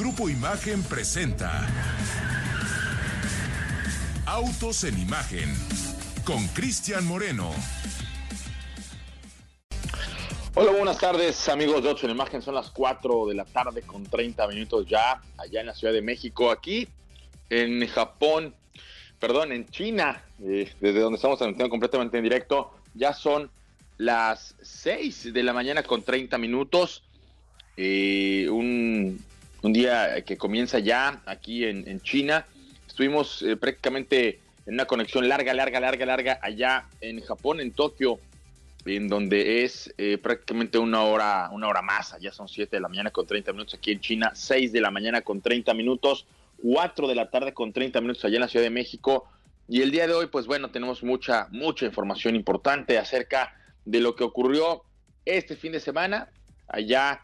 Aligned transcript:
Grupo 0.00 0.30
Imagen 0.30 0.82
presenta 0.84 1.68
Autos 4.24 4.84
en 4.84 4.98
Imagen 4.98 5.54
con 6.24 6.42
Cristian 6.54 7.06
Moreno. 7.06 7.50
Hola, 10.54 10.70
buenas 10.70 10.96
tardes 10.96 11.46
amigos 11.50 11.82
de 11.82 11.90
Autos 11.90 12.04
en 12.04 12.12
Imagen. 12.12 12.40
Son 12.40 12.54
las 12.54 12.70
4 12.70 13.26
de 13.26 13.34
la 13.34 13.44
tarde 13.44 13.82
con 13.82 14.04
30 14.04 14.48
minutos 14.48 14.86
ya 14.88 15.20
allá 15.36 15.60
en 15.60 15.66
la 15.66 15.74
Ciudad 15.74 15.92
de 15.92 16.00
México. 16.00 16.50
Aquí 16.50 16.88
en 17.50 17.86
Japón, 17.86 18.54
perdón, 19.18 19.52
en 19.52 19.68
China, 19.68 20.24
eh, 20.42 20.72
desde 20.80 21.00
donde 21.00 21.16
estamos 21.16 21.36
transmitiendo 21.36 21.68
completamente 21.68 22.16
en 22.16 22.24
directo, 22.24 22.70
ya 22.94 23.12
son 23.12 23.50
las 23.98 24.54
6 24.62 25.34
de 25.34 25.42
la 25.42 25.52
mañana 25.52 25.82
con 25.82 26.02
30 26.02 26.38
minutos. 26.38 27.02
Eh, 27.76 28.48
un 28.50 29.22
un 29.62 29.72
día 29.72 30.22
que 30.24 30.36
comienza 30.36 30.78
ya 30.78 31.22
aquí 31.26 31.64
en, 31.64 32.00
China. 32.00 32.46
Estuvimos 32.86 33.42
eh, 33.42 33.56
prácticamente 33.56 34.40
en 34.66 34.74
una 34.74 34.86
conexión 34.86 35.28
larga, 35.28 35.54
larga, 35.54 35.80
larga, 35.80 36.06
larga 36.06 36.38
allá 36.42 36.86
en 37.00 37.20
Japón, 37.20 37.60
en 37.60 37.72
Tokio, 37.72 38.18
en 38.84 39.08
donde 39.08 39.64
es 39.64 39.92
eh, 39.98 40.18
prácticamente 40.18 40.78
una 40.78 41.02
hora, 41.02 41.50
una 41.52 41.68
hora 41.68 41.82
más. 41.82 42.14
Allá 42.14 42.32
son 42.32 42.48
7 42.48 42.76
de 42.76 42.80
la 42.80 42.88
mañana 42.88 43.10
con 43.10 43.26
30 43.26 43.52
minutos 43.52 43.74
aquí 43.74 43.92
en 43.92 44.00
China, 44.00 44.32
6 44.34 44.72
de 44.72 44.80
la 44.80 44.90
mañana 44.90 45.20
con 45.22 45.40
30 45.40 45.74
minutos, 45.74 46.26
4 46.62 47.08
de 47.08 47.14
la 47.14 47.30
tarde 47.30 47.52
con 47.52 47.72
30 47.72 48.00
minutos 48.00 48.24
allá 48.24 48.36
en 48.36 48.42
la 48.42 48.48
Ciudad 48.48 48.64
de 48.64 48.70
México. 48.70 49.28
Y 49.68 49.82
el 49.82 49.90
día 49.90 50.06
de 50.06 50.14
hoy, 50.14 50.26
pues 50.26 50.46
bueno, 50.46 50.70
tenemos 50.70 51.02
mucha, 51.02 51.48
mucha 51.50 51.86
información 51.86 52.34
importante 52.34 52.98
acerca 52.98 53.54
de 53.84 54.00
lo 54.00 54.16
que 54.16 54.24
ocurrió 54.24 54.82
este 55.24 55.54
fin 55.54 55.72
de 55.72 55.80
semana 55.80 56.28
allá 56.66 57.22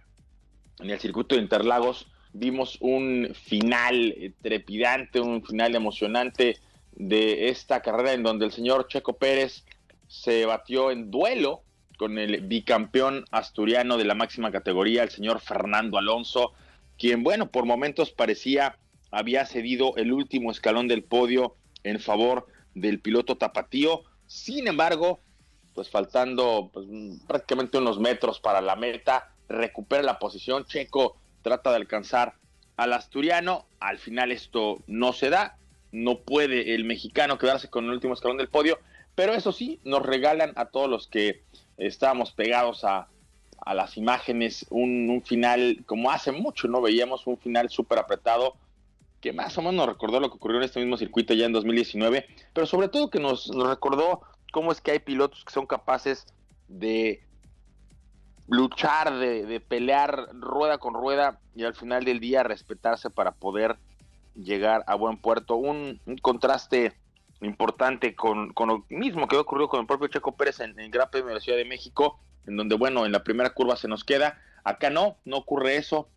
en 0.79 0.91
el 0.91 1.01
circuito 1.01 1.34
de 1.34 1.42
Interlagos 1.42 2.07
vimos 2.39 2.79
un 2.81 3.31
final 3.34 4.34
trepidante, 4.42 5.20
un 5.20 5.45
final 5.45 5.75
emocionante 5.75 6.59
de 6.92 7.48
esta 7.48 7.83
carrera 7.83 8.12
en 8.12 8.23
donde 8.23 8.47
el 8.47 8.53
señor 8.53 8.89
Checo 8.89 9.17
Pérez 9.17 9.65
se 10.09 10.47
batió 10.47 10.91
en 10.91 11.11
duelo 11.11 11.62
con 11.98 12.19
el 12.19 12.42
bicampeón 12.42 13.25
asturiano 13.31 13.97
de 13.97 14.05
la 14.05 14.14
máxima 14.14 14.53
categoría, 14.53 15.03
el 15.03 15.11
señor 15.11 15.41
Fernando 15.41 15.98
Alonso, 15.98 16.53
quien, 16.98 17.23
bueno, 17.23 17.51
por 17.51 17.64
momentos 17.64 18.11
parecía 18.11 18.79
había 19.11 19.47
cedido 19.47 19.95
el 19.97 20.12
último 20.12 20.51
escalón 20.51 20.89
del 20.89 21.05
podio 21.05 21.57
en 21.84 22.01
favor 22.01 22.47
del 22.75 23.01
piloto 23.01 23.37
tapatío. 23.37 24.03
Sin 24.27 24.69
embargo, 24.69 25.20
pues 25.75 25.89
faltando 25.89 26.70
pues, 26.73 26.87
prácticamente 27.27 27.79
unos 27.79 27.98
metros 27.98 28.41
para 28.41 28.61
la 28.61 28.77
meta, 28.77 29.33
recupera 29.48 30.03
la 30.03 30.19
posición. 30.19 30.67
Checo 30.67 31.17
trata 31.47 31.70
de 31.70 31.77
alcanzar 31.77 32.34
al 32.77 32.92
asturiano. 32.92 33.66
Al 33.78 33.98
final 33.98 34.33
esto 34.33 34.83
no 34.89 35.12
se 35.12 35.30
da. 35.30 35.56
No 35.92 36.19
puede 36.19 36.75
el 36.75 36.84
mexicano 36.84 37.39
quedarse 37.39 37.70
con 37.70 37.84
el 37.84 37.92
último 37.92 38.14
escalón 38.14 38.36
del 38.36 38.48
podio. 38.48 38.80
Pero 39.14 39.33
eso 39.33 39.52
sí, 39.52 39.79
nos 39.85 40.05
regalan 40.05 40.52
a 40.56 40.67
todos 40.67 40.90
los 40.90 41.06
que 41.06 41.45
estábamos 41.79 42.33
pegados 42.33 42.85
a, 42.85 43.08
las 43.64 43.96
imágenes 43.96 44.67
un, 44.70 45.23
final 45.24 45.83
como 45.86 46.11
hace 46.11 46.30
mucho, 46.33 46.68
¿no? 46.68 46.83
Veíamos 46.83 47.27
un 47.27 47.39
final 47.39 47.70
súper 47.70 47.98
apretado 47.98 48.56
que 49.20 49.33
más 49.33 49.56
o 49.56 49.62
menos 49.62 49.74
nos 49.74 49.86
recordó 49.86 50.20
lo 50.20 50.29
que 50.29 50.36
ocurrió 50.36 50.58
en 50.58 50.64
este 50.64 50.79
mismo 50.79 50.96
circuito 50.96 51.33
ya 51.35 51.46
en 51.46 51.52
2019, 51.52 52.27
pero 52.52 52.67
sobre 52.67 52.89
todo 52.89 53.11
que 53.11 53.18
nos 53.18 53.48
recordó 53.48 54.20
cómo 54.52 54.70
es 54.70 54.80
que 54.80 54.92
hay 54.92 54.98
pilotos 55.01 55.45
que 55.45 55.52
son 55.52 55.67
capaces 55.67 56.27
de 56.68 57.26
luchar, 58.48 59.17
de, 59.18 59.61
pelear 59.61 60.29
rueda 60.34 60.79
con 60.79 60.95
rueda 60.95 61.39
y 61.55 61.64
al 61.64 61.74
final 61.74 62.05
del 62.05 62.20
día 62.20 62.42
respetarse 62.42 63.11
para 63.11 63.33
poder 63.33 63.77
llegar 64.34 64.84
a 64.86 64.95
buen 64.95 65.17
puerto. 65.17 65.57
Un, 65.57 66.01
contraste 66.23 66.95
importante 67.42 68.14
con, 68.14 68.52
lo 68.56 68.85
mismo 68.89 69.29
que 69.29 69.36
ocurrió 69.36 69.68
con 69.68 69.80
el 69.80 69.86
propio 69.86 70.08
Checo 70.08 70.36
Pérez 70.36 70.61
en, 70.61 70.79
en 70.79 70.90
Gran 70.90 71.11
Premio 71.11 71.29
de 71.29 71.35
la 71.35 71.40
Ciudad 71.40 71.58
de 71.58 71.64
México, 71.64 72.18
en 72.46 72.56
donde, 72.56 72.77
bueno, 72.77 73.05
en 73.05 73.12
la 73.12 73.24
primera 73.24 73.51
curva 73.51 73.77
se 73.77 73.89
nos 73.89 74.05
queda. 74.05 74.39
Acá 74.64 74.90
no, 74.90 75.17
no 75.24 75.39
ocurre 75.39 75.77
eso. 75.77 76.08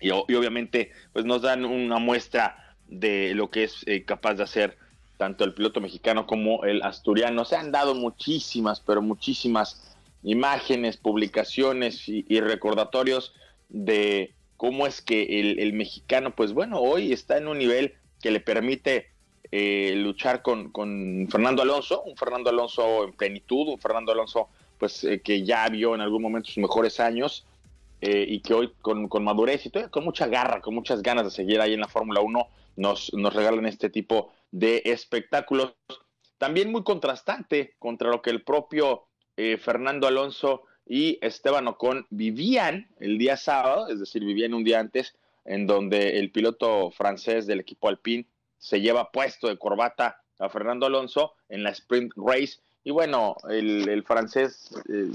Y, 0.00 0.10
obviamente, 0.10 0.92
pues 1.12 1.24
nos 1.24 1.42
dan 1.42 1.64
una 1.64 1.98
muestra 1.98 2.74
de 2.88 3.34
lo 3.34 3.50
que 3.50 3.64
es 3.64 3.82
eh, 3.86 4.04
capaz 4.04 4.34
de 4.34 4.42
hacer 4.42 4.78
tanto 5.16 5.44
el 5.44 5.54
piloto 5.54 5.80
mexicano 5.80 6.26
como 6.26 6.64
el 6.64 6.82
asturiano. 6.82 7.44
Se 7.44 7.56
han 7.56 7.72
dado 7.72 7.94
muchísimas, 7.94 8.80
pero 8.80 9.00
muchísimas 9.00 9.95
imágenes, 10.26 10.96
publicaciones 10.96 12.08
y, 12.08 12.40
recordatorios 12.40 13.32
de 13.68 14.34
cómo 14.56 14.86
es 14.88 15.00
que 15.00 15.40
el, 15.40 15.72
mexicano, 15.72 16.34
pues 16.34 16.52
bueno, 16.52 16.80
hoy 16.80 17.12
está 17.12 17.38
en 17.38 17.46
un 17.46 17.58
nivel 17.58 17.94
que 18.20 18.32
le 18.32 18.40
permite 18.40 19.06
eh, 19.52 19.94
luchar 19.96 20.42
con, 20.42 20.72
Fernando 21.30 21.62
Alonso, 21.62 22.02
un 22.02 22.16
Fernando 22.16 22.50
Alonso 22.50 23.04
en 23.04 23.12
plenitud, 23.12 23.68
un 23.68 23.78
Fernando 23.78 24.10
Alonso 24.10 24.48
pues 24.78 25.04
eh, 25.04 25.20
que 25.20 25.44
ya 25.44 25.68
vio 25.68 25.94
en 25.94 26.00
algún 26.00 26.22
momento 26.22 26.48
sus 26.48 26.58
mejores 26.58 26.98
años 26.98 27.46
eh, 28.00 28.26
y 28.28 28.40
que 28.40 28.52
hoy 28.52 28.72
con, 28.82 29.08
madurez 29.22 29.64
y 29.64 29.70
con 29.70 30.04
mucha 30.04 30.26
garra, 30.26 30.60
con 30.60 30.74
muchas 30.74 31.02
ganas 31.02 31.24
de 31.24 31.30
seguir 31.30 31.60
ahí 31.60 31.72
en 31.72 31.80
la 31.80 31.88
Fórmula 31.88 32.20
1, 32.20 32.48
nos, 32.76 33.12
nos 33.14 33.32
regalan 33.32 33.64
este 33.66 33.90
tipo 33.90 34.32
de 34.50 34.82
espectáculos. 34.86 35.74
También 36.36 36.72
muy 36.72 36.82
contrastante 36.82 37.76
contra 37.78 38.10
lo 38.10 38.20
que 38.20 38.30
el 38.30 38.42
propio 38.42 39.05
eh, 39.36 39.58
Fernando 39.58 40.06
Alonso 40.06 40.64
y 40.86 41.18
Esteban 41.20 41.68
Ocon 41.68 42.06
vivían 42.10 42.88
el 43.00 43.18
día 43.18 43.36
sábado, 43.36 43.88
es 43.88 43.98
decir, 43.98 44.24
vivían 44.24 44.54
un 44.54 44.64
día 44.64 44.80
antes, 44.80 45.16
en 45.44 45.66
donde 45.66 46.18
el 46.18 46.30
piloto 46.30 46.90
francés 46.90 47.46
del 47.46 47.60
equipo 47.60 47.88
Alpine 47.88 48.26
se 48.58 48.80
lleva 48.80 49.10
puesto 49.10 49.48
de 49.48 49.58
corbata 49.58 50.22
a 50.38 50.48
Fernando 50.48 50.86
Alonso 50.86 51.34
en 51.48 51.62
la 51.62 51.70
sprint 51.70 52.12
race. 52.16 52.58
Y 52.84 52.90
bueno, 52.92 53.36
el, 53.48 54.04
francés 54.04 54.70
eh, 54.88 55.10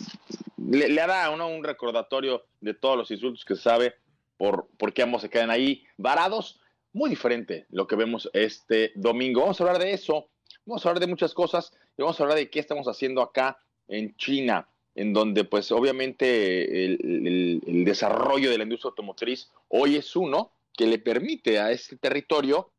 le, 0.57 0.89
le, 0.89 1.07
da 1.07 1.29
uno 1.29 1.47
un 1.47 1.63
recordatorio 1.63 2.43
de 2.59 2.73
todos 2.73 2.97
los 2.97 3.11
insultos 3.11 3.45
que 3.45 3.55
sabe 3.55 3.95
por, 4.37 4.67
por 4.77 4.93
qué 4.93 5.03
ambos 5.03 5.21
se 5.21 5.29
quedan 5.29 5.49
ahí 5.49 5.83
varados. 5.97 6.59
Muy 6.93 7.09
diferente 7.09 7.65
lo 7.69 7.87
que 7.87 7.95
vemos 7.95 8.29
este 8.33 8.91
domingo. 8.95 9.41
Vamos 9.41 9.61
a 9.61 9.63
hablar 9.63 9.81
de 9.81 9.93
eso, 9.93 10.29
vamos 10.65 10.85
a 10.85 10.89
hablar 10.89 10.99
de 10.99 11.07
muchas 11.07 11.33
cosas 11.33 11.71
y 11.97 12.01
vamos 12.01 12.19
a 12.19 12.23
hablar 12.23 12.37
de 12.37 12.49
qué 12.49 12.59
estamos 12.59 12.87
haciendo 12.87 13.21
acá 13.21 13.57
en 13.91 14.15
China, 14.15 14.67
en 14.95 15.13
donde 15.13 15.43
pues 15.43 15.71
obviamente 15.71 16.85
el, 16.85 17.61
desarrollo 17.85 18.49
de 18.49 18.57
la 18.57 18.63
industria 18.63 18.89
automotriz 18.89 19.51
hoy 19.67 19.97
es 19.97 20.15
uno 20.15 20.51
que 20.73 20.87
le 20.87 20.97
permite 20.97 21.59
a 21.59 21.71
este 21.71 21.97
territorio 21.97 22.71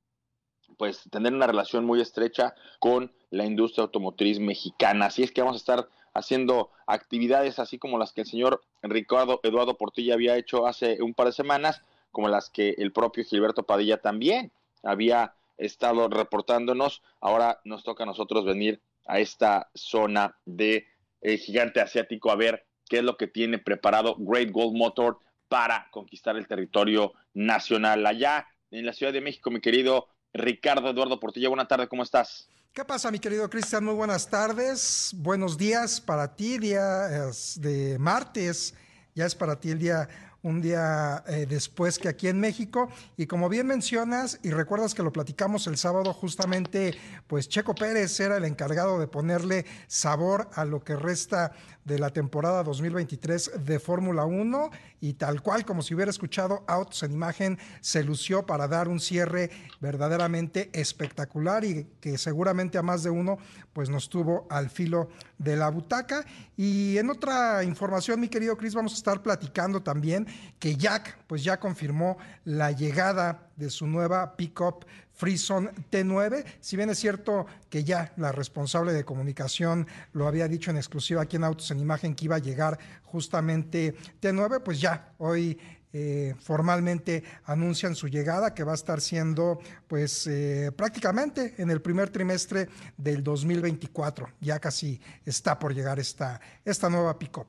pues 0.79 1.03
tener 1.11 1.35
una 1.35 1.47
relación 1.47 1.85
muy 1.85 2.01
estrecha 2.01 2.55
con 2.81 3.13
la 3.31 3.45
industria 3.45 3.85
automotriz 3.85 4.41
mexicana. 4.41 5.07
Así 5.07 5.23
es 5.23 5.31
que 5.31 5.43
vamos 5.43 5.57
a 5.57 5.59
estar 5.59 5.89
haciendo 6.15 6.71
actividades 6.87 7.59
así 7.59 7.79
como 7.79 7.99
las 7.99 8.13
que 8.13 8.23
el 8.23 8.27
señor 8.27 8.63
Ricardo 8.83 9.41
Eduardo 9.43 9.77
Portilla 9.77 10.15
había 10.15 10.37
hecho 10.37 10.67
hace 10.67 11.03
un 11.03 11.15
par 11.15 11.27
de 11.27 11.33
semanas, 11.33 11.83
como 12.11 12.29
las 12.29 12.49
que 12.49 12.75
el 12.79 12.93
propio 12.93 13.25
Gilberto 13.25 13.65
Padilla 13.65 13.99
también 13.99 14.51
había 14.83 15.35
estado 15.59 16.09
reportándonos. 16.09 17.03
Ahora 17.21 17.61
nos 17.65 17.85
toca 17.85 18.05
a 18.05 18.07
nosotros 18.07 18.45
venir 18.45 18.81
a 19.07 19.19
esta 19.19 19.71
zona 19.75 20.37
de 20.45 20.87
el 21.23 21.39
gigante 21.39 21.81
asiático 21.81 22.31
a 22.31 22.37
ver 22.37 22.67
qué 22.89 22.99
es 22.99 23.05
lo 23.05 23.17
que 23.17 23.29
tiene 23.29 23.59
preparado 23.59 24.17
Great 24.19 24.51
Gold 24.51 24.77
Motor 24.77 25.19
para 25.49 25.89
conquistar 25.91 26.37
el 26.37 26.47
territorio 26.47 27.13
nacional. 27.33 28.05
Allá 28.07 28.47
en 28.71 28.85
la 28.85 28.93
Ciudad 28.93 29.13
de 29.13 29.21
México, 29.21 29.51
mi 29.51 29.61
querido 29.61 30.09
Ricardo 30.35 30.91
Eduardo 30.91 31.21
Portilla, 31.21 31.49
buenas 31.49 31.69
tardes, 31.69 31.89
¿cómo 31.89 32.03
estás? 32.03 32.49
¿Qué 32.73 32.85
pasa, 32.85 33.11
mi 33.11 33.19
querido 33.19 33.49
Cristian? 33.51 33.85
Muy 33.85 33.95
buenas 33.95 34.29
tardes, 34.29 35.13
buenos 35.17 35.59
días 35.59 36.01
para 36.01 36.35
ti, 36.35 36.59
día 36.59 37.09
de 37.57 37.99
martes, 37.99 38.75
ya 39.15 39.27
es 39.27 39.35
para 39.35 39.61
ti 39.61 39.71
el 39.71 39.79
día 39.79 40.09
un 40.43 40.61
día 40.61 41.23
eh, 41.27 41.47
después 41.49 41.99
que 41.99 42.09
aquí 42.09 42.29
en 42.29 42.41
México. 42.41 42.89
Y 43.17 43.27
como 43.27 43.49
bien 43.49 43.67
mencionas, 43.67 44.39
y 44.43 44.51
recuerdas 44.51 44.95
que 44.95 45.03
lo 45.03 45.13
platicamos 45.13 45.67
el 45.67 45.77
sábado, 45.77 46.13
justamente, 46.13 46.95
pues 47.27 47.49
Checo 47.49 47.75
Pérez 47.75 48.19
era 48.21 48.37
el 48.37 48.45
encargado 48.45 48.99
de 48.99 49.07
ponerle 49.07 49.65
sabor 49.87 50.49
a 50.55 50.65
lo 50.65 50.83
que 50.83 50.97
resta 50.97 51.53
de 51.85 51.99
la 51.99 52.11
temporada 52.11 52.63
2023 52.63 53.65
de 53.65 53.79
Fórmula 53.81 54.25
1 54.25 54.71
y 55.01 55.15
tal 55.15 55.43
cual 55.43 55.65
como 55.65 55.83
si 55.83 55.95
hubiera 55.95 56.11
escuchado 56.11 56.65
Autos 56.67 57.03
en 57.03 57.13
Imagen, 57.13 57.59
se 57.81 58.05
lució 58.05 58.47
para 58.47 58.69
dar 58.69 58.89
un 58.89 59.01
cierre 59.01 59.51
verdaderamente 59.81 60.71
espectacular 60.73 61.65
y 61.65 61.89
que 62.01 62.19
seguramente 62.19 62.79
a 62.79 62.83
más 62.83 63.03
de 63.03 63.11
uno 63.11 63.39
pues 63.73 63.89
nos 63.89 64.09
tuvo 64.09 64.47
al 64.51 64.71
filo 64.71 65.09
de 65.39 65.57
la 65.57 65.71
butaca. 65.71 66.25
Y 66.57 66.99
en 66.99 67.11
otra 67.11 67.65
información, 67.65 68.21
mi 68.21 68.29
querido 68.29 68.57
Chris, 68.57 68.75
vamos 68.75 68.93
a 68.93 68.97
estar 68.97 69.23
platicando 69.23 69.83
también 69.83 70.27
que 70.59 70.77
Jack 70.77 71.19
pues 71.27 71.43
ya 71.43 71.59
confirmó 71.59 72.17
la 72.45 72.71
llegada 72.71 73.51
de 73.57 73.71
su 73.71 73.87
nueva 73.87 74.37
pickup 74.37 74.85
Frison 75.23 75.71
T9. 75.89 76.45
Si 76.59 76.77
bien 76.77 76.91
es 76.91 76.99
cierto 76.99 77.47
que 77.71 77.85
ya 77.85 78.13
la 78.17 78.33
responsable 78.33 78.93
de 78.93 79.05
comunicación 79.05 79.87
lo 80.15 80.27
había 80.27 80.49
dicho 80.49 80.73
en 80.73 80.77
exclusiva 80.77 81.23
aquí 81.23 81.37
en 81.37 81.45
Autos 81.45 81.71
en 81.71 81.79
Imagen 81.79 82.17
que 82.17 82.25
iba 82.25 82.35
a 82.35 82.41
llegar 82.41 82.77
justamente 83.05 83.95
T9, 84.21 84.65
pues 84.65 84.81
ya 84.81 85.15
hoy 85.19 85.57
eh, 85.93 86.35
formalmente 86.41 87.23
anuncian 87.45 87.95
su 87.95 88.09
llegada, 88.09 88.53
que 88.53 88.65
va 88.65 88.73
a 88.73 88.75
estar 88.75 89.01
siendo 89.01 89.61
pues 89.87 90.27
eh, 90.27 90.73
prácticamente 90.75 91.55
en 91.59 91.71
el 91.71 91.81
primer 91.81 92.11
trimestre 92.11 92.69
del 92.97 93.23
2024. 93.23 94.29
Ya 94.41 94.59
casi 94.59 95.01
está 95.25 95.57
por 95.57 95.73
llegar 95.73 96.01
esta, 96.01 96.41
esta 96.65 96.91
nueva 96.91 97.17
pick-up. 97.17 97.47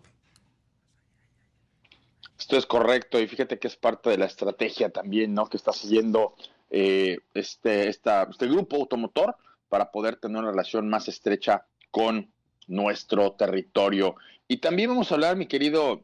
Esto 2.38 2.56
es 2.56 2.68
correcto 2.68 3.20
y 3.20 3.28
fíjate 3.28 3.58
que 3.58 3.68
es 3.68 3.75
parte 3.75 4.12
de 4.12 4.20
la 4.20 4.25
estrategia 4.25 4.92
también, 4.92 5.34
¿no? 5.34 5.48
Que 5.50 5.58
está 5.58 5.74
siguiendo 5.74 6.36
eh, 6.75 7.20
este, 7.36 7.88
este 7.88 8.48
grupo 8.48 8.78
automotor 8.78 9.36
para 9.70 9.92
poder 9.92 10.16
tener 10.16 10.38
una 10.38 10.50
relación 10.50 10.90
más 10.90 11.08
estrecha 11.08 11.68
con 11.92 12.31
nuestro 12.68 13.34
territorio. 13.34 14.16
Y 14.48 14.58
también 14.58 14.90
vamos 14.90 15.12
a 15.12 15.16
hablar, 15.16 15.38
mi 15.38 15.46
querido 15.46 16.04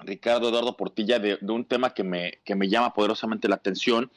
Ricardo 0.00 0.50
Eduardo 0.50 0.76
Portilla, 0.76 1.18
de, 1.18 1.38
un 1.40 1.64
tema 1.64 1.94
que 1.94 2.04
me, 2.04 2.38
que 2.44 2.54
me 2.54 2.68
llama 2.68 2.92
poderosamente 2.92 3.48
la 3.48 3.54
atención, 3.54 4.12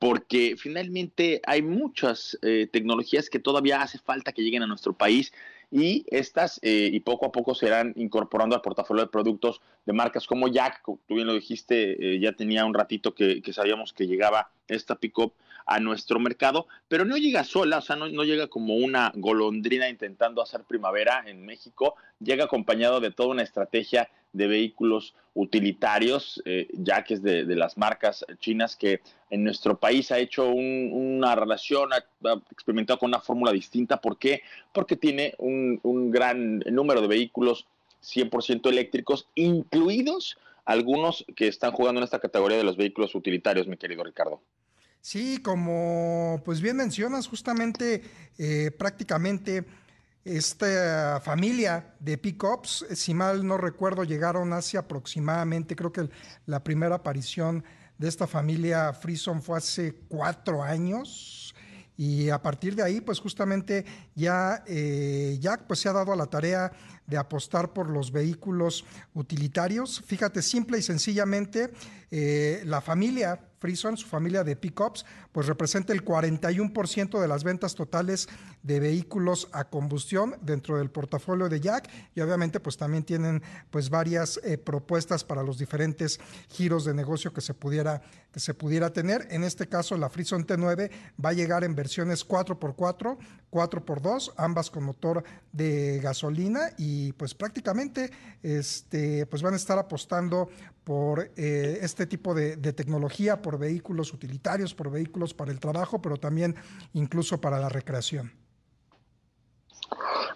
porque 0.00 0.56
finalmente 0.58 1.40
hay 1.46 1.62
muchas 1.62 2.36
eh, 2.42 2.68
tecnologías 2.72 3.30
que 3.30 3.38
todavía 3.38 3.80
hace 3.80 3.98
falta 3.98 4.32
que 4.32 4.42
lleguen 4.42 4.64
a 4.64 4.66
nuestro 4.66 4.92
país 4.92 5.32
y 5.72 6.04
estas 6.08 6.60
eh, 6.62 6.90
y 6.92 7.00
poco 7.00 7.24
a 7.24 7.32
poco 7.32 7.54
se 7.54 7.66
irán 7.66 7.94
incorporando 7.96 8.54
al 8.54 8.60
portafolio 8.60 9.04
de 9.04 9.10
productos 9.10 9.62
de 9.86 9.94
marcas 9.94 10.26
como 10.26 10.46
Jack, 10.48 10.82
tú 10.84 11.14
bien 11.14 11.26
lo 11.26 11.32
dijiste, 11.32 12.14
eh, 12.14 12.20
ya 12.20 12.32
tenía 12.32 12.66
un 12.66 12.74
ratito 12.74 13.14
que, 13.14 13.42
sabíamos 13.52 13.94
que 13.94 14.06
llegaba 14.06 14.50
esta 14.68 14.96
pickup 14.96 15.32
a 15.66 15.80
nuestro 15.80 16.18
mercado, 16.18 16.66
pero 16.88 17.04
no 17.04 17.16
llega 17.16 17.44
sola, 17.44 17.78
o 17.78 17.80
sea, 17.80 17.96
no, 17.96 18.24
llega 18.24 18.48
como 18.48 18.76
una 18.76 19.12
golondrina 19.14 19.88
intentando 19.88 20.42
hacer 20.42 20.62
primavera 20.64 21.24
en 21.26 21.44
México, 21.44 21.94
llega 22.20 22.44
acompañado 22.44 23.00
de 23.00 23.10
toda 23.10 23.30
una 23.30 23.42
estrategia 23.42 24.08
de 24.32 24.46
vehículos 24.46 25.14
utilitarios, 25.34 26.42
eh, 26.46 26.68
ya 26.72 27.04
que 27.04 27.14
es 27.14 27.22
de, 27.22 27.44
las 27.44 27.76
marcas 27.76 28.24
chinas 28.38 28.76
que 28.76 29.00
en 29.30 29.44
nuestro 29.44 29.78
país 29.78 30.10
ha 30.10 30.18
hecho 30.18 30.48
una 30.48 31.34
relación, 31.34 31.92
ha, 31.92 32.04
experimentado 32.50 32.98
con 32.98 33.08
una 33.08 33.20
fórmula 33.20 33.52
distinta. 33.52 34.00
¿Por 34.00 34.18
qué? 34.18 34.42
Porque 34.72 34.96
tiene 34.96 35.34
un, 35.38 35.80
un 35.82 36.10
gran 36.10 36.60
número 36.60 37.02
de 37.02 37.08
vehículos 37.08 37.66
100% 38.02 38.68
eléctricos, 38.68 39.28
incluidos 39.34 40.38
algunos 40.64 41.24
que 41.36 41.48
están 41.48 41.72
jugando 41.72 42.00
en 42.00 42.04
esta 42.04 42.20
categoría 42.20 42.56
de 42.56 42.64
los 42.64 42.76
vehículos 42.76 43.14
utilitarios, 43.14 43.66
mi 43.66 43.76
querido 43.76 44.04
Ricardo. 44.04 44.40
Sí, 45.02 45.42
como 45.42 46.40
pues 46.44 46.60
bien 46.60 46.76
mencionas, 46.76 47.26
justamente 47.26 48.04
eh, 48.38 48.70
prácticamente 48.70 49.64
esta 50.24 51.20
familia 51.20 51.96
de 51.98 52.16
pickups, 52.18 52.86
si 52.94 53.12
mal 53.12 53.44
no 53.44 53.58
recuerdo, 53.58 54.04
llegaron 54.04 54.52
hace 54.52 54.78
aproximadamente, 54.78 55.74
creo 55.74 55.92
que 55.92 56.08
la 56.46 56.62
primera 56.62 56.94
aparición 56.94 57.64
de 57.98 58.06
esta 58.08 58.28
familia 58.28 58.92
Frison 58.92 59.42
fue 59.42 59.58
hace 59.58 59.92
cuatro 60.08 60.62
años. 60.62 61.52
Y 61.96 62.30
a 62.30 62.40
partir 62.40 62.76
de 62.76 62.84
ahí, 62.84 63.00
pues 63.00 63.18
justamente 63.18 63.84
ya 64.14 64.62
eh, 64.68 65.36
Jack 65.40 65.66
pues, 65.66 65.80
se 65.80 65.88
ha 65.88 65.92
dado 65.92 66.12
a 66.12 66.16
la 66.16 66.26
tarea 66.26 66.72
de 67.06 67.16
apostar 67.16 67.72
por 67.72 67.90
los 67.90 68.12
vehículos 68.12 68.84
utilitarios. 69.14 70.02
Fíjate, 70.06 70.42
simple 70.42 70.78
y 70.78 70.82
sencillamente, 70.82 71.72
eh, 72.10 72.62
la 72.64 72.80
familia 72.80 73.40
Frison, 73.62 73.96
su 73.96 74.08
familia 74.08 74.42
de 74.42 74.56
pickups, 74.56 75.06
pues 75.30 75.46
representa 75.46 75.92
el 75.92 76.04
41% 76.04 77.20
de 77.20 77.28
las 77.28 77.44
ventas 77.44 77.76
totales 77.76 78.28
de 78.64 78.80
vehículos 78.80 79.48
a 79.52 79.70
combustión 79.70 80.34
dentro 80.42 80.78
del 80.78 80.90
portafolio 80.90 81.48
de 81.48 81.60
Jack 81.60 81.88
y 82.16 82.20
obviamente 82.22 82.58
pues 82.58 82.76
también 82.76 83.04
tienen 83.04 83.40
pues 83.70 83.88
varias 83.88 84.40
eh, 84.42 84.58
propuestas 84.58 85.22
para 85.22 85.44
los 85.44 85.58
diferentes 85.58 86.18
giros 86.48 86.84
de 86.84 86.92
negocio 86.92 87.32
que 87.32 87.40
se 87.40 87.54
pudiera 87.54 88.02
que 88.32 88.40
se 88.40 88.54
pudiera 88.54 88.92
tener. 88.92 89.28
En 89.30 89.44
este 89.44 89.68
caso 89.68 89.96
la 89.96 90.08
Frison 90.08 90.44
T9 90.44 90.90
va 91.24 91.30
a 91.30 91.34
llegar 91.34 91.62
en 91.62 91.76
versiones 91.76 92.26
4x4, 92.26 93.16
4x2, 93.50 94.32
ambas 94.38 94.70
con 94.70 94.84
motor 94.84 95.22
de 95.52 96.00
gasolina 96.02 96.70
y 96.78 96.91
pues 97.16 97.34
prácticamente 97.34 98.10
este 98.42 99.26
pues 99.26 99.42
van 99.42 99.54
a 99.54 99.56
estar 99.56 99.78
apostando 99.78 100.48
por 100.84 101.30
eh, 101.36 101.78
este 101.80 102.06
tipo 102.06 102.34
de, 102.34 102.56
tecnología, 102.72 103.40
por 103.40 103.58
vehículos 103.58 104.12
utilitarios, 104.12 104.74
por 104.74 104.90
vehículos 104.90 105.34
para 105.34 105.52
el 105.52 105.60
trabajo, 105.60 106.02
pero 106.02 106.16
también 106.16 106.56
incluso 106.92 107.40
para 107.40 107.58
la 107.58 107.68
recreación. 107.68 108.32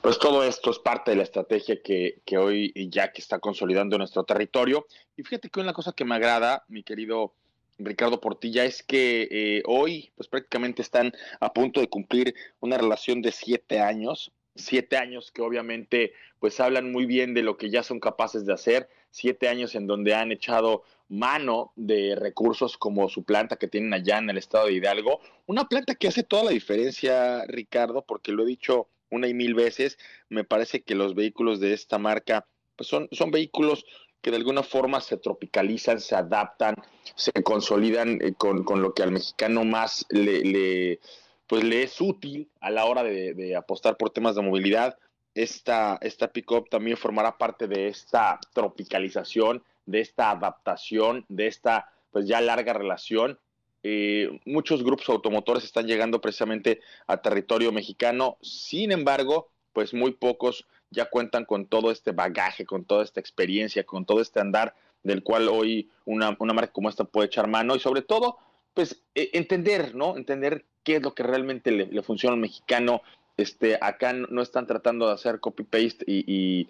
Pues 0.03 0.19
todo 0.19 0.44
esto 0.44 0.70
es 0.70 0.79
parte 0.79 1.11
de 1.11 1.17
la 1.17 1.25
estrategia 1.25 1.82
que, 1.82 2.20
que 2.25 2.38
hoy 2.38 2.73
ya 2.91 3.12
que 3.12 3.20
está 3.20 3.38
consolidando 3.38 3.99
nuestro 3.99 4.25
territorio. 4.25 4.87
Y 5.17 5.23
fíjate 5.23 5.49
que 5.49 5.61
una 5.61 5.73
cosa 5.73 5.93
que 5.93 6.05
me 6.05 6.14
agrada, 6.14 6.64
mi 6.69 6.85
querido 6.85 7.35
Ricardo 7.79 8.20
Portilla, 8.20 8.64
es 8.64 8.82
que 8.82 9.29
eh, 9.31 9.62
hoy 9.67 10.12
pues 10.17 10.29
prácticamente 10.29 10.82
están 10.82 11.12
a 11.41 11.52
punto 11.52 11.81
de 11.81 11.88
cumplir 11.88 12.35
una 12.61 12.79
relación 12.79 13.20
de 13.20 13.32
siete 13.32 13.81
años 13.81 14.32
siete 14.56 14.97
años 14.97 15.31
que 15.31 15.43
obviamente 15.43 16.12
pues 16.38 16.61
hablan 16.61 16.93
muy 16.93 17.06
bien 17.06 17.35
de 17.35 17.43
lo 17.43 17.56
que 17.56 17.70
ya 17.70 17.82
son 17.82 18.00
capaces 18.00 18.44
de 18.44 18.53
hacer, 18.53 18.88
siete 19.11 19.49
años 19.49 19.75
en 19.75 19.87
donde 19.87 20.14
han 20.14 20.32
echado 20.32 20.82
mano 21.08 21.73
de 21.76 22.17
recursos 22.17 22.76
como 22.76 23.08
su 23.08 23.23
planta 23.25 23.56
que 23.56 23.69
tienen 23.69 23.94
allá 23.94 24.19
en 24.19 24.31
el 24.31 24.38
estado 24.38 24.67
de 24.67 24.75
Hidalgo, 24.75 25.20
una 25.47 25.69
planta 25.69 25.94
que 25.94 26.08
hace 26.08 26.23
toda 26.23 26.44
la 26.44 26.50
diferencia, 26.50 27.44
Ricardo, 27.47 28.03
porque 28.03 28.32
lo 28.32 28.43
he 28.43 28.47
dicho 28.47 28.88
una 29.11 29.29
y 29.29 29.35
mil 29.35 29.55
veces, 29.55 29.99
me 30.29 30.44
parece 30.44 30.82
que 30.82 30.94
los 30.94 31.14
vehículos 31.14 31.61
de 31.61 31.73
esta 31.73 31.99
marca 31.99 32.47
pues 32.75 32.88
son, 32.88 33.09
son 33.12 33.31
vehículos 33.31 33.87
que 34.20 34.31
de 34.31 34.38
alguna 34.38 34.62
forma 34.62 35.00
se 35.00 35.17
tropicalizan, 35.17 36.00
se 36.00 36.17
adaptan, 36.17 36.75
se 37.14 37.32
consolidan 37.44 38.19
eh, 38.20 38.35
con, 38.37 38.64
con, 38.64 38.82
lo 38.82 38.93
que 38.93 39.05
al 39.05 39.12
mexicano 39.12 39.64
más 39.64 40.04
le, 40.11 40.40
le 40.40 41.00
pues 41.47 41.65
le 41.65 41.83
es 41.83 42.00
útil 42.00 42.50
a 42.61 42.71
la 42.71 42.85
hora 42.87 43.03
de, 43.03 43.55
apostar 43.57 43.97
por 43.97 44.11
temas 44.11 44.35
de 44.35 44.43
movilidad. 44.43 44.99
Esta, 45.35 45.99
esta 46.00 46.29
pick-up 46.33 46.69
también 46.71 46.97
formará 46.97 47.37
parte 47.38 47.69
de 47.69 47.88
esta 47.88 48.41
tropicalización, 48.55 49.62
de 49.85 50.00
esta 50.00 50.31
adaptación, 50.31 51.25
de 51.29 51.47
esta 51.47 51.91
pues 52.11 52.26
ya 52.26 52.41
larga 52.41 52.73
relación. 52.73 53.38
Eh, 53.83 54.41
muchos 54.45 54.83
grupos 54.83 55.09
automotores 55.09 55.65
están 55.65 55.87
llegando 55.87 56.21
precisamente 56.21 56.81
a 57.07 57.19
territorio 57.19 57.71
mexicano, 57.71 58.38
sin 58.41 58.91
embargo, 58.91 59.49
pues 59.73 59.95
muy 59.95 60.12
pocos 60.12 60.67
ya 60.91 61.05
cuentan 61.11 61.45
con 61.45 61.67
todo 61.67 61.91
este 61.91 62.12
bagaje, 62.12 62.65
con 62.65 62.85
toda 62.85 63.05
esta 63.05 63.21
experiencia, 63.21 63.85
con 63.85 64.07
todo 64.07 64.21
este 64.21 64.41
andar 64.41 64.75
del 65.03 65.23
cual 65.23 65.49
hoy 65.49 65.91
una, 66.05 66.37
una 66.41 66.53
marca 66.53 66.73
como 66.73 66.88
esta 66.88 67.05
puede 67.05 67.26
echar 67.26 67.47
mano 67.47 67.76
y 67.76 67.81
sobre 67.81 68.03
todo, 68.03 68.38
pues 68.75 69.03
e, 69.15 69.31
entender, 69.35 69.95
¿no? 69.95 70.17
Entender 70.17 70.65
qué 70.87 70.97
es 70.97 71.02
lo 71.02 71.14
que 71.14 71.25
realmente 71.25 71.73
le, 71.73 72.02
funciona 72.02 72.35
al 72.35 72.40
mexicano. 72.40 73.02
Este, 73.37 73.76
acá 73.81 74.12
no 74.12 74.40
están 74.40 74.69
tratando 74.69 75.09
de 75.09 75.14
hacer 75.14 75.40
copy-paste 75.40 76.05
y, 76.07 76.69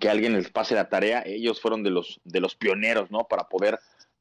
que 0.00 0.08
alguien 0.08 0.32
les 0.32 0.50
pase 0.50 0.74
la 0.74 0.88
tarea. 0.88 1.22
Ellos 1.26 1.60
fueron 1.60 1.82
de 1.82 1.90
los, 1.90 2.20
de 2.24 2.40
los 2.40 2.56
pioneros, 2.56 3.10
¿no? 3.10 3.24
Para 3.24 3.48
poder 3.48 3.78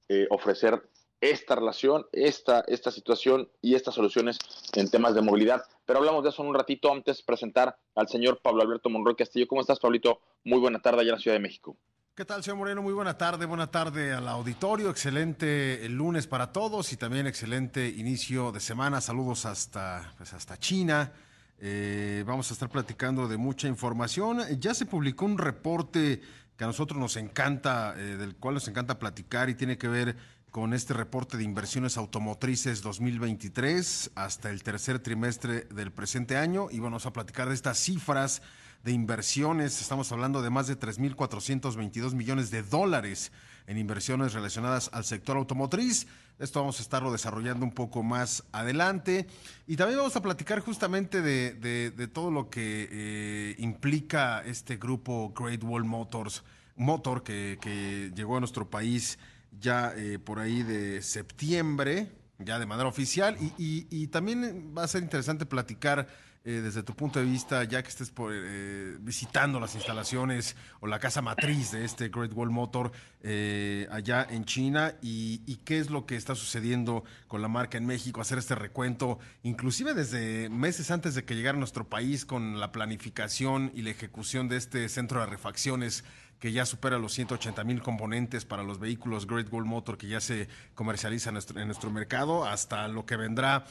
eh, 0.09 0.27
ofrecer 0.29 0.83
esta 1.21 1.55
relación, 1.55 2.05
esta, 2.11 2.65
esta 2.67 2.91
situación 2.91 3.49
y 3.61 3.75
estas 3.75 3.95
soluciones 3.95 4.39
en 4.75 4.91
temas 4.91 5.15
de 5.15 5.21
movilidad. 5.21 5.63
Pero 5.85 5.99
hablamos 5.99 6.23
de 6.23 6.31
eso 6.31 6.43
en 6.43 6.49
un 6.49 6.55
ratito 6.55 6.91
antes 6.91 7.19
de 7.19 7.23
presentar 7.23 7.77
al 7.95 8.09
señor 8.09 8.41
Pablo 8.41 8.61
Alberto 8.61 8.89
Monroy 8.89 9.15
Castillo. 9.15 9.47
¿Cómo 9.47 9.61
estás, 9.61 9.79
Pablito? 9.79 10.19
Muy 10.43 10.59
buena 10.59 10.81
tarde 10.81 10.99
allá 10.99 11.11
en 11.11 11.15
la 11.15 11.21
Ciudad 11.21 11.35
de 11.35 11.41
México. 11.41 11.77
¿Qué 12.19 12.25
tal, 12.25 12.43
señor 12.43 12.57
Moreno? 12.57 12.81
Muy 12.81 12.91
buena 12.91 13.17
tarde, 13.17 13.45
buena 13.45 13.67
tarde 13.67 14.11
al 14.11 14.27
auditorio. 14.27 14.89
Excelente 14.89 15.85
el 15.85 15.93
lunes 15.93 16.27
para 16.27 16.51
todos 16.51 16.91
y 16.91 16.97
también 16.97 17.27
excelente 17.27 17.87
inicio 17.87 18.51
de 18.51 18.59
semana. 18.59 18.99
Saludos 18.99 19.45
hasta, 19.45 20.13
pues 20.17 20.33
hasta 20.33 20.57
China. 20.57 21.13
Eh, 21.59 22.25
vamos 22.27 22.51
a 22.51 22.55
estar 22.55 22.67
platicando 22.67 23.29
de 23.29 23.37
mucha 23.37 23.69
información. 23.69 24.41
Ya 24.59 24.73
se 24.73 24.85
publicó 24.85 25.23
un 25.23 25.37
reporte 25.37 26.19
que 26.57 26.63
a 26.65 26.67
nosotros 26.67 26.99
nos 26.99 27.15
encanta, 27.15 27.95
eh, 27.95 28.17
del 28.17 28.35
cual 28.35 28.55
nos 28.55 28.67
encanta 28.67 28.99
platicar 28.99 29.49
y 29.49 29.55
tiene 29.55 29.77
que 29.77 29.87
ver 29.87 30.17
con 30.51 30.73
este 30.73 30.93
reporte 30.93 31.37
de 31.37 31.45
inversiones 31.45 31.95
automotrices 31.95 32.81
2023 32.81 34.11
hasta 34.15 34.49
el 34.49 34.61
tercer 34.61 34.99
trimestre 34.99 35.61
del 35.73 35.93
presente 35.93 36.35
año 36.35 36.67
y 36.69 36.79
vamos 36.79 37.05
a 37.05 37.13
platicar 37.13 37.47
de 37.47 37.55
estas 37.55 37.77
cifras 37.77 38.41
de 38.83 38.91
inversiones. 38.91 39.81
Estamos 39.81 40.11
hablando 40.11 40.41
de 40.41 40.49
más 40.49 40.67
de 40.67 40.79
3.422 40.79 42.13
millones 42.13 42.51
de 42.51 42.63
dólares 42.63 43.31
en 43.67 43.77
inversiones 43.77 44.33
relacionadas 44.33 44.89
al 44.93 45.03
sector 45.05 45.37
automotriz. 45.37 46.07
Esto 46.39 46.61
vamos 46.61 46.79
a 46.79 46.81
estarlo 46.81 47.11
desarrollando 47.11 47.65
un 47.65 47.73
poco 47.73 48.01
más 48.01 48.43
adelante. 48.51 49.27
Y 49.67 49.75
también 49.75 49.99
vamos 49.99 50.15
a 50.15 50.21
platicar 50.21 50.61
justamente 50.61 51.21
de, 51.21 52.07
todo 52.13 52.31
lo 52.31 52.49
que 52.49 52.87
eh, 52.91 53.55
implica 53.59 54.41
este 54.43 54.77
grupo 54.77 55.33
Great 55.37 55.63
Wall 55.63 55.83
Motors, 55.83 56.43
Motor, 56.77 57.23
que, 57.23 58.11
llegó 58.15 58.37
a 58.37 58.39
nuestro 58.39 58.69
país 58.69 59.19
ya 59.59 59.93
eh, 59.95 60.17
por 60.19 60.39
ahí 60.39 60.63
de 60.63 61.01
septiembre, 61.01 62.13
ya 62.37 62.57
de 62.57 62.65
manera 62.65 62.87
oficial. 62.87 63.37
y 63.57 64.07
también 64.07 64.73
va 64.75 64.83
a 64.83 64.87
ser 64.87 65.03
interesante 65.03 65.45
platicar 65.45 66.07
eh, 66.45 66.61
desde 66.61 66.83
tu 66.83 66.95
punto 66.95 67.19
de 67.19 67.25
vista, 67.25 67.65
ya 67.65 67.83
que 67.83 67.89
estés 67.89 68.13
eh, 68.31 68.95
visitando 69.01 69.59
las 69.59 69.75
instalaciones 69.75 70.55
o 70.79 70.87
la 70.87 70.97
casa 70.97 71.21
matriz 71.21 71.71
de 71.71 71.83
este 71.83 72.07
Great 72.07 72.31
Wall 72.33 72.49
Motor 72.49 72.93
eh, 73.21 73.89
allá 73.91 74.25
en 74.29 74.45
China 74.45 74.95
y, 75.01 75.57
qué 75.65 75.79
es 75.79 75.89
lo 75.89 76.05
que 76.05 76.15
está 76.15 76.35
sucediendo 76.35 77.03
con 77.27 77.41
la 77.41 77.49
marca 77.49 77.77
en 77.77 77.85
México, 77.85 78.21
hacer 78.21 78.37
este 78.37 78.55
recuento, 78.55 79.19
inclusive 79.43 79.93
desde 79.93 80.47
meses 80.47 80.91
antes 80.91 81.13
de 81.13 81.25
que 81.25 81.35
llegara 81.35 81.57
a 81.57 81.59
nuestro 81.59 81.89
país 81.89 82.25
con 82.25 82.57
la 82.57 82.71
planificación 82.71 83.73
y 83.75 83.81
la 83.81 83.89
ejecución 83.89 84.47
de 84.47 84.55
este 84.55 84.87
centro 84.87 85.19
de 85.19 85.25
refacciones 85.25 86.05
que 86.39 86.53
ya 86.53 86.65
supera 86.65 86.99
los 86.99 87.11
180 87.13 87.65
mil 87.65 87.81
componentes 87.81 88.45
para 88.45 88.63
los 88.63 88.79
vehículos 88.79 89.27
Great 89.27 89.51
Wall 89.51 89.65
Motor 89.65 89.97
que 89.97 90.07
ya 90.07 90.21
se 90.21 90.47
comercializan 90.73 91.37
en 91.57 91.67
nuestro, 91.67 91.91
mercado, 91.91 92.45
hasta 92.45 92.87
lo 92.87 93.05
que 93.05 93.17
vendrá 93.17 93.65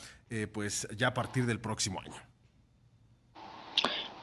pues 0.53 0.87
ya 0.95 1.09
a 1.09 1.15
partir 1.15 1.47
del 1.47 1.61
próximo 1.61 2.01
año 2.03 2.28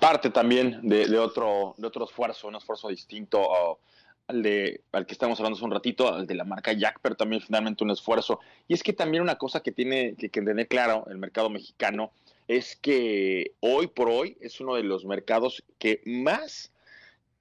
parte 0.05 0.29
también 0.29 0.81
de, 0.83 1.17
otro, 1.17 1.73
de 1.79 1.87
esfuerzo, 1.87 2.47
un 2.47 2.55
esfuerzo 2.55 2.89
distinto 2.89 3.79
al, 4.27 4.43
de, 4.43 4.81
al 4.91 5.07
que 5.07 5.13
estamos 5.13 5.39
hablando 5.39 5.55
hace 5.57 5.65
un 5.65 5.71
ratito, 5.71 6.13
al 6.13 6.27
de 6.27 6.35
la 6.35 6.43
marca 6.43 6.73
Jack, 6.73 6.99
pero 7.01 7.15
también 7.15 7.41
finalmente 7.41 7.83
un 7.83 7.89
esfuerzo. 7.89 8.39
Y 8.67 8.75
es 8.75 8.83
que 8.83 8.93
también 8.93 9.23
una 9.23 9.39
cosa 9.39 9.61
que 9.61 9.71
tiene 9.71 10.13
que, 10.15 10.29
que 10.29 10.43
tener 10.43 10.67
claro 10.67 11.07
el 11.09 11.17
mercado 11.17 11.49
mexicano 11.49 12.11
es 12.47 12.75
que 12.75 13.53
hoy 13.61 13.87
por 13.87 14.09
hoy 14.09 14.37
es 14.41 14.61
uno 14.61 14.75
de 14.75 14.83
los 14.83 15.05
mercados 15.05 15.63
que 15.79 16.03
más 16.05 16.71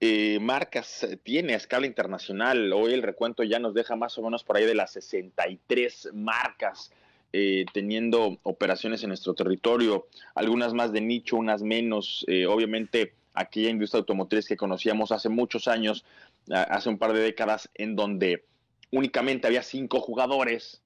eh, 0.00 0.38
marcas 0.40 1.06
tiene 1.22 1.52
a 1.52 1.58
escala 1.58 1.84
internacional. 1.84 2.72
Hoy 2.72 2.94
el 2.94 3.02
recuento 3.02 3.42
ya 3.42 3.58
nos 3.58 3.74
deja 3.74 3.94
más 3.94 4.16
o 4.16 4.22
menos 4.22 4.42
por 4.42 4.56
ahí 4.56 4.64
de 4.64 4.74
las 4.74 4.90
63 4.94 6.12
marcas 6.14 6.92
eh, 7.36 7.66
teniendo 7.72 8.38
operaciones 8.44 9.02
en 9.02 9.08
nuestro 9.08 9.34
territorio, 9.34 10.06
algunas 10.36 10.72
más 10.72 10.92
de 10.92 11.00
nicho, 11.00 11.34
unas 11.34 11.62
menos. 11.62 12.24
Eh, 12.28 12.46
obviamente, 12.46 13.14
aquella 13.32 13.70
industria 13.70 13.98
automotriz 13.98 14.46
que 14.46 14.56
conocíamos 14.56 15.10
hace 15.10 15.28
muchos 15.28 15.66
años, 15.66 16.04
hace 16.48 16.90
un 16.90 16.96
par 16.96 17.12
de 17.12 17.18
décadas, 17.18 17.68
en 17.74 17.96
donde 17.96 18.44
únicamente 18.92 19.48
había 19.48 19.64
cinco 19.64 19.98
jugadores, 19.98 20.80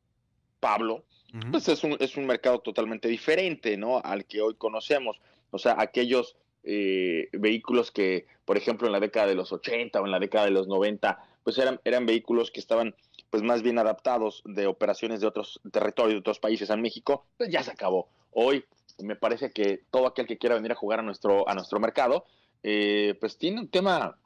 Pablo, 0.58 1.04
pues 1.50 1.68
es 1.68 1.84
un, 1.84 1.98
es 2.00 2.16
un 2.16 2.24
mercado 2.24 2.60
totalmente 2.60 3.08
diferente, 3.08 3.76
¿no? 3.76 4.00
Al 4.02 4.24
que 4.24 4.40
hoy 4.40 4.54
conocemos. 4.54 5.20
O 5.50 5.58
sea, 5.58 5.76
aquellos 5.78 6.34
eh, 6.64 7.28
vehículos 7.32 7.90
que, 7.90 8.24
por 8.46 8.56
ejemplo, 8.56 8.86
en 8.86 8.94
la 8.94 9.00
década 9.00 9.26
de 9.26 9.34
los 9.34 9.52
80 9.52 10.00
o 10.00 10.06
en 10.06 10.12
la 10.12 10.18
década 10.18 10.46
de 10.46 10.52
los 10.52 10.66
90, 10.66 11.22
pues 11.44 11.58
eran, 11.58 11.78
eran 11.84 12.06
vehículos 12.06 12.50
que 12.50 12.60
estaban 12.60 12.94
pues 13.30 13.42
más 13.42 13.62
bien 13.62 13.78
adaptados 13.78 14.42
de 14.44 14.66
operaciones 14.66 15.20
de 15.20 15.26
otros 15.26 15.60
territorios, 15.70 16.14
de 16.14 16.20
otros 16.20 16.38
países 16.38 16.70
en 16.70 16.80
México, 16.80 17.26
pues 17.36 17.50
ya 17.50 17.62
se 17.62 17.70
acabó. 17.70 18.08
Hoy 18.32 18.64
me 18.98 19.16
parece 19.16 19.52
que 19.52 19.82
todo 19.90 20.06
aquel 20.06 20.26
que 20.26 20.38
quiera 20.38 20.54
venir 20.56 20.72
a 20.72 20.76
jugar 20.76 21.00
a 21.00 21.02
nuestro, 21.02 21.48
a 21.48 21.54
nuestro 21.54 21.78
mercado, 21.80 22.24
eh, 22.62 23.16
pues 23.20 23.36
tiene 23.36 23.60
un 23.60 23.68
tema 23.68 24.18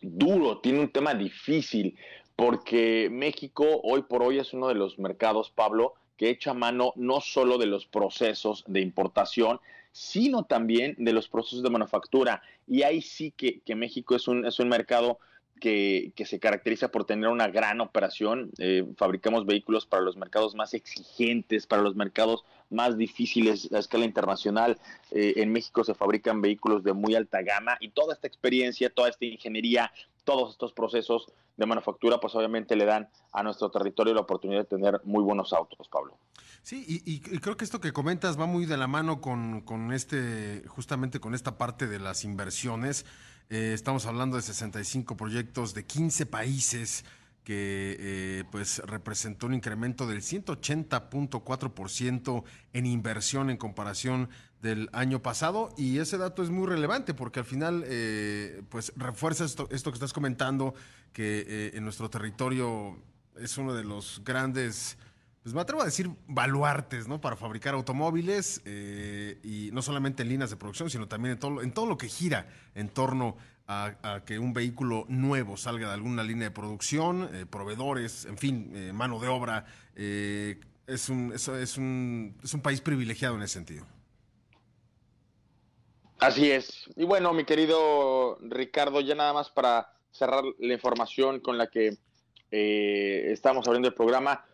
duro, 0.00 0.58
tiene 0.58 0.80
un 0.80 0.90
tema 0.90 1.14
difícil, 1.14 1.96
porque 2.34 3.08
México 3.10 3.64
hoy 3.84 4.02
por 4.02 4.22
hoy 4.22 4.38
es 4.38 4.52
uno 4.52 4.68
de 4.68 4.74
los 4.74 4.98
mercados, 4.98 5.50
Pablo, 5.50 5.94
que 6.16 6.30
echa 6.30 6.54
mano 6.54 6.92
no 6.96 7.20
solo 7.20 7.58
de 7.58 7.66
los 7.66 7.86
procesos 7.86 8.64
de 8.66 8.80
importación, 8.80 9.60
sino 9.92 10.44
también 10.44 10.96
de 10.98 11.12
los 11.12 11.28
procesos 11.28 11.62
de 11.62 11.70
manufactura. 11.70 12.42
Y 12.66 12.82
ahí 12.82 13.02
sí 13.02 13.30
que, 13.30 13.60
que 13.60 13.74
México 13.74 14.16
es 14.16 14.26
un, 14.26 14.46
es 14.46 14.58
un 14.58 14.68
mercado 14.68 15.18
que, 15.62 16.24
se 16.26 16.40
caracteriza 16.40 16.88
por 16.88 17.04
tener 17.04 17.28
una 17.28 17.46
gran 17.46 17.80
operación. 17.80 18.50
Eh, 18.58 18.84
fabricamos 18.96 19.46
vehículos 19.46 19.86
para 19.86 20.02
los 20.02 20.16
mercados 20.16 20.56
más 20.56 20.74
exigentes, 20.74 21.68
para 21.68 21.82
los 21.82 21.94
mercados 21.94 22.44
más 22.68 22.98
difíciles 22.98 23.72
a 23.72 23.78
escala 23.78 24.04
internacional. 24.04 24.78
Eh, 25.12 25.34
en 25.36 25.52
México 25.52 25.84
se 25.84 25.94
fabrican 25.94 26.42
vehículos 26.42 26.82
de 26.82 26.92
muy 26.92 27.14
alta 27.14 27.42
gama 27.42 27.76
y 27.80 27.90
toda 27.90 28.12
esta 28.12 28.26
experiencia, 28.26 28.90
toda 28.90 29.08
esta 29.08 29.24
ingeniería, 29.24 29.92
todos 30.24 30.50
estos 30.50 30.72
procesos 30.72 31.32
de 31.56 31.66
manufactura, 31.66 32.18
pues 32.18 32.34
obviamente 32.34 32.74
le 32.74 32.84
dan 32.84 33.08
a 33.32 33.42
nuestro 33.44 33.70
territorio 33.70 34.14
la 34.14 34.22
oportunidad 34.22 34.60
de 34.60 34.64
tener 34.76 35.00
muy 35.04 35.22
buenos 35.22 35.52
autos, 35.52 35.86
Pablo. 35.88 36.18
Sí, 36.62 36.84
y, 36.86 37.20
creo 37.20 37.56
que 37.56 37.64
esto 37.64 37.80
que 37.80 37.92
comentas 37.92 38.38
va 38.38 38.46
muy 38.46 38.66
de 38.66 38.76
la 38.76 38.86
mano 38.86 39.20
con, 39.20 39.60
con 39.62 39.92
este, 39.92 40.62
justamente 40.66 41.20
con 41.20 41.34
esta 41.34 41.58
parte 41.58 41.86
de 41.86 41.98
las 41.98 42.24
inversiones. 42.24 43.04
Eh, 43.52 43.72
estamos 43.74 44.06
hablando 44.06 44.36
de 44.36 44.42
65 44.42 45.14
proyectos 45.14 45.74
de 45.74 45.84
15 45.84 46.24
países 46.24 47.04
que 47.44 47.98
eh, 48.00 48.44
pues 48.50 48.78
representó 48.78 49.46
un 49.46 49.52
incremento 49.52 50.06
del 50.06 50.22
180.4% 50.22 52.44
en 52.72 52.86
inversión 52.86 53.50
en 53.50 53.58
comparación 53.58 54.30
del 54.62 54.88
año 54.94 55.20
pasado. 55.20 55.68
Y 55.76 55.98
ese 55.98 56.16
dato 56.16 56.42
es 56.42 56.48
muy 56.48 56.66
relevante 56.66 57.12
porque 57.12 57.40
al 57.40 57.44
final 57.44 57.84
eh, 57.86 58.62
pues 58.70 58.90
refuerza 58.96 59.44
esto, 59.44 59.68
esto, 59.70 59.90
que 59.90 59.96
estás 59.96 60.14
comentando 60.14 60.72
que 61.12 61.72
en 61.74 61.84
nuestro 61.84 62.08
territorio 62.08 62.98
es 63.36 63.58
uno 63.58 63.74
de 63.74 63.84
los 63.84 64.22
grandes 64.24 64.96
pues 65.42 65.54
me 65.54 65.60
atrevo 65.60 65.82
a 65.82 65.84
decir 65.84 66.08
baluartes, 66.28 67.08
¿no? 67.08 67.20
Para 67.20 67.36
fabricar 67.36 67.74
automóviles 67.74 68.62
eh, 68.64 69.40
y 69.42 69.70
no 69.72 69.82
solamente 69.82 70.22
en 70.22 70.28
líneas 70.28 70.50
de 70.50 70.56
producción, 70.56 70.88
sino 70.88 71.08
también 71.08 71.32
en 71.32 71.38
todo, 71.40 71.62
en 71.62 71.72
todo 71.72 71.86
lo 71.86 71.98
que 71.98 72.08
gira 72.08 72.46
en 72.76 72.88
torno 72.88 73.36
a, 73.66 74.22
que 74.24 74.38
un 74.38 74.52
vehículo 74.52 75.04
nuevo 75.08 75.56
salga 75.56 75.88
de 75.88 75.94
alguna 75.94 76.22
línea 76.22 76.48
de 76.48 76.54
producción, 76.54 77.28
eh, 77.32 77.46
proveedores, 77.46 78.26
en 78.26 78.38
fin, 78.38 78.70
eh, 78.74 78.92
mano 78.92 79.18
de 79.18 79.28
obra. 79.28 79.66
es, 79.96 81.08
un, 81.08 81.32
es, 81.32 81.76
un, 81.76 82.36
es 82.44 82.54
un 82.54 82.60
país 82.60 82.80
privilegiado 82.80 83.34
en 83.34 83.42
ese 83.42 83.54
sentido. 83.54 83.86
Así 86.20 86.52
es. 86.52 86.88
Y 86.94 87.04
bueno, 87.04 87.32
mi 87.32 87.44
querido 87.44 88.38
Ricardo, 88.42 89.00
ya 89.00 89.16
nada 89.16 89.32
más 89.32 89.50
para 89.50 89.92
cerrar 90.12 90.44
la 90.58 90.74
información 90.74 91.40
con 91.40 91.58
la 91.58 91.68
que 91.68 91.96
estamos 92.52 93.66
abriendo 93.66 93.88
el 93.88 93.94
programa 93.94 94.44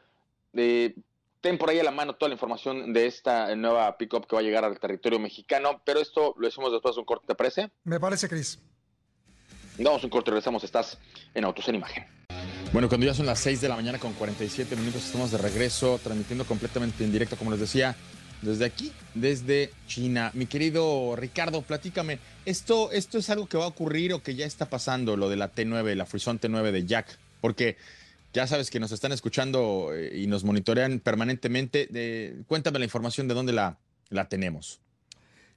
ten 0.52 1.59
por 1.59 1.71
ahí 1.71 1.78
a 1.78 1.85
la 1.85 1.90
mano 1.90 2.14
toda 2.14 2.28
la 2.28 2.35
información 2.35 2.93
de 2.93 3.07
esta 3.07 3.55
nueva 3.55 3.97
pickup 3.97 4.26
que 4.26 4.37
va 4.37 4.40
a 4.40 4.45
llegar 4.45 4.64
al 4.64 4.78
territorio 4.78 5.19
mexicano, 5.19 5.83
pero 5.85 6.00
esto 6.00 6.35
lo 6.38 6.47
decimos 6.47 6.73
después 6.73 6.95
de 6.95 7.00
un 7.00 7.07
corte, 7.07 7.26
¿te 7.26 7.35
parece? 7.35 7.71
Me 7.85 8.00
parece, 8.00 8.28
Cris. 8.28 8.59
Damos 9.78 10.02
un 10.02 10.11
corte, 10.11 10.31
regresamos, 10.33 10.64
estás 10.64 10.99
en 11.35 11.45
Autos 11.45 11.69
en 11.69 11.76
Imagen. 11.76 12.05
Bueno, 12.73 12.88
cuando 12.88 13.07
ya 13.07 13.14
son 13.14 13.26
las 13.26 13.38
6 13.38 13.61
de 13.61 13.69
la 13.69 13.76
mañana 13.76 13.99
con 13.99 14.12
47 14.12 14.76
minutos, 14.76 15.05
estamos 15.07 15.31
de 15.31 15.38
regreso, 15.38 16.00
transmitiendo 16.02 16.45
completamente 16.45 17.05
en 17.05 17.12
directo, 17.12 17.37
como 17.37 17.52
les 17.52 17.61
decía, 17.61 17.97
desde 18.43 18.64
aquí, 18.64 18.93
desde 19.14 19.71
China. 19.87 20.31
Mi 20.35 20.47
querido 20.47 21.14
Ricardo, 21.17 21.62
platícame, 21.62 22.19
¿esto, 22.45 22.90
¿esto 22.93 23.19
es 23.19 23.31
algo 23.31 23.47
que 23.47 23.57
va 23.57 23.64
a 23.64 23.69
ocurrir 23.69 24.12
o 24.12 24.23
que 24.23 24.35
ya 24.35 24.47
está 24.47 24.67
pasando, 24.67 25.17
lo 25.17 25.28
de 25.28 25.37
la 25.37 25.55
T9, 25.55 25.95
la 25.95 26.07
Frison 26.07 26.38
T9 26.40 26.71
de 26.73 26.85
Jack? 26.85 27.19
Porque 27.40 27.76
ya 28.33 28.47
sabes 28.47 28.71
que 28.71 28.81
nos 28.81 28.93
están 28.93 29.13
escuchando 29.13 29.91
eh, 29.95 30.19
y 30.19 30.27
nos 30.27 30.45
monitorean 30.45 31.01
permanentemente. 31.01 32.45
cuéntame 32.47 32.79
la 32.79 32.85
información 32.85 33.29
de 33.29 33.35
dónde 33.35 33.53
la, 33.53 33.79
la 34.11 34.29
tenemos. 34.29 34.81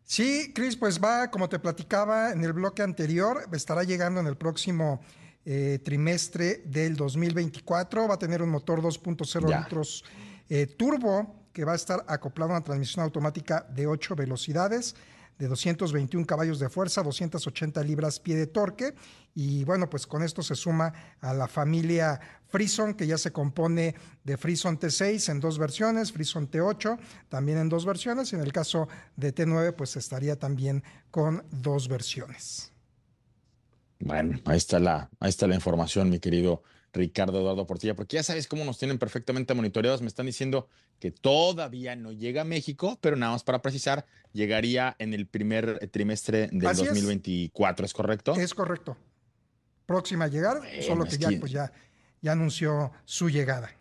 Sí, 0.04 0.51
Chris, 0.54 0.75
pues 0.75 1.00
va, 1.01 1.32
como 1.32 1.48
te 1.48 1.60
platicaba 1.60 2.32
en 2.32 2.44
el 2.44 2.54
bloque 2.54 2.82
anterior, 2.82 3.48
estará 3.54 3.84
llegando 3.84 4.20
en 4.20 4.28
el 4.28 4.36
próximo 4.36 5.00
eh, 5.46 5.80
trimestre 5.84 6.63
del 6.66 6.96
2024. 6.96 8.08
Va 8.08 8.16
a 8.16 8.20
tener 8.20 8.42
un 8.42 8.50
motor 8.50 8.82
2.0 8.82 9.58
litros 9.58 10.04
eh, 10.50 10.68
turbo 10.68 11.48
que 11.54 11.66
va 11.66 11.74
a 11.74 11.75
estar 11.75 12.04
acoplado 12.08 12.51
a 12.51 12.58
una 12.58 12.63
transmisión 12.63 13.04
automática 13.04 13.66
de 13.74 13.88
8 13.88 14.16
velocidades 14.16 14.96
de 15.42 15.48
221 15.48 16.28
caballos 16.28 16.60
de 16.60 16.70
fuerza, 16.70 17.01
280 17.01 17.84
libras 17.84 18.20
pie 18.20 18.36
de 18.36 18.46
torque. 18.46 18.94
Y 19.34 19.63
bueno, 19.63 19.90
pues 19.90 20.06
con 20.06 20.22
esto 20.22 20.44
se 20.44 20.54
suma 20.54 20.94
a 21.20 21.34
la 21.34 21.48
familia 21.48 22.20
Frison, 22.51 22.93
que 22.93 23.08
ya 23.08 23.17
se 23.17 23.31
compone 23.31 23.96
de 24.24 24.38
Frison 24.38 24.77
T6 24.77 25.31
en 25.31 25.39
dos 25.39 25.58
versiones, 25.58 26.12
Frison 26.12 26.51
T8 26.51 27.00
también 27.29 27.58
en 27.58 27.70
dos 27.70 27.86
versiones. 27.86 28.31
Y 28.34 28.36
en 28.36 28.41
el 28.41 28.51
caso 28.51 28.88
de 29.15 29.34
T9, 29.34 29.74
pues 29.74 29.96
estaría 29.96 30.38
también 30.38 30.84
con 31.10 31.43
dos 31.50 31.88
versiones. 31.88 32.72
Bueno, 34.00 34.39
ahí 34.46 34.58
está 34.58 34.79
la, 34.79 35.10
ahí 35.20 35.29
está 35.29 35.48
la 35.48 35.55
información, 35.55 36.10
mi 36.10 36.20
querido 36.20 36.63
Ricardo 36.93 37.39
Eduardo 37.39 37.65
Portilla, 37.65 37.96
porque 37.96 38.17
ya 38.17 38.24
sabes 38.24 38.48
cómo 38.48 38.65
nos 38.65 38.77
tienen 38.77 38.98
perfectamente 39.00 39.53
monitoreados. 39.53 40.01
Me 40.01 40.08
están 40.08 40.25
diciendo 40.25 40.67
que 41.00 41.12
todavía 41.12 41.96
no 41.96 42.12
llega 42.12 42.41
a 42.41 42.46
México, 42.46 42.98
pero 43.01 43.15
nada 43.15 43.31
más 43.31 43.43
para 43.43 43.62
precisar, 43.62 44.05
llegaría 44.34 44.96
en 45.00 45.13
el 45.13 45.25
primer 45.27 45.89
trimestre 45.89 46.48
del 46.51 46.75
2024, 46.75 47.86
es. 47.86 47.93
correcto? 47.93 48.34
Es 48.36 48.53
correcto. 48.53 48.98
Próxima 49.86 50.25
a 50.25 50.27
llegar, 50.27 50.62
solo 50.81 51.05
que 51.05 51.17
ya, 51.17 51.29
pues 51.39 51.51
ya, 51.51 51.72
ya 52.22 52.32
anunció 52.34 52.92
su 53.06 53.30
llegada. 53.30 53.75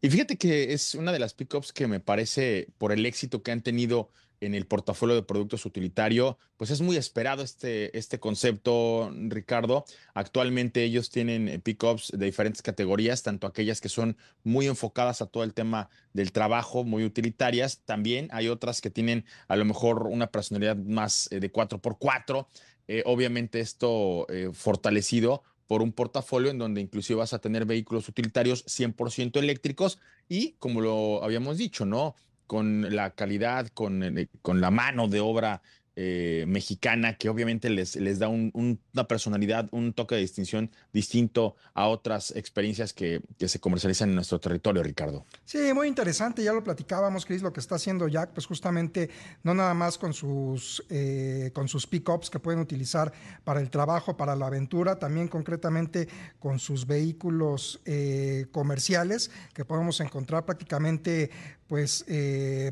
Y 0.00 0.10
fíjate 0.10 0.36
que 0.36 0.72
es 0.72 0.94
una 0.94 1.12
de 1.12 1.20
las 1.20 1.32
pickups 1.32 1.72
que 1.72 1.86
me 1.86 2.00
parece, 2.00 2.68
por 2.78 2.92
el 2.92 3.06
éxito 3.06 3.42
que 3.42 3.52
han 3.52 3.62
tenido 3.62 4.10
en 4.40 4.56
el 4.56 4.66
portafolio 4.66 5.14
de 5.14 5.22
productos 5.22 5.64
utilitario, 5.64 6.36
pues 6.56 6.70
es 6.70 6.80
muy 6.80 6.96
esperado 6.96 7.44
este, 7.44 7.96
este 7.96 8.18
concepto, 8.18 9.12
Ricardo. 9.28 9.84
Actualmente 10.14 10.82
ellos 10.82 11.10
tienen 11.10 11.48
eh, 11.48 11.60
pickups 11.60 12.10
de 12.10 12.26
diferentes 12.26 12.60
categorías, 12.60 13.22
tanto 13.22 13.46
aquellas 13.46 13.80
que 13.80 13.88
son 13.88 14.16
muy 14.42 14.66
enfocadas 14.66 15.22
a 15.22 15.26
todo 15.26 15.44
el 15.44 15.54
tema 15.54 15.88
del 16.12 16.32
trabajo, 16.32 16.82
muy 16.82 17.04
utilitarias. 17.04 17.82
También 17.84 18.28
hay 18.32 18.48
otras 18.48 18.80
que 18.80 18.90
tienen 18.90 19.24
a 19.46 19.54
lo 19.54 19.64
mejor 19.64 20.08
una 20.08 20.26
personalidad 20.26 20.76
más 20.76 21.28
eh, 21.30 21.38
de 21.38 21.52
4x4. 21.52 22.48
Eh, 22.88 23.04
obviamente 23.06 23.60
esto 23.60 24.26
fortalecido 24.52 25.44
por 25.72 25.80
un 25.80 25.92
portafolio 25.92 26.50
en 26.50 26.58
donde 26.58 26.82
inclusive 26.82 27.20
vas 27.20 27.32
a 27.32 27.38
tener 27.38 27.64
vehículos 27.64 28.06
utilitarios 28.06 28.66
100% 28.66 29.38
eléctricos 29.38 29.98
y 30.28 30.52
como 30.58 30.82
lo 30.82 31.24
habíamos 31.24 31.56
dicho, 31.56 31.86
¿no? 31.86 32.14
Con 32.46 32.94
la 32.94 33.14
calidad, 33.14 33.68
con, 33.68 34.02
eh, 34.02 34.28
con 34.42 34.60
la 34.60 34.70
mano 34.70 35.08
de 35.08 35.20
obra 35.20 35.62
eh, 35.96 36.44
mexicana 36.48 37.14
que 37.18 37.28
obviamente 37.28 37.68
les, 37.68 37.96
les 37.96 38.18
da 38.18 38.28
una 38.28 39.08
personalidad, 39.08 39.68
un 39.72 39.92
toque 39.92 40.14
de 40.14 40.22
distinción 40.22 40.70
distinto 40.92 41.56
a 41.74 41.88
otras 41.88 42.30
experiencias 42.34 42.92
que, 42.92 43.20
que, 43.38 43.48
se 43.48 43.60
comercializan 43.60 44.08
en 44.08 44.14
nuestro 44.14 44.40
territorio, 44.40 44.82
Ricardo. 44.82 45.26
Sí, 45.44 45.58
muy 45.74 45.88
interesante, 45.88 46.42
ya 46.42 46.52
lo 46.52 46.64
platicábamos, 46.64 47.26
Chris, 47.26 47.42
lo 47.42 47.52
que 47.52 47.60
está 47.60 47.74
haciendo 47.74 48.08
Jack, 48.08 48.30
pues 48.32 48.46
justamente 48.46 49.10
no 49.42 49.54
nada 49.54 49.74
más 49.74 49.98
con 49.98 50.14
sus, 50.14 50.84
eh, 50.88 51.50
sus 51.66 51.86
pick-ups 51.86 52.30
que 52.30 52.38
pueden 52.38 52.60
utilizar 52.60 53.12
para 53.44 53.60
el 53.60 53.70
trabajo, 53.70 54.16
para 54.16 54.34
la 54.34 54.46
aventura, 54.46 54.98
también 54.98 55.28
concretamente 55.28 56.08
con 56.38 56.58
sus 56.58 56.86
vehículos 56.86 57.80
eh, 57.84 58.46
comerciales 58.50 59.30
que 59.52 59.64
podemos 59.64 60.00
encontrar 60.00 60.44
prácticamente 60.44 61.30
pues 61.72 62.04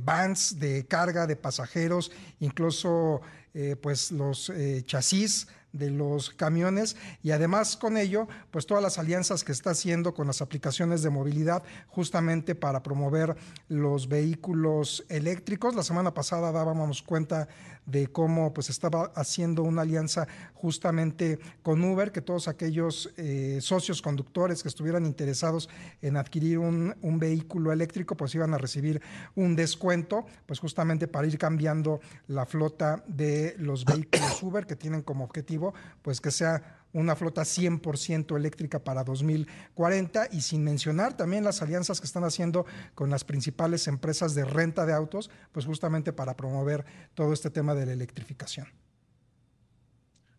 vans 0.05 0.61
de 0.61 0.85
carga 0.85 1.27
de 1.27 1.35
pasajeros, 1.35 2.13
incluso 2.39 3.23
eh, 3.55 3.75
pues 3.81 4.13
los 4.13 4.51
eh, 4.51 4.83
chasis 4.85 5.49
de 5.73 5.91
los 5.91 6.31
camiones 6.31 6.97
y 7.23 7.31
además 7.31 7.77
con 7.77 7.97
ello, 7.97 8.29
pues 8.51 8.67
todas 8.67 8.83
las 8.83 8.99
alianzas 8.99 9.45
que 9.45 9.53
está 9.53 9.71
haciendo 9.71 10.15
con 10.15 10.27
las 10.27 10.43
aplicaciones 10.43 11.03
de 11.03 11.11
movilidad 11.11 11.63
justamente 11.89 12.55
para 12.55 12.83
promover 12.83 13.37
los 13.69 14.09
vehículos 14.09 15.05
eléctricos. 15.09 15.75
La 15.75 15.83
semana 15.83 16.13
pasada 16.15 16.53
dábamos 16.53 17.03
cuenta 17.03 17.49
de 17.87 18.07
cómo 18.09 18.53
pues 18.53 18.71
estaba 18.71 19.13
haciendo 19.15 19.63
una 19.63 19.83
alianza 19.83 20.29
justamente 20.55 21.39
con 21.63 21.83
Uber, 21.83 22.13
que 22.13 22.21
todos 22.21 22.47
aquellos 22.47 23.13
eh, 23.17 23.59
socios 23.61 24.03
conductores 24.03 24.63
que 24.63 24.69
estuvieran 24.69 25.07
interesados 25.07 25.69
en 26.03 26.17
adquirir 26.17 26.59
un, 26.59 26.95
un 27.03 27.19
vehículo 27.19 27.73
eléctrico, 27.73 28.17
pues 28.17 28.35
iban 28.35 28.55
a 28.55 28.59
recibir 28.59 29.01
un 29.35 29.57
descuento, 29.57 30.25
pues 30.47 30.61
justamente 30.61 31.09
para 31.09 31.27
ir 31.27 31.39
cambiando 31.39 32.01
la 32.29 32.47
flota 32.47 33.03
de 33.09 33.55
los 33.59 33.85
vehículos 33.85 34.43
Uber 34.43 34.67
que 34.67 34.77
tienen 34.77 35.03
como 35.03 35.25
objetivo 35.25 35.60
pues 36.03 36.21
que 36.21 36.31
sea 36.31 36.81
una 36.93 37.15
flota 37.15 37.43
100% 37.43 38.37
eléctrica 38.37 38.83
para 38.83 39.05
2040 39.05 40.29
y 40.33 40.41
sin 40.41 40.65
mencionar 40.65 41.17
también 41.17 41.45
las 41.45 41.63
alianzas 41.63 42.01
que 42.01 42.07
están 42.07 42.25
haciendo 42.25 42.67
con 42.95 43.11
las 43.11 43.25
principales 43.25 43.87
empresas 43.87 44.35
de 44.35 44.45
renta 44.45 44.87
de 44.87 44.93
autos, 44.93 45.31
pues 45.53 45.67
justamente 45.67 46.13
para 46.13 46.37
promover 46.37 46.85
todo 47.15 47.33
este 47.33 47.51
tema 47.51 47.75
de 47.75 47.87
la 47.87 47.93
electrificación. 47.93 48.67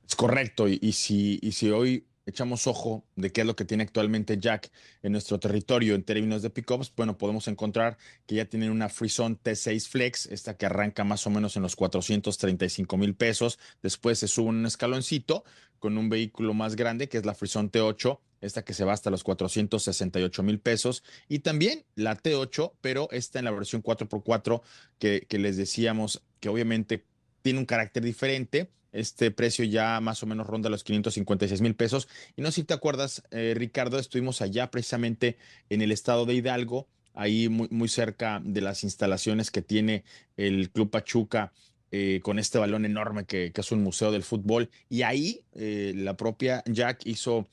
Es 0.07 0.15
correcto, 0.15 0.67
y, 0.67 0.91
si, 0.91 1.39
y 1.41 1.53
si 1.53 1.71
hoy 1.71 2.05
echamos 2.25 2.67
ojo 2.67 3.03
de 3.15 3.31
qué 3.31 3.41
es 3.41 3.47
lo 3.47 3.55
que 3.55 3.65
tiene 3.65 3.83
actualmente 3.83 4.37
Jack 4.39 4.71
en 5.01 5.11
nuestro 5.11 5.39
territorio 5.39 5.95
en 5.95 6.03
términos 6.03 6.41
de 6.41 6.49
pickups, 6.49 6.93
bueno, 6.95 7.17
podemos 7.17 7.47
encontrar 7.47 7.97
que 8.25 8.35
ya 8.35 8.45
tienen 8.45 8.71
una 8.71 8.89
Freezone 8.89 9.37
T6 9.43 9.87
Flex, 9.87 10.27
esta 10.27 10.55
que 10.55 10.65
arranca 10.65 11.03
más 11.03 11.25
o 11.27 11.29
menos 11.29 11.55
en 11.55 11.63
los 11.63 11.75
435 11.75 12.97
mil 12.97 13.15
pesos. 13.15 13.59
Después 13.81 14.19
se 14.19 14.27
sube 14.27 14.49
un 14.49 14.65
escaloncito 14.65 15.43
con 15.79 15.97
un 15.97 16.09
vehículo 16.09 16.53
más 16.53 16.75
grande, 16.75 17.09
que 17.09 17.17
es 17.17 17.25
la 17.25 17.33
Freezone 17.33 17.69
T8, 17.69 18.19
esta 18.41 18.63
que 18.63 18.73
se 18.73 18.85
va 18.85 18.93
hasta 18.93 19.09
los 19.09 19.23
468 19.23 20.43
mil 20.43 20.59
pesos. 20.59 21.03
Y 21.27 21.39
también 21.39 21.85
la 21.95 22.17
T8, 22.17 22.73
pero 22.81 23.09
esta 23.11 23.39
en 23.39 23.45
la 23.45 23.51
versión 23.51 23.81
4x4 23.81 24.61
que, 24.99 25.25
que 25.27 25.39
les 25.39 25.57
decíamos 25.57 26.21
que 26.39 26.49
obviamente 26.49 27.05
tiene 27.41 27.59
un 27.59 27.65
carácter 27.65 28.03
diferente 28.03 28.69
este 28.91 29.31
precio 29.31 29.65
ya 29.65 29.99
más 30.01 30.21
o 30.23 30.25
menos 30.25 30.47
ronda 30.47 30.69
los 30.69 30.83
556 30.83 31.61
mil 31.61 31.75
pesos. 31.75 32.07
Y 32.35 32.41
no 32.41 32.49
sé 32.49 32.61
si 32.61 32.63
te 32.63 32.73
acuerdas, 32.73 33.23
eh, 33.31 33.53
Ricardo, 33.55 33.99
estuvimos 33.99 34.41
allá 34.41 34.69
precisamente 34.71 35.37
en 35.69 35.81
el 35.81 35.91
estado 35.91 36.25
de 36.25 36.35
Hidalgo, 36.35 36.87
ahí 37.13 37.49
muy, 37.49 37.67
muy 37.69 37.87
cerca 37.87 38.41
de 38.43 38.61
las 38.61 38.83
instalaciones 38.83 39.51
que 39.51 39.61
tiene 39.61 40.03
el 40.37 40.69
Club 40.71 40.89
Pachuca. 40.89 41.51
Eh, 41.93 42.21
con 42.23 42.39
este 42.39 42.57
balón 42.57 42.85
enorme 42.85 43.25
que, 43.25 43.51
es 43.53 43.71
un 43.73 43.83
museo 43.83 44.13
del 44.13 44.23
fútbol. 44.23 44.69
Y 44.87 45.01
ahí 45.01 45.43
eh, 45.55 45.91
la 45.93 46.15
propia 46.15 46.63
Jack 46.65 47.05
hizo 47.05 47.49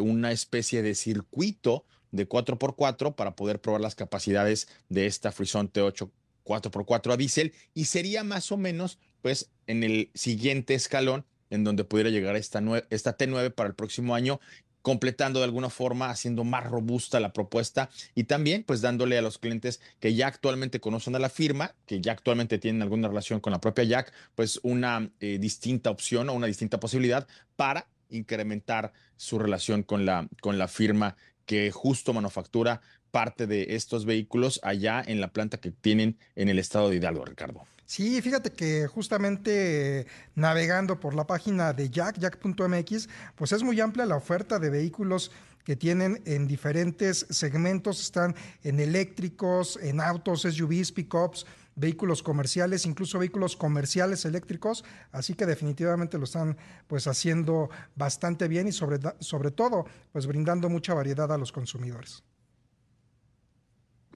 una 0.00 0.32
especie 0.32 0.80
de 0.80 0.94
circuito 0.94 1.84
de 2.10 2.26
4x4 2.26 3.14
para 3.14 3.36
poder 3.36 3.60
probar 3.60 3.82
las 3.82 3.94
capacidades 3.94 4.68
de 4.88 5.04
esta 5.04 5.32
Frison 5.32 5.70
T8 5.70 6.08
4x4 6.44 7.12
a 7.12 7.16
diésel 7.16 7.52
y 7.72 7.86
sería 7.86 8.22
más 8.22 8.52
o 8.52 8.56
menos 8.56 8.98
pues 9.24 9.50
en 9.66 9.82
el 9.84 10.10
siguiente 10.12 10.74
escalón 10.74 11.24
en 11.48 11.64
donde 11.64 11.84
pudiera 11.84 12.10
llegar 12.10 12.36
esta, 12.36 12.62
esta 12.90 13.16
T9 13.16 13.54
para 13.54 13.70
el 13.70 13.74
próximo 13.74 14.14
año 14.14 14.38
completando 14.82 15.38
de 15.38 15.46
alguna 15.46 15.70
forma, 15.70 16.10
haciendo 16.10 16.44
más 16.44 16.64
robusta 16.64 17.20
la 17.20 17.32
propuesta 17.32 17.88
y 18.14 18.24
también 18.24 18.64
pues 18.64 18.82
dándole 18.82 19.16
a 19.16 19.22
los 19.22 19.38
clientes 19.38 19.80
que 19.98 20.14
ya 20.14 20.26
actualmente 20.26 20.78
conocen 20.78 21.16
a 21.16 21.20
la 21.20 21.30
firma, 21.30 21.74
que 21.86 22.02
ya 22.02 22.12
actualmente 22.12 22.58
tienen 22.58 22.82
alguna 22.82 23.08
relación 23.08 23.40
con 23.40 23.54
la 23.54 23.62
propia 23.62 23.84
Jack, 23.84 24.12
pues 24.34 24.60
una 24.62 25.10
eh, 25.20 25.38
distinta 25.40 25.88
opción 25.88 26.28
o 26.28 26.34
una 26.34 26.46
distinta 26.46 26.78
posibilidad 26.78 27.26
para 27.56 27.86
incrementar 28.10 28.92
su 29.16 29.38
relación 29.38 29.84
con 29.84 30.04
la, 30.04 30.28
con 30.42 30.58
la 30.58 30.68
firma 30.68 31.16
que 31.46 31.70
justo 31.70 32.12
manufactura 32.12 32.82
parte 33.10 33.46
de 33.46 33.74
estos 33.74 34.04
vehículos 34.04 34.60
allá 34.62 35.02
en 35.06 35.22
la 35.22 35.28
planta 35.28 35.56
que 35.56 35.70
tienen 35.70 36.18
en 36.36 36.50
el 36.50 36.58
estado 36.58 36.90
de 36.90 36.96
Hidalgo, 36.96 37.24
Ricardo. 37.24 37.64
Sí, 37.86 38.20
fíjate 38.22 38.50
que 38.50 38.86
justamente 38.86 40.06
navegando 40.34 40.98
por 40.98 41.14
la 41.14 41.26
página 41.26 41.72
de 41.72 41.90
Jack, 41.90 42.18
jack.mx, 42.18 43.08
pues 43.34 43.52
es 43.52 43.62
muy 43.62 43.80
amplia 43.80 44.06
la 44.06 44.16
oferta 44.16 44.58
de 44.58 44.70
vehículos 44.70 45.30
que 45.64 45.76
tienen 45.76 46.22
en 46.24 46.46
diferentes 46.46 47.26
segmentos, 47.30 48.00
están 48.00 48.34
en 48.62 48.80
eléctricos, 48.80 49.78
en 49.82 50.00
autos, 50.00 50.42
SUVs, 50.42 50.92
pickups, 50.92 51.46
vehículos 51.76 52.22
comerciales, 52.22 52.86
incluso 52.86 53.18
vehículos 53.18 53.56
comerciales 53.56 54.24
eléctricos, 54.24 54.84
así 55.12 55.34
que 55.34 55.46
definitivamente 55.46 56.18
lo 56.18 56.24
están 56.24 56.56
pues 56.86 57.06
haciendo 57.06 57.68
bastante 57.96 58.48
bien 58.48 58.68
y 58.68 58.72
sobre, 58.72 58.98
sobre 59.20 59.50
todo 59.50 59.84
pues 60.12 60.26
brindando 60.26 60.68
mucha 60.68 60.94
variedad 60.94 61.32
a 61.32 61.38
los 61.38 61.52
consumidores. 61.52 62.22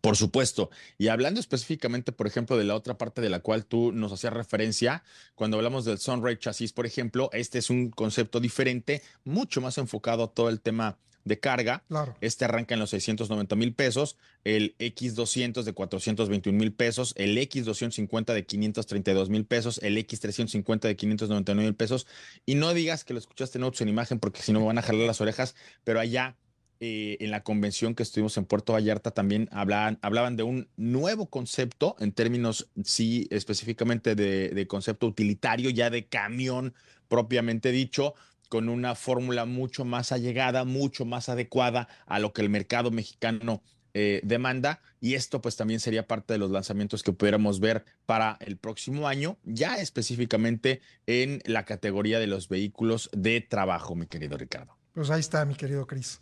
Por 0.00 0.16
supuesto. 0.16 0.70
Y 0.96 1.08
hablando 1.08 1.40
específicamente, 1.40 2.12
por 2.12 2.26
ejemplo, 2.26 2.56
de 2.56 2.64
la 2.64 2.74
otra 2.74 2.98
parte 2.98 3.20
de 3.20 3.30
la 3.30 3.40
cual 3.40 3.64
tú 3.64 3.92
nos 3.92 4.12
hacías 4.12 4.32
referencia, 4.32 5.02
cuando 5.34 5.56
hablamos 5.56 5.84
del 5.84 5.98
Sunray 5.98 6.37
Chasis, 6.38 6.72
por 6.72 6.87
ejemplo, 6.87 7.30
este 7.32 7.58
es 7.58 7.70
un 7.70 7.90
concepto 7.90 8.40
diferente, 8.40 9.02
mucho 9.24 9.61
más 9.61 9.78
enfocado 9.78 10.24
a 10.24 10.32
todo 10.32 10.48
el 10.48 10.61
tema 10.61 10.98
de 11.24 11.38
carga. 11.38 11.84
Claro. 11.88 12.16
Este 12.20 12.44
arranca 12.44 12.74
en 12.74 12.80
los 12.80 12.90
690 12.90 13.54
mil 13.54 13.74
pesos, 13.74 14.16
el 14.44 14.74
X200 14.78 15.62
de 15.62 15.72
421 15.72 16.58
mil 16.58 16.72
pesos, 16.72 17.12
el 17.16 17.37
X250 17.37 18.32
de 18.32 18.46
532 18.46 19.28
mil 19.28 19.44
pesos, 19.44 19.78
el 19.82 19.96
X350 19.98 20.80
de 20.80 20.96
599 20.96 21.68
mil 21.68 21.76
pesos. 21.76 22.06
Y 22.46 22.56
no 22.56 22.74
digas 22.74 23.04
que 23.04 23.12
lo 23.12 23.18
escuchaste 23.18 23.58
en 23.58 23.64
Autos 23.64 23.80
en 23.82 23.88
imagen 23.88 24.18
porque 24.18 24.42
si 24.42 24.52
no 24.52 24.61
me 24.61 24.66
van 24.66 24.78
a 24.78 24.82
jalar 24.82 25.06
las 25.06 25.20
orejas, 25.20 25.54
pero 25.84 26.00
allá 26.00 26.37
eh, 26.81 27.17
en 27.19 27.33
la 27.33 27.43
convención 27.43 27.97
que 27.97 28.05
estuvimos 28.05 28.37
en 28.37 28.45
Puerto 28.45 28.73
Vallarta 28.73 29.11
también 29.11 29.49
hablaban, 29.51 29.99
hablaban 30.01 30.37
de 30.37 30.45
un 30.45 30.69
nuevo 30.77 31.27
concepto 31.27 31.97
en 31.99 32.12
términos, 32.12 32.71
sí, 32.85 33.27
específicamente 33.31 34.14
de, 34.14 34.67
concepto 34.69 35.09
utilitario, 35.09 35.71
ya 35.71 35.91
de 35.91 36.07
camión 36.07 36.75
propiamente 37.09 37.73
dicho, 37.73 38.14
con 38.49 38.69
una 38.69 38.95
fórmula 38.95 39.45
mucho 39.45 39.85
más 39.85 40.12
allegada, 40.12 40.64
mucho 40.64 41.05
más 41.05 41.29
adecuada 41.29 41.88
a 42.07 42.21
lo 42.21 42.33
que 42.33 42.43
el 42.43 42.49
mercado 42.49 42.93
mexicano 42.93 43.61
eh, 43.93 44.21
demanda. 44.23 44.81
Y 45.01 45.14
esto 45.14 45.41
pues 45.41 45.57
también 45.57 45.81
sería 45.81 46.07
parte 46.07 46.35
de 46.35 46.38
los 46.38 46.53
lanzamientos 46.53 47.03
que 47.03 47.12
pudiéramos 47.12 47.59
ver 47.59 47.85
para 48.07 48.37
el 48.41 48.57
próximo 48.57 49.09
año, 49.09 49.37
ya 49.43 49.79
específicamente 49.79 50.81
en 51.07 51.43
la 51.45 51.64
categoría 51.64 52.21
de 52.21 52.29
los 52.29 52.49
vehículos 52.49 53.11
de 53.12 53.41
trabajo, 53.41 53.97
mi 53.97 54.07
querido 54.07 54.38
Ricardo. 54.38 54.77
Pues 54.93 55.11
ahí 55.11 55.21
está, 55.21 55.45
mi 55.45 55.57
querido 55.57 55.85
Cris. 55.85 56.21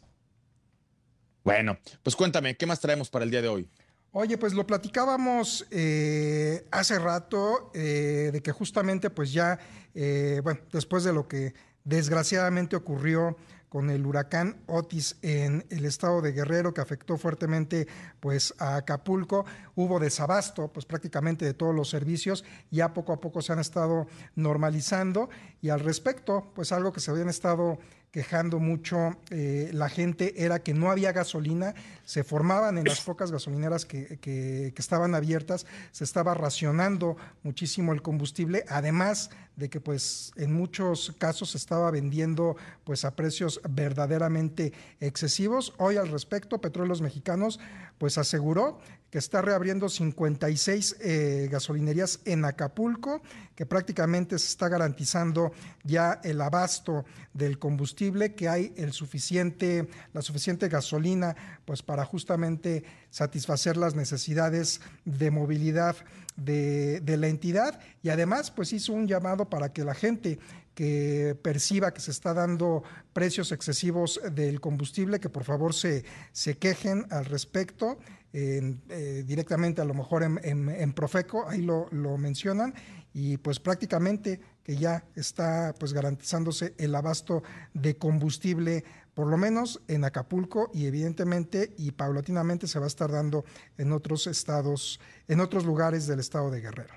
Bueno, 1.47 1.79
pues 2.03 2.17
cuéntame, 2.17 2.57
¿qué 2.57 2.67
más 2.67 2.81
traemos 2.81 3.09
para 3.09 3.25
el 3.25 3.31
día 3.31 3.41
de 3.41 3.47
hoy? 3.47 3.71
Oye, 4.11 4.37
pues 4.37 4.53
lo 4.53 4.67
platicábamos 4.67 5.65
eh, 5.71 6.67
hace 6.73 6.99
rato 6.99 7.71
eh, 7.73 8.31
de 8.33 8.43
que 8.43 8.51
justamente 8.51 9.11
pues 9.11 9.33
ya, 9.33 9.57
eh, 9.95 10.41
bueno, 10.43 10.59
después 10.73 11.05
de 11.05 11.13
lo 11.13 11.29
que 11.29 11.55
desgraciadamente 11.85 12.75
ocurrió 12.75 13.37
con 13.69 13.91
el 13.91 14.05
huracán 14.07 14.57
Otis 14.67 15.19
en 15.23 15.65
el 15.71 15.85
estado 15.85 16.21
de 16.21 16.33
Guerrero 16.33 16.75
que 16.75 16.81
afectó 16.81 17.17
fuertemente 17.17 17.87
pues 18.19 18.53
a 18.59 18.75
Acapulco, 18.75 19.47
hubo 19.77 20.01
desabasto 20.01 20.73
pues 20.73 20.85
prácticamente 20.85 21.45
de 21.45 21.55
todos 21.55 21.77
los 21.77 21.89
servicios, 21.89 22.45
ya 22.73 22.93
poco 22.93 23.13
a 23.13 23.21
poco 23.21 23.41
se 23.41 23.53
han 23.53 23.61
estado 23.61 24.09
normalizando 24.35 25.31
y 25.63 25.69
al 25.69 25.79
respecto 25.79 26.51
pues 26.57 26.73
algo 26.73 26.93
que 26.93 26.99
se 26.99 27.13
habían 27.13 27.29
estado 27.29 27.79
quejando 28.17 28.61
mucho 28.61 29.15
eh, 29.29 29.69
la 29.75 29.91
gente 29.91 30.43
era 30.43 30.61
que 30.61 30.73
no 30.73 30.91
había 30.91 31.13
gasolina, 31.13 31.75
se 32.07 32.25
formaban 32.25 32.79
en 32.79 32.85
las 32.85 33.03
pocas 33.03 33.31
gasolineras 33.31 33.85
que, 33.85 34.19
que, 34.23 34.73
estaban 34.75 35.15
abiertas, 35.15 35.67
se 35.93 36.05
estaba 36.05 36.33
racionando 36.33 37.19
muchísimo 37.43 37.93
el 37.93 38.01
combustible, 38.01 38.65
además 38.71 39.29
de 39.57 39.71
que 39.71 39.81
pues 39.81 40.33
en 40.37 40.53
muchos 40.53 41.15
casos 41.19 41.51
se 41.51 41.59
estaba 41.59 41.91
vendiendo 41.91 42.57
pues 42.85 43.05
a 43.05 43.17
precios 43.17 43.61
verdaderamente 43.69 44.73
excesivos. 45.01 45.73
Hoy 45.79 45.97
al 45.97 46.09
respecto, 46.09 46.61
Petróleos 46.61 47.01
Mexicanos 47.01 47.59
pues 47.99 48.19
aseguró 48.19 48.79
que 49.11 49.19
está 49.19 49.41
reabriendo 49.41 49.89
56 49.89 50.97
eh, 51.01 51.49
gasolinerías 51.51 52.21
en 52.25 52.45
Acapulco, 52.45 53.23
que 53.55 53.65
prácticamente 53.65 54.39
se 54.39 54.49
está 54.49 54.69
garantizando 54.69 55.53
ya 55.85 56.21
el 56.25 56.41
abasto 56.41 57.05
del 57.33 57.59
combustible, 57.59 58.35
que 58.35 58.49
hay 58.49 58.75
el 58.77 58.93
suficiente, 58.93 59.89
la 60.13 60.23
suficiente 60.23 60.69
gasolina 60.69 61.35
pues 61.65 61.83
para 61.83 62.05
justamente 62.05 62.85
satisfacer 63.11 63.77
las 63.77 63.95
necesidades 63.95 64.81
de 65.05 65.31
movilidad 65.31 65.97
de, 66.37 67.03
la 67.19 67.29
entidad 67.29 67.81
y 68.03 68.11
además 68.11 68.51
pues 68.51 68.73
hizo 68.73 68.93
un 68.93 69.07
llamado 69.07 69.49
para 69.49 69.73
que 69.73 69.85
la 69.85 69.95
gente 69.95 70.39
que 70.75 71.37
perciba 71.43 71.95
que 71.95 72.01
se 72.01 72.11
está 72.11 72.35
dando 72.35 72.83
precios 73.15 73.51
excesivos 73.51 74.21
del 74.33 74.61
combustible, 74.61 75.21
que 75.21 75.31
por 75.31 75.45
favor 75.45 75.73
se, 75.73 76.05
se 76.33 76.59
quejen 76.59 77.07
al 77.11 77.25
respecto 77.25 77.99
eh, 78.39 79.25
directamente 79.25 79.81
a 79.81 79.85
lo 79.87 79.95
mejor 79.95 80.23
en, 80.23 80.93
Profeco, 80.93 81.49
ahí 81.49 81.63
lo, 81.63 81.89
mencionan, 82.19 82.75
y 83.15 83.39
pues 83.39 83.61
prácticamente 83.61 84.41
que 84.63 84.77
ya 84.77 85.07
está 85.15 85.75
pues 85.81 85.95
garantizándose 85.95 86.75
el 86.77 86.95
abasto 86.95 87.43
de 87.73 87.97
combustible, 87.97 88.85
por 89.17 89.29
lo 89.29 89.39
menos 89.39 89.81
en 89.89 90.05
Acapulco, 90.05 90.71
y 90.75 90.85
evidentemente 90.85 91.73
y 91.79 91.93
paulatinamente 91.93 92.69
se 92.69 92.79
va 92.79 92.85
a 92.85 92.89
estar 92.89 93.11
dando 93.11 93.47
en 93.79 93.93
otros 93.93 94.27
estados, 94.27 95.01
en 95.27 95.41
otros 95.41 95.65
lugares 95.65 96.07
del 96.07 96.21
estado 96.21 96.51
de 96.51 96.61
Guerrero. 96.61 96.93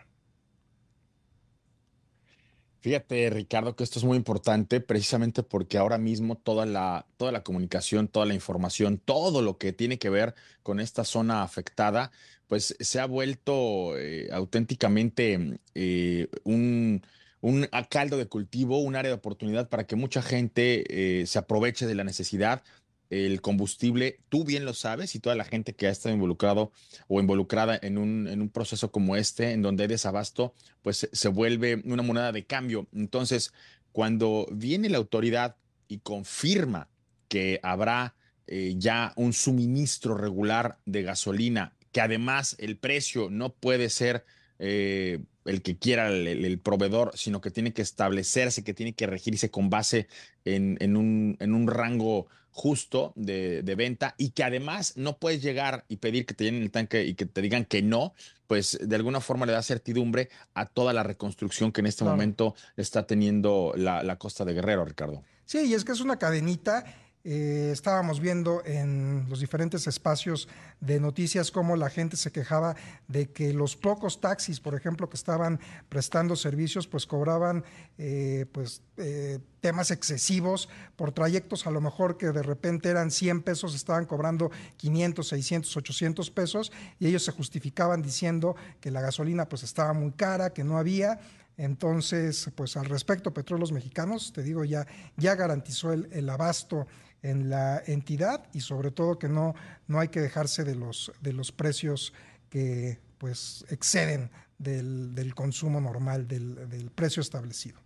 Fíjate, 2.81 3.29
Ricardo, 3.29 3.73
que 3.77 3.85
esto 3.85 3.99
es 3.99 4.05
muy 4.05 4.17
importante 4.17 4.81
precisamente 4.81 5.43
porque 5.43 5.77
ahora 5.77 5.97
mismo 5.97 6.35
toda 6.35 6.65
la, 6.65 7.07
toda 7.15 7.31
la 7.31 7.41
comunicación, 7.41 8.09
toda 8.09 8.25
la 8.25 8.33
información, 8.33 8.97
todo 8.97 9.41
lo 9.41 9.57
que 9.57 9.71
tiene 9.71 9.97
que 9.97 10.09
ver 10.09 10.35
con 10.61 10.81
esta 10.81 11.05
zona 11.05 11.41
afectada, 11.41 12.11
pues 12.47 12.75
se 12.81 12.99
ha 12.99 13.05
vuelto 13.05 13.97
eh, 13.97 14.27
auténticamente 14.33 15.57
eh, 15.73 16.27
un, 16.43 17.01
un 17.41 17.67
caldo 17.89 18.17
de 18.17 18.27
cultivo, 18.27 18.79
un 18.79 18.95
área 18.95 19.09
de 19.09 19.15
oportunidad 19.15 19.69
para 19.69 19.85
que 19.87 19.95
mucha 19.95 20.21
gente 20.21 21.21
eh, 21.21 21.25
se 21.25 21.39
aproveche 21.39 21.87
de 21.87 21.95
la 21.95 22.03
necesidad 22.03 22.63
el 23.09 23.41
combustible, 23.41 24.19
tú 24.29 24.43
bien 24.43 24.65
lo 24.65 24.73
sabes, 24.73 25.15
y 25.15 25.19
toda 25.19 25.35
la 25.35 25.43
gente 25.43 25.73
que 25.73 25.87
ha 25.87 25.91
estado 25.91 26.13
involucrado 26.13 26.71
o 27.07 27.19
involucrada 27.19 27.77
en 27.81 27.97
un, 27.97 28.27
en 28.27 28.41
un 28.41 28.49
proceso 28.49 28.91
como 28.91 29.15
este, 29.15 29.51
en 29.51 29.61
donde 29.61 29.83
hay 29.83 29.89
desabasto, 29.89 30.53
pues 30.81 31.09
se 31.11 31.27
vuelve 31.27 31.81
una 31.85 32.03
moneda 32.03 32.31
de 32.31 32.45
cambio. 32.45 32.87
Entonces, 32.93 33.51
cuando 33.91 34.47
viene 34.51 34.89
la 34.89 34.99
autoridad 34.99 35.55
y 35.87 35.99
confirma 35.99 36.87
que 37.27 37.59
habrá 37.63 38.15
eh, 38.47 38.75
ya 38.77 39.13
un 39.15 39.33
suministro 39.33 40.15
regular 40.15 40.77
de 40.85 41.03
gasolina, 41.03 41.73
que 41.91 42.01
además 42.01 42.55
el 42.59 42.77
precio 42.77 43.29
no 43.31 43.53
puede 43.53 43.89
ser 43.89 44.25
eh, 44.59 45.19
el 45.45 45.61
que 45.61 45.77
quiera 45.77 46.09
el, 46.09 46.59
proveedor, 46.59 47.11
sino 47.15 47.41
que 47.41 47.51
tiene 47.51 47.73
que 47.73 47.81
establecerse, 47.81 48.63
que 48.63 48.73
tiene 48.73 48.93
que 48.93 49.07
regirse 49.07 49.49
con 49.49 49.69
base 49.69 50.07
en, 50.45 50.77
en, 50.79 50.95
un, 50.95 51.37
en 51.39 51.53
un 51.53 51.67
rango 51.67 52.27
justo 52.51 53.13
de, 53.15 53.61
venta 53.77 54.15
y 54.17 54.31
que 54.31 54.43
además 54.43 54.93
no 54.97 55.17
puedes 55.17 55.41
llegar 55.41 55.85
y 55.87 55.97
pedir 55.97 56.25
que 56.25 56.33
te 56.33 56.43
llenen 56.43 56.61
el 56.61 56.71
tanque 56.71 57.05
y 57.05 57.13
que 57.13 57.25
te 57.25 57.41
digan 57.41 57.65
que 57.65 57.81
no, 57.81 58.13
pues 58.47 58.77
de 58.81 58.95
alguna 58.95 59.21
forma 59.21 59.45
le 59.45 59.53
da 59.53 59.63
certidumbre 59.63 60.29
a 60.53 60.65
toda 60.65 60.91
la 60.91 61.03
reconstrucción 61.03 61.71
que 61.71 61.81
en 61.81 61.87
este 61.87 62.03
momento 62.03 62.55
está 62.75 63.07
teniendo 63.07 63.73
la, 63.77 64.03
la 64.03 64.17
costa 64.17 64.43
de 64.45 64.53
Guerrero, 64.53 64.83
Ricardo. 64.83 65.23
Sí, 65.45 65.59
y 65.67 65.73
es 65.73 65.85
que 65.85 65.93
es 65.93 66.01
una 66.01 66.19
cadenita 66.19 66.83
eh, 67.25 67.69
estábamos 67.73 68.21
viendo 68.21 68.63
en 68.63 69.25
los 69.27 69.41
diferentes 69.41 69.87
espacios 69.87 70.47
de 70.79 71.01
noticias 71.01 71.51
cómo 71.51 71.75
la 71.75 71.89
gente 71.89 72.15
se 72.15 72.31
quejaba 72.31 72.77
de 73.09 73.29
que 73.29 73.51
los 73.51 73.75
pocos 73.75 74.21
taxis, 74.21 74.61
por 74.61 74.73
ejemplo, 74.73 75.09
que 75.09 75.17
estaban 75.17 75.59
prestando 75.89 76.37
servicios, 76.37 76.87
pues 76.87 77.05
cobraban 77.05 77.65
eh, 77.97 78.45
pues, 78.53 78.83
eh, 78.95 79.39
temas 79.59 79.91
excesivos 79.91 80.69
por 80.95 81.11
trayectos 81.11 81.67
a 81.67 81.71
lo 81.71 81.81
mejor 81.81 82.17
que 82.17 82.27
de 82.27 82.41
repente 82.41 82.87
eran 82.87 83.11
100 83.11 83.41
pesos, 83.41 83.75
estaban 83.75 84.05
cobrando 84.05 84.49
500, 84.77 85.27
600, 85.27 85.75
800 85.75 86.31
pesos 86.31 86.71
y 86.99 87.07
ellos 87.07 87.25
se 87.25 87.33
justificaban 87.33 88.01
diciendo 88.01 88.55
que 88.79 88.91
la 88.91 89.01
gasolina 89.01 89.49
pues 89.49 89.63
estaba 89.63 89.91
muy 89.91 90.11
cara, 90.13 90.53
que 90.53 90.63
no 90.63 90.77
había. 90.77 91.19
Entonces, 91.57 92.49
pues 92.55 92.77
al 92.77 92.85
respecto, 92.85 93.33
Petróleos 93.33 93.73
Mexicanos, 93.73 94.31
te 94.31 94.41
digo, 94.43 94.63
ya, 94.63 94.87
ya 95.17 95.35
garantizó 95.35 95.91
el, 95.91 96.07
el 96.13 96.29
abasto 96.29 96.87
en 97.21 97.49
la 97.49 97.81
entidad 97.85 98.45
y 98.53 98.61
sobre 98.61 98.91
todo 98.91 99.19
que 99.19 99.29
no, 99.29 99.53
no 99.87 99.99
hay 99.99 100.09
que 100.09 100.21
dejarse 100.21 100.63
de 100.63 100.75
los, 100.75 101.11
de 101.21 101.33
los 101.33 101.51
precios 101.51 102.13
que 102.49 102.99
pues 103.17 103.65
exceden 103.69 104.31
del, 104.57 105.13
del 105.15 105.35
consumo 105.35 105.81
normal, 105.81 106.27
del, 106.27 106.69
del, 106.69 106.91
precio 106.91 107.21
establecido. 107.21 107.79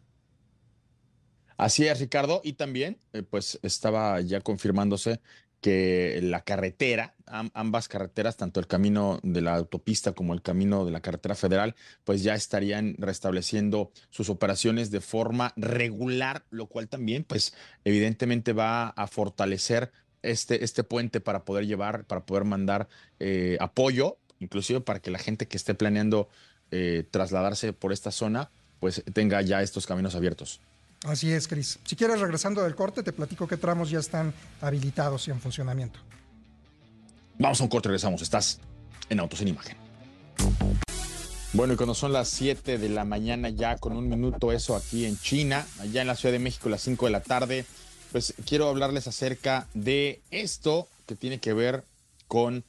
Así 1.58 1.88
es, 1.88 2.00
Ricardo. 2.00 2.42
Y 2.44 2.54
también, 2.54 3.00
eh, 3.14 3.24
pues 3.24 3.60
estaba 3.62 4.20
ya 4.22 4.42
confirmándose 4.42 5.20
que 5.64 6.20
la 6.22 6.42
carretera, 6.42 7.16
ambas 7.26 7.88
carreteras, 7.88 8.36
tanto 8.36 8.60
el 8.60 8.68
camino 8.68 9.22
de 9.24 9.40
la 9.40 9.56
autopista 9.56 10.12
como 10.12 10.34
el 10.34 10.42
camino 10.42 10.84
de 10.84 10.92
la 10.92 11.00
carretera 11.00 11.36
federal, 11.36 11.74
pues 12.04 12.22
ya 12.22 12.36
estarían 12.36 12.96
restableciendo 13.00 13.90
sus 14.10 14.30
operaciones 14.30 14.92
de 14.92 15.00
forma 15.00 15.54
regular, 15.56 16.44
lo 16.50 16.68
cual 16.68 16.90
también, 16.90 17.24
pues 17.24 17.56
evidentemente 17.86 18.52
va 18.52 18.90
a 18.90 19.08
fortalecer 19.08 19.94
este, 20.22 20.66
este 20.66 20.84
puente 20.84 21.22
para 21.22 21.46
poder 21.46 21.66
llevar, 21.66 22.04
para 22.04 22.26
poder 22.26 22.44
mandar 22.44 22.90
eh, 23.22 23.56
apoyo, 23.62 24.18
inclusive 24.40 24.82
para 24.82 25.00
que 25.00 25.12
la 25.12 25.20
gente 25.20 25.48
que 25.48 25.56
esté 25.56 25.76
planeando 25.76 26.28
eh, 26.72 27.06
trasladarse 27.10 27.72
por 27.72 27.94
esta 27.94 28.12
zona, 28.12 28.52
pues 28.82 29.02
tenga 29.14 29.42
ya 29.42 29.62
estos 29.62 29.88
caminos 29.88 30.14
abiertos. 30.14 30.60
Así 31.04 31.32
es, 31.32 31.48
Cris. 31.48 31.80
Si 31.84 31.96
quieres, 31.96 32.20
regresando 32.20 32.64
del 32.64 32.76
corte, 32.76 33.04
te 33.04 33.12
platico 33.12 33.48
qué 33.48 33.58
tramos 33.58 33.90
ya 33.90 34.00
están 34.00 34.34
habilitados 34.62 35.28
y 35.28 35.32
en 35.32 35.42
funcionamiento. 35.42 36.00
Vamos 37.38 37.60
a 37.60 37.64
un 37.64 37.70
corte, 37.70 37.90
regresamos. 37.90 38.22
Estás 38.22 38.60
en 39.10 39.20
Autos 39.20 39.42
en 39.42 39.50
Imagen. 39.50 39.78
Bueno, 41.52 41.74
y 41.74 41.76
cuando 41.76 41.94
son 41.94 42.14
las 42.14 42.30
7 42.30 42.78
de 42.78 42.90
la 42.90 43.04
mañana, 43.04 43.50
ya 43.50 43.78
con 43.78 43.96
un 43.96 44.10
minuto 44.10 44.52
eso 44.52 44.76
aquí 44.76 45.06
en 45.06 45.20
China, 45.20 45.68
allá 45.80 46.02
en 46.02 46.08
la 46.08 46.16
Ciudad 46.16 46.34
de 46.34 46.40
México, 46.40 46.70
las 46.70 46.82
5 46.82 47.06
de 47.06 47.12
la 47.12 47.22
tarde, 47.22 47.66
pues 48.12 48.34
quiero 48.46 48.70
hablarles 48.70 49.08
acerca 49.08 49.68
de 49.74 50.22
esto 50.32 50.88
que 51.06 51.16
tiene 51.16 51.40
que 51.40 51.54
ver 51.54 51.84
con 52.28 52.64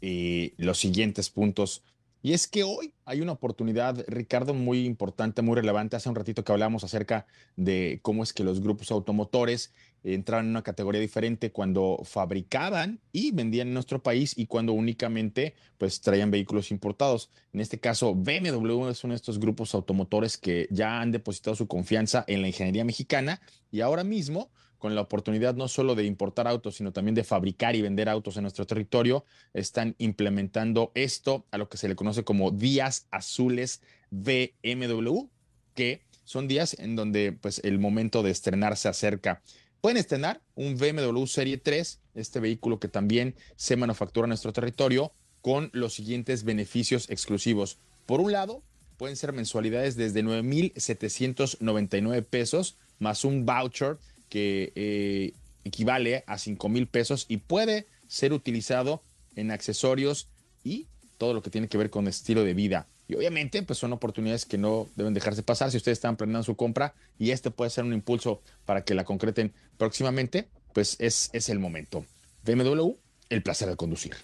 eh, 0.00 0.54
los 0.56 0.78
siguientes 0.78 1.30
puntos 1.30 1.82
y 2.26 2.32
es 2.32 2.48
que 2.48 2.64
hoy 2.64 2.92
hay 3.04 3.20
una 3.20 3.30
oportunidad, 3.30 4.04
Ricardo, 4.08 4.52
muy 4.52 4.84
importante, 4.84 5.42
muy 5.42 5.54
relevante. 5.54 5.94
Hace 5.94 6.08
un 6.08 6.16
ratito 6.16 6.42
que 6.42 6.50
hablamos 6.50 6.82
acerca 6.82 7.28
de 7.54 8.00
cómo 8.02 8.24
es 8.24 8.32
que 8.32 8.42
los 8.42 8.60
grupos 8.60 8.90
automotores 8.90 9.72
entraron 10.02 10.46
en 10.46 10.50
una 10.50 10.62
categoría 10.62 11.00
diferente 11.00 11.52
cuando 11.52 12.00
fabricaban 12.02 12.98
y 13.12 13.30
vendían 13.30 13.68
en 13.68 13.74
nuestro 13.74 14.02
país 14.02 14.36
y 14.36 14.46
cuando 14.46 14.72
únicamente 14.72 15.54
pues 15.78 16.00
traían 16.00 16.32
vehículos 16.32 16.72
importados. 16.72 17.30
En 17.52 17.60
este 17.60 17.78
caso, 17.78 18.12
BMW 18.16 18.88
es 18.88 19.04
uno 19.04 19.12
de 19.12 19.18
estos 19.18 19.38
grupos 19.38 19.72
automotores 19.76 20.36
que 20.36 20.66
ya 20.72 21.00
han 21.00 21.12
depositado 21.12 21.54
su 21.54 21.68
confianza 21.68 22.24
en 22.26 22.42
la 22.42 22.48
ingeniería 22.48 22.84
mexicana 22.84 23.40
y 23.70 23.82
ahora 23.82 24.02
mismo 24.02 24.50
con 24.78 24.94
la 24.94 25.00
oportunidad 25.00 25.54
no 25.54 25.68
solo 25.68 25.94
de 25.94 26.04
importar 26.04 26.46
autos, 26.48 26.76
sino 26.76 26.92
también 26.92 27.14
de 27.14 27.24
fabricar 27.24 27.74
y 27.76 27.82
vender 27.82 28.08
autos 28.08 28.36
en 28.36 28.42
nuestro 28.42 28.66
territorio, 28.66 29.24
están 29.54 29.94
implementando 29.98 30.92
esto 30.94 31.46
a 31.50 31.58
lo 31.58 31.68
que 31.68 31.78
se 31.78 31.88
le 31.88 31.96
conoce 31.96 32.24
como 32.24 32.50
días 32.50 33.06
azules 33.10 33.80
BMW, 34.10 35.26
que 35.74 36.02
son 36.24 36.48
días 36.48 36.76
en 36.78 36.96
donde 36.96 37.32
pues 37.32 37.60
el 37.64 37.78
momento 37.78 38.22
de 38.22 38.30
estrenar 38.30 38.76
se 38.76 38.88
acerca. 38.88 39.42
pueden 39.80 39.98
estrenar 39.98 40.40
un 40.56 40.76
BMW 40.76 41.26
Serie 41.26 41.58
3, 41.58 42.00
este 42.14 42.40
vehículo 42.40 42.80
que 42.80 42.88
también 42.88 43.36
se 43.54 43.76
manufactura 43.76 44.24
en 44.26 44.30
nuestro 44.30 44.52
territorio, 44.52 45.12
con 45.42 45.70
los 45.72 45.94
siguientes 45.94 46.42
beneficios 46.42 47.08
exclusivos. 47.08 47.78
Por 48.04 48.20
un 48.20 48.32
lado, 48.32 48.64
pueden 48.96 49.14
ser 49.14 49.32
mensualidades 49.32 49.94
desde 49.94 50.24
9,799 50.24 52.22
pesos, 52.22 52.76
más 52.98 53.24
un 53.24 53.46
voucher 53.46 53.98
que 54.28 54.72
eh, 54.74 55.32
equivale 55.64 56.24
a 56.26 56.38
5 56.38 56.68
mil 56.68 56.86
pesos 56.86 57.26
y 57.28 57.38
puede 57.38 57.86
ser 58.08 58.32
utilizado 58.32 59.02
en 59.34 59.50
accesorios 59.50 60.28
y 60.64 60.86
todo 61.18 61.34
lo 61.34 61.42
que 61.42 61.50
tiene 61.50 61.68
que 61.68 61.78
ver 61.78 61.90
con 61.90 62.08
estilo 62.08 62.44
de 62.44 62.54
vida. 62.54 62.86
Y 63.08 63.14
obviamente, 63.14 63.62
pues 63.62 63.78
son 63.78 63.92
oportunidades 63.92 64.46
que 64.46 64.58
no 64.58 64.88
deben 64.96 65.14
dejarse 65.14 65.42
pasar 65.42 65.70
si 65.70 65.76
ustedes 65.76 65.98
están 65.98 66.16
planeando 66.16 66.42
su 66.42 66.56
compra 66.56 66.94
y 67.18 67.30
este 67.30 67.50
puede 67.50 67.70
ser 67.70 67.84
un 67.84 67.92
impulso 67.92 68.42
para 68.64 68.84
que 68.84 68.94
la 68.94 69.04
concreten 69.04 69.52
próximamente, 69.78 70.48
pues 70.72 70.96
es, 70.98 71.30
es 71.32 71.48
el 71.48 71.58
momento. 71.58 72.04
BMW, 72.44 72.92
el 73.28 73.42
placer 73.42 73.68
de 73.68 73.76
conducir. 73.76 74.16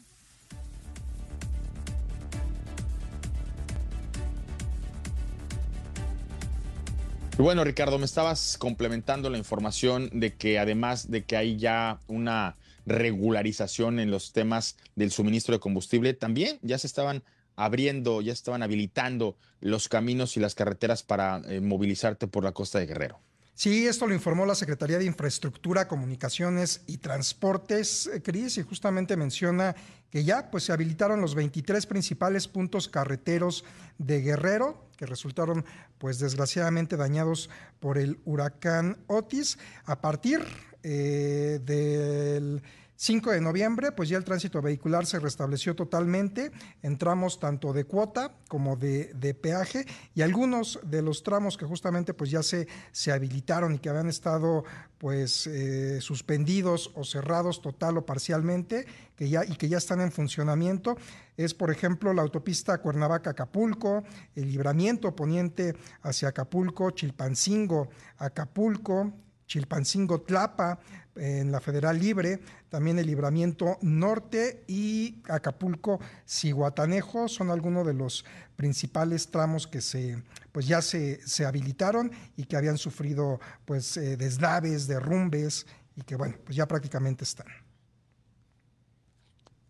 Bueno, 7.39 7.65
Ricardo, 7.65 7.99
me 7.99 8.05
estabas 8.05 8.59
complementando 8.59 9.31
la 9.31 9.39
información 9.39 10.11
de 10.13 10.35
que 10.35 10.59
además 10.59 11.11
de 11.11 11.25
que 11.25 11.37
hay 11.37 11.57
ya 11.57 11.99
una 12.07 12.57
regularización 12.85 14.01
en 14.01 14.11
los 14.11 14.33
temas 14.33 14.77
del 14.97 15.11
suministro 15.11 15.55
de 15.55 15.61
combustible, 15.61 16.13
también 16.13 16.59
ya 16.61 16.77
se 16.77 16.87
estaban 16.87 17.23
abriendo, 17.57 18.21
ya 18.21 18.35
estaban 18.35 18.63
habilitando 18.63 19.37
los 19.61 19.89
caminos 19.89 20.37
y 20.37 20.41
las 20.41 20.55
carreteras 20.55 21.03
para 21.03 21.41
eh, 21.49 21.61
movilizarte 21.61 22.27
por 22.27 22.45
la 22.45 22.53
costa 22.53 22.79
de 22.79 22.87
Guerrero. 22.87 23.19
Sí, 23.55 23.87
esto 23.87 24.07
lo 24.07 24.15
informó 24.15 24.47
la 24.47 24.55
Secretaría 24.55 24.99
de 24.99 25.05
Infraestructura, 25.05 25.87
Comunicaciones 25.87 26.83
y 26.87 26.97
Transportes, 26.97 28.07
eh, 28.07 28.23
Cris, 28.23 28.57
y 28.57 28.63
justamente 28.63 29.17
menciona 29.17 29.77
que 30.11 30.25
ya 30.25 30.51
pues, 30.51 30.65
se 30.65 30.73
habilitaron 30.73 31.21
los 31.21 31.35
23 31.35 31.85
principales 31.87 32.49
puntos 32.49 32.89
carreteros 32.89 33.65
de 33.99 34.23
Guerrero, 34.23 34.89
que 34.97 35.07
resultaron 35.07 35.65
pues 35.99 36.19
desgraciadamente 36.19 36.97
dañados 36.97 37.51
por 37.79 37.99
el 37.99 38.19
huracán 38.25 38.99
Otis. 39.07 39.59
A 39.85 40.01
partir 40.01 40.41
eh, 40.83 41.61
del 41.63 42.63
5 43.03 43.33
de 43.33 43.41
noviembre, 43.41 43.91
pues 43.91 44.09
ya 44.09 44.17
el 44.17 44.23
tránsito 44.23 44.63
vehicular 44.63 45.07
se 45.07 45.19
restableció 45.19 45.75
totalmente. 45.75 46.53
En 46.83 46.99
tramos 46.99 47.41
tanto 47.41 47.73
de 47.73 47.83
cuota 47.83 48.31
como 48.47 48.77
de, 48.77 49.37
peaje 49.43 49.87
y 50.15 50.23
algunos 50.23 50.79
de 50.85 51.03
los 51.03 51.25
tramos 51.25 51.57
que 51.57 51.65
justamente 51.65 52.15
pues 52.15 52.31
ya 52.31 52.45
se, 52.45 52.69
se 52.93 53.11
habilitaron 53.11 53.75
y 53.75 53.81
que 53.81 53.89
habían 53.89 54.09
estado 54.09 54.63
pues 54.99 55.49
eh, 55.49 56.01
suspendidos 56.01 56.93
o 56.95 57.03
cerrados 57.03 57.61
total 57.61 57.99
o 57.99 58.07
parcialmente 58.07 58.87
que 59.17 59.29
ya, 59.29 59.45
y 59.45 59.57
que 59.57 59.69
ya 59.69 59.79
están 59.79 60.01
en 60.01 60.13
funcionamiento 60.13 60.97
es 61.37 61.55
por 61.55 61.73
ejemplo 61.73 62.15
la 62.15 62.23
autopista 62.23 62.81
Cuernavaca-Acapulco, 62.81 64.05
el 64.37 64.49
libramiento 64.49 65.17
poniente 65.17 65.75
hacia 66.03 66.29
Acapulco, 66.29 66.93
Chilpancingo, 66.93 67.89
Acapulco, 68.19 69.13
Chilpancingo 69.53 70.23
Tlapa, 70.23 70.81
en 71.15 71.53
la 71.53 71.61
Federal 71.61 71.99
Libre, 71.99 72.41
también 72.71 72.99
el 72.99 73.07
Libramiento 73.07 73.77
Norte 73.83 74.65
y 74.67 75.21
Acapulco 75.29 76.01
Ciguatanejo 76.27 77.29
son 77.29 77.51
algunos 77.51 77.87
de 77.87 77.93
los 77.93 78.25
principales 78.57 79.31
tramos 79.31 79.67
que 79.67 79.83
se 79.83 80.23
pues 80.53 80.67
ya 80.67 80.81
se, 80.81 81.21
se 81.29 81.45
habilitaron 81.45 82.13
y 82.35 82.45
que 82.45 82.57
habían 82.57 82.79
sufrido 82.79 83.41
pues 83.67 83.99
eh, 83.99 84.17
deslaves, 84.17 84.87
derrumbes 84.87 85.67
y 85.97 86.01
que 86.01 86.17
bueno, 86.17 86.35
pues 86.47 86.57
ya 86.57 86.67
prácticamente 86.67 87.25
están. 87.25 87.49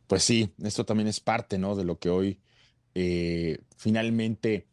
Pues 0.06 0.22
sí, 0.22 0.54
esto 0.62 0.86
también 0.86 1.08
es 1.08 1.18
parte, 1.18 1.58
¿no? 1.58 1.74
De 1.74 1.82
lo 1.82 1.98
que 1.98 2.08
hoy 2.08 2.40
eh, 2.94 3.58
finalmente 3.76 4.68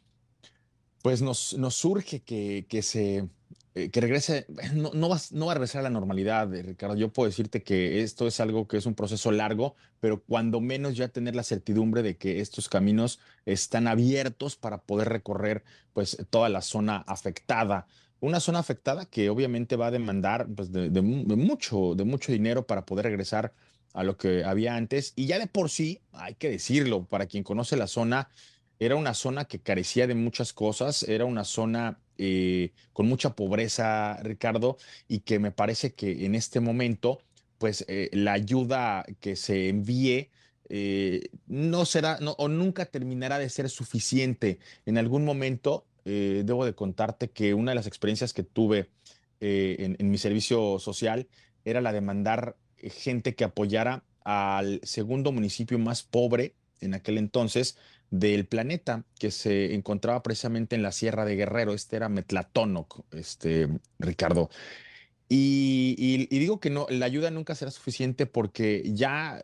pues 1.02 1.20
nos, 1.20 1.58
nos 1.58 1.74
surge 1.74 2.20
que, 2.22 2.66
que 2.68 2.82
se 2.82 3.28
eh, 3.74 3.90
que 3.90 4.00
regrese, 4.00 4.46
no, 4.74 4.90
no, 4.94 5.08
va, 5.08 5.18
no 5.30 5.46
va 5.46 5.52
a 5.52 5.54
regresar 5.54 5.80
a 5.80 5.82
la 5.84 5.90
normalidad, 5.90 6.52
eh, 6.54 6.62
Ricardo. 6.62 6.96
Yo 6.96 7.12
puedo 7.12 7.28
decirte 7.28 7.62
que 7.62 8.02
esto 8.02 8.26
es 8.26 8.40
algo 8.40 8.66
que 8.66 8.76
es 8.76 8.86
un 8.86 8.94
proceso 8.94 9.30
largo, 9.30 9.76
pero 10.00 10.22
cuando 10.22 10.60
menos 10.60 10.96
ya 10.96 11.08
tener 11.08 11.36
la 11.36 11.42
certidumbre 11.42 12.02
de 12.02 12.16
que 12.16 12.40
estos 12.40 12.68
caminos 12.68 13.20
están 13.46 13.86
abiertos 13.86 14.56
para 14.56 14.78
poder 14.78 15.08
recorrer 15.08 15.62
pues 15.92 16.18
toda 16.30 16.48
la 16.48 16.62
zona 16.62 17.04
afectada. 17.06 17.86
Una 18.20 18.40
zona 18.40 18.58
afectada 18.58 19.06
que 19.06 19.30
obviamente 19.30 19.76
va 19.76 19.86
a 19.86 19.90
demandar 19.90 20.46
pues, 20.54 20.72
de 20.72 20.90
mucho, 21.00 21.94
de 21.94 22.04
mucho 22.04 22.32
dinero 22.32 22.66
para 22.66 22.84
poder 22.84 23.06
regresar 23.06 23.54
a 23.92 24.04
lo 24.04 24.16
que 24.16 24.44
había 24.44 24.76
antes. 24.76 25.12
Y 25.16 25.26
ya 25.26 25.38
de 25.38 25.46
por 25.46 25.70
sí, 25.70 26.00
hay 26.12 26.34
que 26.34 26.50
decirlo, 26.50 27.04
para 27.04 27.26
quien 27.26 27.44
conoce 27.44 27.76
la 27.76 27.86
zona, 27.86 28.28
era 28.80 28.96
una 28.96 29.12
zona 29.14 29.44
que 29.44 29.60
carecía 29.60 30.06
de 30.06 30.14
muchas 30.14 30.54
cosas, 30.54 31.02
era 31.04 31.26
una 31.26 31.44
zona 31.44 32.00
eh, 32.16 32.72
con 32.94 33.06
mucha 33.06 33.36
pobreza, 33.36 34.18
Ricardo, 34.22 34.78
y 35.06 35.20
que 35.20 35.38
me 35.38 35.52
parece 35.52 35.92
que 35.92 36.24
en 36.24 36.34
este 36.34 36.60
momento, 36.60 37.20
pues 37.58 37.84
eh, 37.88 38.08
la 38.14 38.32
ayuda 38.32 39.04
que 39.20 39.36
se 39.36 39.68
envíe 39.68 40.30
eh, 40.70 41.28
no 41.46 41.84
será 41.84 42.18
o 42.38 42.48
nunca 42.48 42.86
terminará 42.86 43.38
de 43.38 43.50
ser 43.50 43.68
suficiente. 43.68 44.58
En 44.86 44.96
algún 44.96 45.24
momento, 45.24 45.86
debo 46.04 46.64
de 46.64 46.74
contarte 46.74 47.30
que 47.30 47.54
una 47.54 47.72
de 47.72 47.76
las 47.76 47.86
experiencias 47.86 48.32
que 48.32 48.42
tuve 48.42 48.88
en, 49.40 49.96
en 49.98 50.10
mi 50.10 50.18
servicio 50.18 50.78
social 50.80 51.28
era 51.64 51.80
la 51.80 51.92
de 51.92 52.00
mandar 52.00 52.56
gente 52.78 53.34
que 53.34 53.44
apoyara 53.44 54.02
al 54.24 54.80
segundo 54.82 55.30
municipio 55.30 55.78
más 55.78 56.02
pobre 56.02 56.54
en 56.80 56.94
aquel 56.94 57.18
entonces 57.18 57.76
del 58.10 58.46
planeta 58.46 59.04
que 59.18 59.30
se 59.30 59.74
encontraba 59.74 60.22
precisamente 60.22 60.76
en 60.76 60.82
la 60.82 60.92
Sierra 60.92 61.24
de 61.24 61.36
Guerrero. 61.36 61.72
Este 61.72 61.96
era 61.96 62.08
Metlatónoc, 62.08 63.04
este, 63.12 63.68
Ricardo. 63.98 64.50
Y, 65.32 66.26
digo 66.26 66.58
que 66.58 66.70
no, 66.70 66.88
la 66.90 67.06
ayuda 67.06 67.30
nunca 67.30 67.54
será 67.54 67.70
suficiente 67.70 68.26
porque 68.26 68.82
ya, 68.84 69.40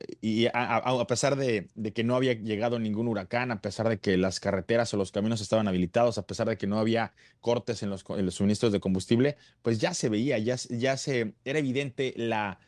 a, 0.52 1.06
pesar 1.06 1.36
de, 1.36 1.68
que 1.94 2.02
no 2.02 2.16
había 2.16 2.32
llegado 2.32 2.80
ningún 2.80 3.06
huracán, 3.06 3.52
a 3.52 3.60
pesar 3.60 3.88
de 3.88 4.00
que 4.00 4.16
las 4.16 4.40
carreteras 4.40 4.92
o 4.92 4.96
los 4.96 5.12
caminos 5.12 5.40
estaban 5.40 5.68
habilitados, 5.68 6.18
a 6.18 6.26
pesar 6.26 6.48
de 6.48 6.58
que 6.58 6.66
no 6.66 6.80
había 6.80 7.12
cortes 7.40 7.84
en 7.84 7.90
los, 7.90 8.04
suministros 8.30 8.72
de 8.72 8.80
combustible, 8.80 9.36
pues 9.62 9.78
ya 9.78 9.94
se 9.94 10.08
veía, 10.08 10.38
ya, 10.38 10.56
ya 10.70 10.96
se, 10.96 11.34
era 11.44 11.60
evidente 11.60 12.14
la 12.16 12.58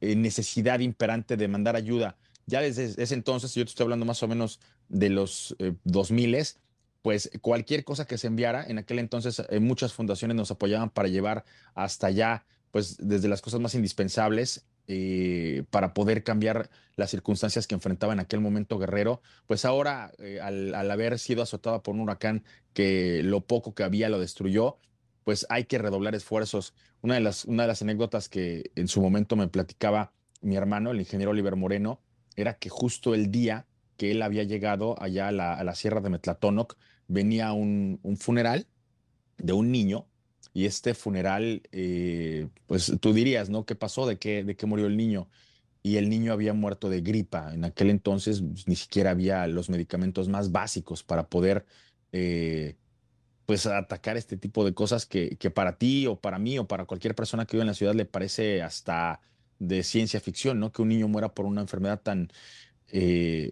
eh, 0.00 0.14
necesidad 0.14 0.78
imperante 0.78 1.36
de 1.36 1.48
mandar 1.48 1.74
ayuda 1.74 2.16
ya 2.48 2.62
desde 2.62 3.02
ese 3.02 3.14
entonces, 3.14 3.54
yo 3.54 3.62
te 3.62 3.68
estoy 3.68 3.84
hablando 3.84 4.06
más 4.06 4.22
o 4.22 4.28
menos 4.28 4.58
de 4.88 5.10
los 5.10 5.56
2000, 5.84 6.34
eh, 6.34 6.44
pues 7.02 7.30
cualquier 7.40 7.84
cosa 7.84 8.06
que 8.06 8.18
se 8.18 8.26
enviara, 8.26 8.64
en 8.66 8.78
aquel 8.78 8.98
entonces 8.98 9.42
eh, 9.48 9.60
muchas 9.60 9.92
fundaciones 9.92 10.36
nos 10.36 10.50
apoyaban 10.50 10.90
para 10.90 11.08
llevar 11.08 11.44
hasta 11.74 12.08
allá, 12.08 12.44
pues 12.70 12.96
desde 12.98 13.28
las 13.28 13.40
cosas 13.40 13.60
más 13.60 13.74
indispensables 13.74 14.66
eh, 14.88 15.64
para 15.70 15.94
poder 15.94 16.24
cambiar 16.24 16.70
las 16.96 17.10
circunstancias 17.10 17.66
que 17.66 17.74
enfrentaba 17.74 18.12
en 18.12 18.20
aquel 18.20 18.40
momento 18.40 18.78
Guerrero, 18.78 19.22
pues 19.46 19.64
ahora 19.64 20.12
al, 20.42 20.90
haber 20.90 21.18
sido 21.18 21.42
azotada 21.42 21.82
por 21.82 21.94
un 21.94 22.00
huracán 22.00 22.44
que 22.72 23.22
lo 23.22 23.42
poco 23.42 23.74
que 23.74 23.84
había 23.84 24.08
lo 24.08 24.18
destruyó, 24.18 24.78
pues 25.24 25.46
hay 25.50 25.64
que 25.64 25.78
redoblar 25.78 26.14
esfuerzos. 26.14 26.74
Una 27.00 27.14
de 27.14 27.20
las, 27.20 27.44
una 27.44 27.62
de 27.64 27.68
las 27.68 27.82
anécdotas 27.82 28.28
que 28.28 28.70
en 28.74 28.88
su 28.88 29.00
momento 29.00 29.36
me 29.36 29.46
platicaba 29.46 30.12
mi 30.40 30.56
hermano, 30.56 30.90
el 30.90 31.00
ingeniero 31.00 31.32
Oliver 31.32 31.54
Moreno, 31.54 32.00
era 32.36 32.54
que 32.54 32.68
justo 32.68 33.14
el 33.14 33.30
día 33.30 33.66
que 33.98 34.12
él 34.12 34.22
había 34.22 34.44
llegado 34.44 35.00
allá 35.02 35.28
a 35.28 35.32
la, 35.32 35.74
sierra 35.74 36.00
de 36.00 36.08
Metlatónoc, 36.08 36.78
venía 37.08 37.52
un, 37.52 38.00
funeral 38.18 38.66
de 39.36 39.52
un 39.52 39.70
niño 39.72 40.06
y 40.54 40.66
este 40.66 40.94
funeral, 40.94 41.62
eh, 41.72 42.48
pues 42.66 42.92
tú 43.00 43.12
dirías, 43.12 43.50
¿no? 43.50 43.66
¿Qué 43.66 43.74
pasó? 43.74 44.06
¿De 44.06 44.18
qué, 44.18 44.44
¿De 44.44 44.56
qué 44.56 44.66
murió 44.66 44.86
el 44.86 44.96
niño? 44.96 45.28
Y 45.82 45.96
el 45.96 46.08
niño 46.08 46.32
había 46.32 46.54
muerto 46.54 46.88
de 46.88 47.00
gripa. 47.00 47.52
En 47.52 47.64
aquel 47.64 47.90
entonces 47.90 48.40
pues, 48.40 48.68
ni 48.68 48.76
siquiera 48.76 49.10
había 49.10 49.46
los 49.48 49.68
medicamentos 49.68 50.28
más 50.28 50.52
básicos 50.52 51.02
para 51.02 51.28
poder, 51.28 51.66
eh, 52.12 52.76
pues, 53.46 53.66
atacar 53.66 54.16
este 54.16 54.36
tipo 54.36 54.64
de 54.64 54.74
cosas 54.74 55.06
que, 55.06 55.36
que 55.38 55.50
para 55.50 55.76
ti 55.76 56.06
o 56.06 56.20
para 56.20 56.38
mí 56.38 56.58
o 56.58 56.68
para 56.68 56.86
cualquier 56.86 57.14
persona 57.14 57.46
que 57.46 57.56
vive 57.56 57.62
en 57.62 57.68
la 57.68 57.74
ciudad 57.74 57.94
le 57.94 58.04
parece 58.04 58.62
hasta 58.62 59.20
de 59.58 59.82
ciencia 59.82 60.20
ficción, 60.20 60.60
¿no? 60.60 60.72
Que 60.72 60.82
un 60.82 60.88
niño 60.88 61.08
muera 61.08 61.34
por 61.34 61.46
una 61.46 61.62
enfermedad 61.62 62.00
tan 62.00 62.30
eh, 62.88 63.50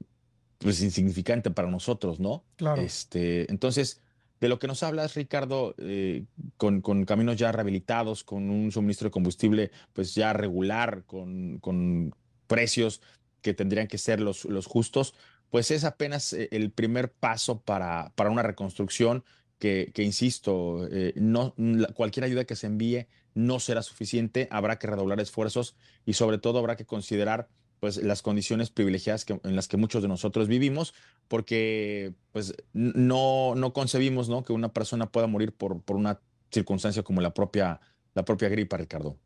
pues 0.59 0.83
insignificante 0.83 1.51
para 1.51 1.71
nosotros, 1.71 2.21
¿no? 2.21 2.45
Claro. 2.57 2.83
Este, 2.83 3.51
entonces, 3.51 4.01
de 4.41 4.49
lo 4.49 4.59
que 4.59 4.67
nos 4.67 4.83
hablas, 4.83 5.15
Ricardo, 5.15 5.75
eh, 5.79 6.25
con, 6.57 6.81
con, 6.81 7.05
caminos 7.05 7.37
ya 7.37 7.53
rehabilitados, 7.53 8.25
con 8.25 8.51
un 8.51 8.73
suministro 8.73 9.07
de 9.07 9.13
combustible 9.13 9.71
pues 9.93 10.15
ya 10.15 10.33
regular, 10.33 11.05
con, 11.07 11.59
con 11.59 12.15
precios 12.47 13.01
que 13.43 13.55
tendrían 13.55 13.87
que 13.87 13.99
ser 13.99 14.21
los, 14.21 14.45
los 14.45 14.67
justos, 14.67 15.15
pues 15.51 15.71
es 15.71 15.85
apenas 15.85 16.33
eh, 16.33 16.49
el 16.53 16.71
primer 16.71 17.13
paso 17.13 17.61
para, 17.61 18.13
para 18.15 18.31
una 18.31 18.43
reconstrucción 18.43 19.25
que, 19.59 19.91
insisto, 19.97 20.87
eh, 20.91 21.15
no, 21.17 21.55
cualquier 21.95 22.25
ayuda 22.25 22.45
que 22.45 22.57
se 22.57 22.67
envíe 22.67 23.07
no 23.35 23.59
será 23.59 23.83
suficiente, 23.83 24.49
habrá 24.51 24.79
que 24.79 24.87
redoblar 24.87 25.21
esfuerzos 25.21 25.77
y 26.05 26.13
sobre 26.13 26.39
todo 26.39 26.59
habrá 26.59 26.77
que 26.77 26.85
considerar 26.85 27.49
pues 27.81 27.99
las 27.99 28.23
condiciones 28.23 28.71
privilegiadas 28.71 29.25
que, 29.25 29.41
en 29.43 29.57
las 29.57 29.69
que 29.69 29.77
muchos 29.77 30.03
de 30.03 30.09
nosotros 30.09 30.49
vivimos, 30.49 30.95
porque 31.29 32.15
pues 32.33 32.55
no, 32.73 33.55
no 33.55 33.73
concebimos 33.73 34.29
¿no? 34.29 34.45
que 34.45 34.53
una 34.53 34.73
persona 34.73 35.11
pueda 35.11 35.27
morir 35.27 35.53
por, 35.53 35.81
por 35.83 35.97
una 35.97 36.21
circunstancia 36.51 37.03
como 37.03 37.21
la 37.21 37.35
propia, 37.35 37.81
la 38.15 38.25
propia 38.25 38.49
gripa, 38.49 38.77
Ricardo. 38.77 39.17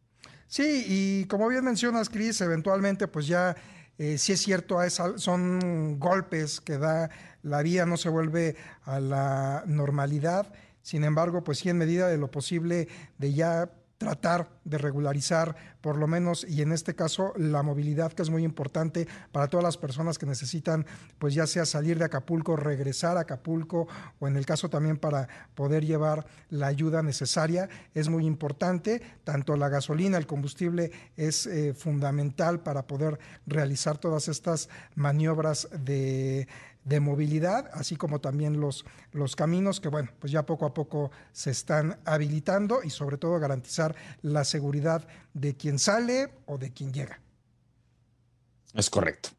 Sí, 0.46 0.84
y 0.88 1.24
como 1.26 1.48
bien 1.48 1.64
mencionas, 1.64 2.08
Cris, 2.08 2.40
eventualmente 2.40 3.06
pues 3.06 3.26
ya 3.26 3.56
eh, 4.00 4.16
si 4.16 4.32
es 4.32 4.40
cierto, 4.40 4.78
son 4.88 6.00
golpes 6.00 6.62
que 6.62 6.78
da 6.78 7.10
la 7.42 7.60
vía, 7.60 7.84
no 7.84 7.98
se 7.98 8.08
vuelve 8.08 8.56
a 8.84 8.98
la 8.98 9.62
normalidad. 9.66 10.54
Sin 10.80 11.04
embargo, 11.04 11.44
pues 11.44 11.58
sí, 11.58 11.68
en 11.68 11.76
medida 11.76 12.08
de 12.08 12.16
lo 12.16 12.30
posible, 12.30 12.88
de 13.18 13.34
ya 13.34 13.70
tratar 14.00 14.48
de 14.64 14.78
regularizar 14.78 15.54
por 15.82 15.98
lo 15.98 16.06
menos 16.06 16.46
y 16.48 16.62
en 16.62 16.72
este 16.72 16.94
caso 16.94 17.34
la 17.36 17.62
movilidad 17.62 18.14
que 18.14 18.22
es 18.22 18.30
muy 18.30 18.44
importante 18.44 19.06
para 19.30 19.48
todas 19.48 19.62
las 19.62 19.76
personas 19.76 20.16
que 20.16 20.24
necesitan 20.24 20.86
pues 21.18 21.34
ya 21.34 21.46
sea 21.46 21.66
salir 21.66 21.98
de 21.98 22.06
Acapulco, 22.06 22.56
regresar 22.56 23.18
a 23.18 23.20
Acapulco 23.20 23.88
o 24.18 24.26
en 24.26 24.38
el 24.38 24.46
caso 24.46 24.70
también 24.70 24.96
para 24.96 25.28
poder 25.54 25.84
llevar 25.84 26.24
la 26.48 26.68
ayuda 26.68 27.02
necesaria 27.02 27.68
es 27.94 28.08
muy 28.08 28.24
importante, 28.24 29.02
tanto 29.22 29.54
la 29.58 29.68
gasolina, 29.68 30.16
el 30.16 30.26
combustible 30.26 30.90
es 31.18 31.46
eh, 31.46 31.74
fundamental 31.74 32.60
para 32.60 32.86
poder 32.86 33.18
realizar 33.46 33.98
todas 33.98 34.28
estas 34.28 34.70
maniobras 34.94 35.68
de 35.78 36.48
de 36.84 37.00
movilidad, 37.00 37.70
así 37.72 37.96
como 37.96 38.20
también 38.20 38.60
los, 38.60 38.84
los 39.12 39.36
caminos 39.36 39.80
que, 39.80 39.88
bueno, 39.88 40.10
pues 40.18 40.32
ya 40.32 40.46
poco 40.46 40.66
a 40.66 40.74
poco 40.74 41.10
se 41.32 41.50
están 41.50 41.98
habilitando 42.04 42.82
y 42.82 42.90
sobre 42.90 43.18
todo 43.18 43.38
garantizar 43.38 43.94
la 44.22 44.44
seguridad 44.44 45.06
de 45.34 45.54
quien 45.54 45.78
sale 45.78 46.28
o 46.46 46.58
de 46.58 46.72
quien 46.72 46.92
llega. 46.92 47.20
Es 48.74 48.88
correcto. 48.88 49.30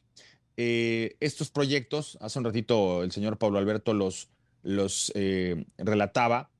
Eh, 0.56 1.16
estos 1.20 1.50
proyectos, 1.50 2.18
hace 2.20 2.38
un 2.38 2.44
ratito 2.44 3.02
el 3.02 3.12
señor 3.12 3.38
Pablo 3.38 3.58
Alberto 3.58 3.94
los, 3.94 4.28
los 4.62 5.12
eh, 5.14 5.64
relataba, 5.78 6.50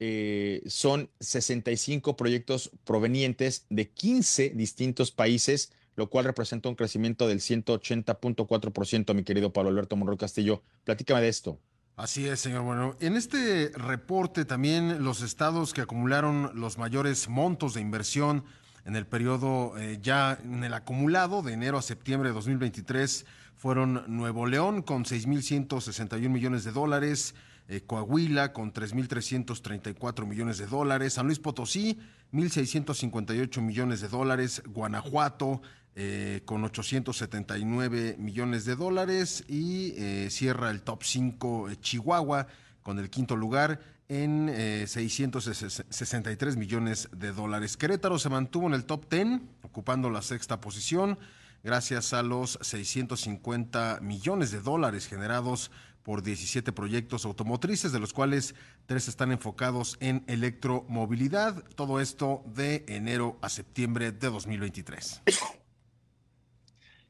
eh, 0.00 0.62
son 0.66 1.10
65 1.20 2.16
proyectos 2.16 2.70
provenientes 2.84 3.66
de 3.70 3.90
15 3.90 4.50
distintos 4.50 5.12
países, 5.12 5.72
lo 5.94 6.10
cual 6.10 6.24
representa 6.24 6.68
un 6.68 6.74
crecimiento 6.74 7.28
del 7.28 7.40
180.4%, 7.40 9.14
mi 9.14 9.22
querido 9.22 9.52
Pablo 9.52 9.70
Alberto 9.70 9.96
Monroy 9.96 10.16
Castillo. 10.16 10.62
Platícame 10.84 11.20
de 11.20 11.28
esto. 11.28 11.60
Así 11.96 12.26
es, 12.26 12.40
señor. 12.40 12.62
Bueno, 12.62 12.96
en 13.00 13.16
este 13.16 13.70
reporte 13.74 14.44
también 14.44 15.04
los 15.04 15.22
estados 15.22 15.72
que 15.72 15.82
acumularon 15.82 16.50
los 16.54 16.78
mayores 16.78 17.28
montos 17.28 17.74
de 17.74 17.80
inversión 17.80 18.44
en 18.84 18.96
el 18.96 19.06
periodo 19.06 19.78
eh, 19.78 19.98
ya 20.02 20.38
en 20.42 20.64
el 20.64 20.74
acumulado 20.74 21.42
de 21.42 21.52
enero 21.52 21.78
a 21.78 21.82
septiembre 21.82 22.30
de 22.30 22.34
2023 22.34 23.24
fueron 23.56 24.02
Nuevo 24.08 24.46
León 24.46 24.82
con 24.82 25.04
6.161 25.04 26.28
millones 26.28 26.64
de 26.64 26.72
dólares, 26.72 27.36
eh, 27.68 27.82
Coahuila 27.86 28.52
con 28.52 28.72
3.334 28.72 30.26
millones 30.26 30.58
de 30.58 30.66
dólares, 30.66 31.14
San 31.14 31.26
Luis 31.26 31.38
Potosí 31.38 31.98
1.658 32.32 33.60
millones 33.60 34.00
de 34.00 34.08
dólares, 34.08 34.62
Guanajuato 34.66 35.62
eh, 35.94 36.42
con 36.44 36.64
879 36.64 38.16
millones 38.18 38.64
de 38.64 38.74
dólares 38.74 39.44
y 39.48 39.94
eh, 39.96 40.28
cierra 40.30 40.70
el 40.70 40.82
top 40.82 41.02
5 41.04 41.74
Chihuahua 41.80 42.46
con 42.82 42.98
el 42.98 43.10
quinto 43.10 43.36
lugar 43.36 43.80
en 44.08 44.52
663 44.86 46.56
millones 46.56 47.08
de 47.16 47.32
dólares. 47.32 47.76
Querétaro 47.78 48.18
se 48.18 48.28
mantuvo 48.28 48.66
en 48.66 48.74
el 48.74 48.84
top 48.84 49.08
10, 49.08 49.40
ocupando 49.62 50.10
la 50.10 50.20
sexta 50.20 50.60
posición, 50.60 51.18
gracias 51.62 52.12
a 52.12 52.22
los 52.22 52.58
650 52.60 54.00
millones 54.02 54.50
de 54.50 54.60
dólares 54.60 55.06
generados 55.06 55.70
por 56.02 56.22
17 56.22 56.72
proyectos 56.72 57.24
automotrices, 57.24 57.92
de 57.92 58.00
los 58.00 58.12
cuales 58.12 58.54
tres 58.86 59.08
están 59.08 59.32
enfocados 59.32 59.96
en 60.00 60.24
electromovilidad. 60.26 61.62
Todo 61.74 62.00
esto 62.00 62.42
de 62.54 62.84
enero 62.88 63.38
a 63.40 63.48
septiembre 63.48 64.12
de 64.12 64.30
2023. 64.30 65.22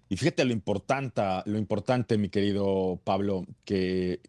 Y 0.08 0.16
fíjate 0.16 0.44
lo 0.44 0.52
importante, 0.52 1.22
lo 1.46 1.56
importante, 1.56 2.18
mi 2.18 2.28
querido 2.28 3.00
Pablo, 3.02 3.46
que, 3.64 4.20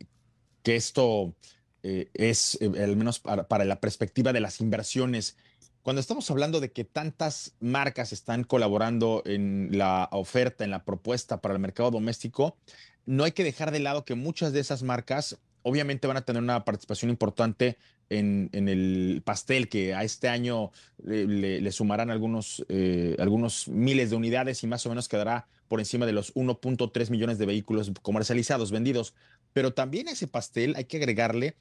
que 0.61 0.77
esto 0.77 1.35
eh, 1.83 2.09
es, 2.13 2.57
eh, 2.61 2.71
al 2.81 2.95
menos 2.95 3.19
para, 3.19 3.49
para 3.49 3.65
la 3.65 3.81
perspectiva 3.81 4.31
de 4.31 4.39
las 4.39 4.61
inversiones, 4.61 5.35
cuando 5.83 5.99
estamos 5.99 6.31
hablando 6.31 6.61
de 6.61 6.71
que 6.71 6.85
tantas 6.85 7.55
marcas 7.59 8.13
están 8.13 8.45
colaborando 8.45 9.21
en 9.25 9.77
la 9.77 10.07
oferta, 10.13 10.63
en 10.63 10.71
la 10.71 10.85
propuesta 10.85 11.41
para 11.41 11.53
el 11.55 11.59
mercado 11.59 11.91
doméstico, 11.91 12.55
no 13.05 13.23
hay 13.23 13.31
que 13.31 13.43
dejar 13.43 13.71
de 13.71 13.79
lado 13.79 14.05
que 14.05 14.15
muchas 14.15 14.53
de 14.53 14.59
esas 14.59 14.83
marcas 14.83 15.37
obviamente 15.63 16.07
van 16.07 16.17
a 16.17 16.21
tener 16.21 16.41
una 16.41 16.63
participación 16.65 17.09
importante 17.09 17.77
en, 18.09 18.49
el 18.53 19.21
pastel 19.25 19.69
que 19.69 19.95
a 19.95 20.03
este 20.03 20.29
año 20.29 20.71
le, 21.03 21.71
sumarán 21.71 22.11
algunos, 22.11 22.63
eh, 22.69 23.15
algunos 23.17 23.67
miles 23.67 24.11
de 24.11 24.15
unidades 24.15 24.61
y 24.63 24.67
más 24.67 24.85
o 24.85 24.89
menos 24.89 25.07
quedará 25.07 25.47
por 25.67 25.79
encima 25.79 26.05
de 26.05 26.11
los 26.11 26.33
1.3 26.35 27.09
millones 27.09 27.37
de 27.39 27.45
vehículos 27.45 27.91
comercializados, 28.01 28.71
vendidos. 28.71 29.15
Pero 29.53 29.73
también 29.73 30.07
a 30.07 30.11
ese 30.11 30.27
pastel 30.27 30.75
hay 30.75 30.85
que 30.85 30.97
agregarle 30.97 31.55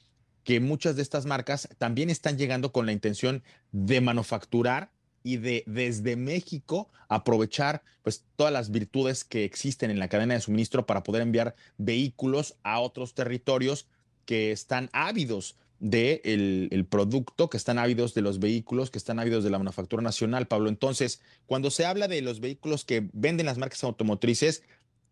que 0.45 0.61
muchas 0.61 0.97
de 0.97 1.03
estas 1.03 1.25
marcas 1.25 1.69
también 1.79 2.11
están 2.11 2.37
llegando 2.37 2.73
con 2.73 2.85
la 2.85 2.93
intención 2.93 3.43
de 3.71 4.01
manufacturar 4.01 4.91
y 5.23 5.37
de 5.37 5.65
desde 5.67 6.17
México 6.17 6.91
aprovechar 7.09 7.83
pues 8.03 8.25
todas 8.37 8.53
las 8.53 8.71
virtudes 8.71 9.25
que 9.25 9.45
existen 9.45 9.91
en 9.91 9.99
la 9.99 10.09
cadena 10.09 10.35
de 10.35 10.41
suministro 10.41 10.87
para 10.87 11.03
poder 11.03 11.23
enviar 11.23 11.55
vehículos 11.79 12.57
a 12.63 12.81
otros 12.81 13.15
territorios 13.15 13.87
que 14.25 14.53
están 14.53 14.91
ávidos 14.93 15.57
del 15.79 16.21
de 16.23 16.69
el 16.71 16.87
producto, 16.87 17.51
que 17.51 17.57
están 17.57 17.79
ávidos 17.79 18.15
de 18.15 18.23
los 18.23 18.39
vehículos, 18.39 18.91
que 18.91 18.99
están 18.99 19.19
ávidos 19.19 19.43
de 19.43 19.51
la 19.51 19.59
manufactura 19.59 20.01
nacional, 20.01 20.47
Pablo. 20.47 20.69
Entonces, 20.69 21.21
cuando 21.47 21.71
se 21.73 21.85
habla 21.85 22.07
de 22.07 22.23
los 22.23 22.39
vehículos 22.39 22.85
que 22.85 23.09
venden 23.13 23.47
las 23.47 23.59
marcas 23.59 23.83
automotrices, 23.83 24.63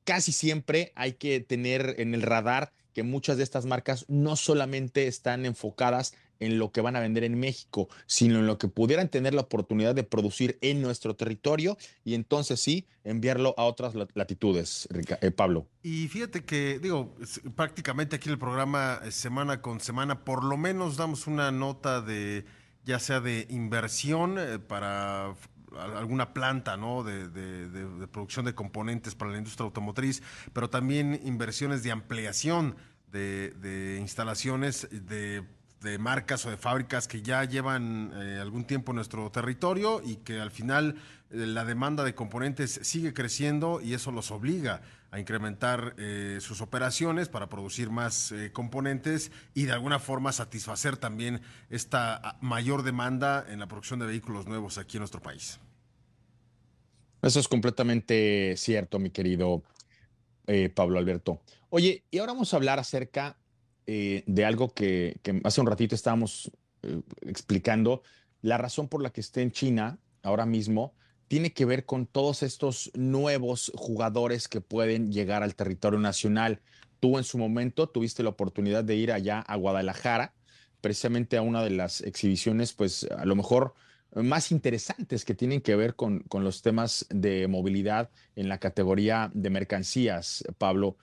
casi 0.05 0.31
siempre 0.31 0.93
hay 0.95 1.15
que 1.15 1.41
tener 1.41 1.97
en 1.99 2.15
el 2.15 2.23
radar 2.23 2.73
que 2.93 3.03
muchas 3.03 3.37
de 3.37 3.43
estas 3.43 3.67
marcas 3.67 4.05
no 4.09 4.37
solamente 4.37 5.07
están 5.07 5.47
enfocadas 5.47 6.15
en 6.41 6.59
lo 6.59 6.73
que 6.73 6.81
van 6.81 6.97
a 6.97 7.01
vender 7.01 7.23
en 7.25 7.39
México, 7.39 7.89
sino 8.07 8.39
en 8.39 8.47
lo 8.47 8.59
que 8.59 8.67
pudieran 8.67 9.09
tener 9.09 9.35
la 9.35 9.43
oportunidad 9.43 9.95
de 9.95 10.05
producir 10.05 10.59
en 10.63 10.83
nuestro 10.83 11.15
territorio 11.15 11.77
y 12.03 12.15
entonces 12.15 12.61
sí 12.61 12.87
enviarlo 13.05 13.55
a 13.57 13.65
otras 13.65 13.95
latitudes, 14.15 14.89
eh, 15.21 15.31
Pablo. 15.31 15.67
Y 15.83 16.09
fíjate 16.09 16.45
que, 16.45 16.79
digo, 16.81 17.15
prácticamente 17.55 18.17
aquí 18.17 18.29
en 18.29 18.33
el 18.33 18.39
programa 18.39 19.01
eh, 19.05 19.11
semana 19.13 19.61
con 19.61 19.81
semana, 19.81 20.25
por 20.25 20.43
lo 20.43 20.57
menos 20.57 20.97
damos 20.97 21.27
una 21.27 21.53
nota 21.53 22.01
de, 22.01 22.45
ya 22.85 22.99
sea 22.99 23.21
de 23.21 23.47
inversión 23.51 24.37
eh, 24.39 24.59
para 24.59 25.35
alguna 25.79 26.33
planta 26.35 26.77
¿no? 26.77 27.05
De, 27.05 27.29
de, 27.29 28.07
producción 28.09 28.45
de 28.45 28.55
componentes 28.55 29.15
para 29.15 29.31
la 29.31 29.39
industria 29.39 29.65
automotriz, 29.65 30.23
pero 30.53 30.69
también 30.69 31.21
inversiones 31.25 31.83
de 31.83 31.93
ampliación 31.93 32.77
de, 33.11 33.99
instalaciones 34.01 34.89
de 35.81 35.99
marcas 35.99 36.45
o 36.45 36.51
de 36.51 36.57
fábricas 36.57 37.09
que 37.09 37.23
ya 37.23 37.45
llevan 37.45 38.13
eh, 38.15 38.39
algún 38.41 38.65
tiempo 38.65 38.93
en 38.93 38.97
nuestro 38.97 39.31
territorio 39.31 40.03
y 40.05 40.17
que 40.17 40.39
al 40.39 40.51
final 40.51 40.97
eh, 41.31 41.47
la 41.47 41.65
demanda 41.65 42.05
de 42.05 42.15
componentes 42.15 42.81
sigue 42.83 43.15
creciendo 43.15 43.81
y 43.81 43.95
eso 43.95 44.13
los 44.13 44.31
obliga 44.31 44.83
a 45.11 45.19
incrementar 45.19 45.95
eh, 45.99 46.39
sus 46.41 46.61
operaciones 46.61 47.29
para 47.29 47.49
producir 47.49 47.91
más 47.91 48.33
componentes 48.53 49.33
y 49.55 49.65
de 49.65 49.73
alguna 49.73 49.99
forma 49.99 50.33
satisfacer 50.33 50.97
también 50.97 51.41
esta 51.71 52.15
ah, 52.17 52.37
mayor 52.41 52.83
demanda 52.83 53.45
en 53.49 53.59
la 53.59 53.67
producción 53.67 53.99
de 54.01 54.07
vehículos 54.07 54.47
nuevos 54.47 54.79
aquí 54.79 54.99
en 54.99 55.01
nuestro 55.01 55.21
país. 55.21 55.59
Eso 57.23 57.41
es 57.41 57.49
completamente 57.49 58.55
cierto, 58.57 58.99
mi 58.99 59.11
querido 59.11 59.63
Pablo 60.75 60.99
Alberto. 60.99 61.43
Oye, 61.73 62.05
y 62.11 62.19
ahora 62.19 62.33
vamos 62.33 62.53
a 62.53 62.57
hablar 62.57 62.81
acerca 62.81 63.39
eh, 63.87 64.25
de 64.27 64.45
algo 64.45 64.75
que, 64.75 65.21
hace 65.45 65.61
un 65.61 65.69
ratito 65.69 65.95
estábamos 65.95 66.51
eh, 66.83 67.01
explicando. 67.23 68.03
La 68.43 68.59
razón 68.59 68.89
por 68.89 69.01
la 69.03 69.11
que 69.11 69.21
esté 69.21 69.43
en 69.43 69.53
China 69.53 70.01
ahora 70.23 70.47
mismo 70.47 70.95
tiene 71.29 71.53
que 71.53 71.65
ver 71.65 71.87
con 71.87 72.07
todos 72.07 72.43
estos 72.43 72.91
nuevos 72.95 73.71
jugadores 73.77 74.49
que 74.49 74.61
pueden 74.61 75.13
llegar 75.13 75.45
al 75.45 75.55
territorio 75.55 76.01
nacional. 76.01 76.61
Tú 76.99 77.19
en 77.19 77.25
su 77.25 77.39
momento 77.39 77.89
tuviste 77.89 78.25
la 78.25 78.31
oportunidad 78.31 78.83
de 78.83 78.97
ir 78.97 79.13
allá 79.13 79.39
a 79.39 79.55
Guadalajara, 79.55 80.35
precisamente 80.81 81.37
a 81.37 81.43
una 81.43 81.63
de 81.63 81.71
las 81.71 82.01
exhibiciones, 82.01 82.73
pues 82.73 83.05
a 83.17 83.25
lo 83.25 83.37
mejor 83.37 83.75
más 84.17 84.51
interesantes 84.51 85.25
que 85.25 85.37
tienen 85.37 85.61
que 85.61 85.77
ver 85.77 85.95
con 85.95 86.25
los 86.33 86.63
temas 86.63 87.07
de 87.11 87.47
movilidad 87.47 88.11
en 88.35 88.49
la 88.49 88.59
categoría 88.59 89.31
de 89.35 89.51
mercancías, 89.51 90.43
Pablo. 90.59 90.97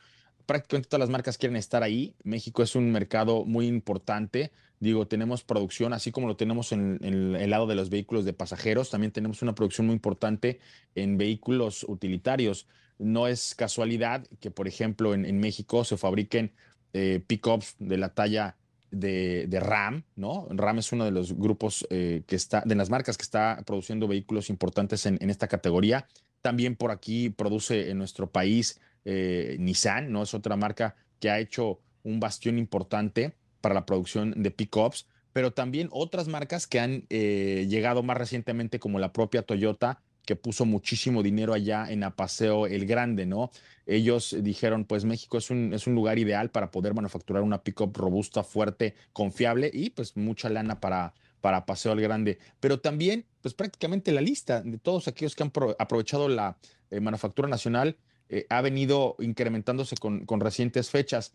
Prácticamente 0.48 0.90
todas 0.90 1.02
las 1.02 1.10
marcas 1.10 1.38
quieren 1.38 1.58
estar 1.58 1.84
ahí. 1.84 2.16
México 2.24 2.64
es 2.64 2.76
un 2.76 2.92
mercado 2.92 3.46
muy 3.46 3.68
importante. 3.68 4.52
Digo, 4.80 5.06
tenemos 5.08 5.44
producción, 5.44 5.94
así 5.94 6.12
como 6.12 6.28
lo 6.28 6.36
tenemos 6.36 6.72
en, 6.72 7.00
el 7.04 7.50
lado 7.50 7.68
de 7.68 7.76
los 7.76 7.90
vehículos 7.92 8.26
de 8.26 8.34
pasajeros, 8.34 8.90
también 8.90 9.12
tenemos 9.12 9.42
una 9.42 9.54
producción 9.54 9.88
muy 9.88 9.94
importante 9.94 10.60
en 10.96 11.18
vehículos 11.18 11.86
utilitarios. 11.88 12.68
No 12.98 13.28
es 13.28 13.54
casualidad 13.54 14.26
que, 14.40 14.50
por 14.50 14.68
ejemplo, 14.68 15.14
en, 15.14 15.40
México 15.40 15.84
se 15.84 15.98
fabriquen 15.98 16.52
eh, 16.94 17.22
pickups 17.28 17.76
de 17.78 17.98
la 17.98 18.10
talla 18.10 18.56
de, 18.92 19.60
RAM, 19.62 20.04
¿no? 20.16 20.48
RAM 20.50 20.80
es 20.80 20.92
uno 20.92 21.06
de 21.06 21.12
los 21.12 21.34
grupos 21.34 21.86
eh, 21.90 22.24
que 22.26 22.36
está, 22.36 22.64
de 22.66 22.76
las 22.76 22.90
marcas 22.90 23.18
que 23.18 23.24
está 23.24 23.62
produciendo 23.66 24.08
vehículos 24.08 24.50
importantes 24.50 25.06
en, 25.06 25.30
esta 25.30 25.48
categoría. 25.48 26.08
También 26.42 26.76
por 26.76 26.92
aquí 26.92 27.30
produce 27.30 27.90
en 27.90 27.98
nuestro 27.98 28.30
país 28.30 28.80
eh, 29.10 29.56
Nissan, 29.58 30.12
¿no? 30.12 30.24
Es 30.24 30.34
otra 30.34 30.58
marca 30.58 30.96
que 31.22 31.30
ha 31.30 31.40
hecho 31.40 31.80
un 32.04 32.20
bastión 32.20 32.58
importante 32.58 33.38
para 33.62 33.74
la 33.74 33.86
producción 33.86 34.34
de 34.36 34.52
pickups, 34.52 35.08
pero 35.32 35.52
también 35.52 35.88
otras 35.92 36.28
marcas 36.28 36.68
que 36.68 36.82
han 36.82 37.06
eh, 37.10 37.68
llegado 37.70 38.04
más 38.04 38.18
recientemente, 38.18 38.80
como 38.80 39.00
la 39.00 39.14
propia 39.14 39.44
Toyota, 39.44 40.02
que 40.26 40.36
puso 40.36 40.66
muchísimo 40.66 41.24
dinero 41.24 41.54
allá 41.54 41.90
en 41.90 42.04
Apaseo 42.04 42.68
el 42.68 42.86
Grande, 42.86 43.26
¿no? 43.26 43.50
Ellos 43.86 44.36
dijeron, 44.42 44.84
pues 44.84 45.06
México 45.06 45.38
es 45.38 45.50
un, 45.52 45.74
es 45.74 45.88
un 45.88 45.96
lugar 45.96 46.20
ideal 46.20 46.50
para 46.50 46.70
poder 46.70 46.94
manufacturar 46.94 47.44
una 47.44 47.64
pickup 47.64 47.96
robusta, 47.96 48.44
fuerte, 48.44 48.94
confiable 49.14 49.72
y 49.74 49.92
pues 49.92 50.18
mucha 50.18 50.50
lana 50.50 50.82
para, 50.82 51.14
para 51.40 51.66
Paseo 51.66 51.94
el 51.94 52.02
Grande. 52.02 52.40
Pero 52.60 52.82
también, 52.82 53.26
pues 53.42 53.54
prácticamente 53.54 54.12
la 54.12 54.20
lista 54.20 54.62
de 54.62 54.78
todos 54.78 55.08
aquellos 55.08 55.34
que 55.34 55.44
han 55.44 55.54
aprovechado 55.80 56.28
la 56.28 56.58
eh, 56.90 57.00
manufactura 57.00 57.48
nacional 57.48 57.96
eh, 58.30 58.46
ha 58.50 58.62
venido 58.62 59.16
incrementándose 59.20 59.96
con, 59.98 60.26
recientes 60.40 60.90
fechas. 60.90 61.34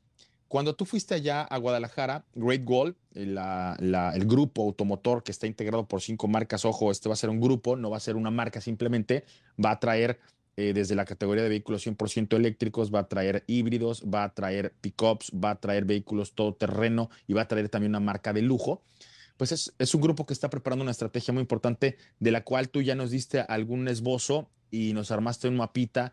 Cuando 0.48 0.74
tú 0.74 0.84
fuiste 0.84 1.14
allá 1.14 1.42
a 1.42 1.56
Guadalajara, 1.56 2.26
Great 2.34 2.62
Wall, 2.66 2.94
eh, 3.14 3.34
el 4.14 4.26
grupo 4.26 4.62
automotor 4.62 5.22
que 5.22 5.32
está 5.32 5.46
integrado 5.46 5.86
por 5.88 6.02
cinco 6.02 6.28
marcas, 6.28 6.64
ojo, 6.66 6.90
este 6.90 7.08
va 7.08 7.14
a 7.14 7.16
ser 7.16 7.30
un 7.30 7.40
grupo, 7.40 7.76
no 7.76 7.88
va 7.88 7.96
a 7.96 8.00
ser 8.00 8.16
una 8.16 8.30
marca 8.30 8.60
simplemente, 8.60 9.24
va 9.62 9.70
a 9.70 9.80
traer 9.80 10.20
eh, 10.58 10.74
desde 10.74 10.94
la 10.94 11.06
categoría 11.06 11.42
de 11.42 11.48
vehículos 11.48 11.86
100% 11.86 12.36
eléctricos, 12.36 12.92
va 12.92 13.00
a 13.00 13.08
traer 13.08 13.44
híbridos, 13.46 14.02
va 14.02 14.24
a 14.24 14.34
traer 14.34 14.74
pickups, 14.82 15.32
va 15.32 15.50
a 15.50 15.60
traer 15.60 15.86
vehículos 15.86 16.34
todoterreno 16.34 17.08
y 17.26 17.32
va 17.32 17.42
a 17.42 17.48
traer 17.48 17.70
también 17.70 17.92
una 17.92 18.00
marca 18.00 18.34
de 18.34 18.42
lujo. 18.42 18.82
Pues 19.38 19.52
es, 19.52 19.72
es 19.78 19.94
un 19.94 20.02
grupo 20.02 20.26
que 20.26 20.34
está 20.34 20.50
preparando 20.50 20.82
una 20.82 20.90
estrategia 20.90 21.32
muy 21.32 21.40
importante 21.40 21.96
de 22.20 22.30
la 22.30 22.44
cual 22.44 22.68
tú 22.68 22.82
ya 22.82 22.94
nos 22.94 23.10
diste 23.10 23.40
algún 23.40 23.88
esbozo 23.88 24.50
y 24.70 24.92
nos 24.92 25.10
armaste 25.10 25.48
un 25.48 25.56
mapita 25.56 26.12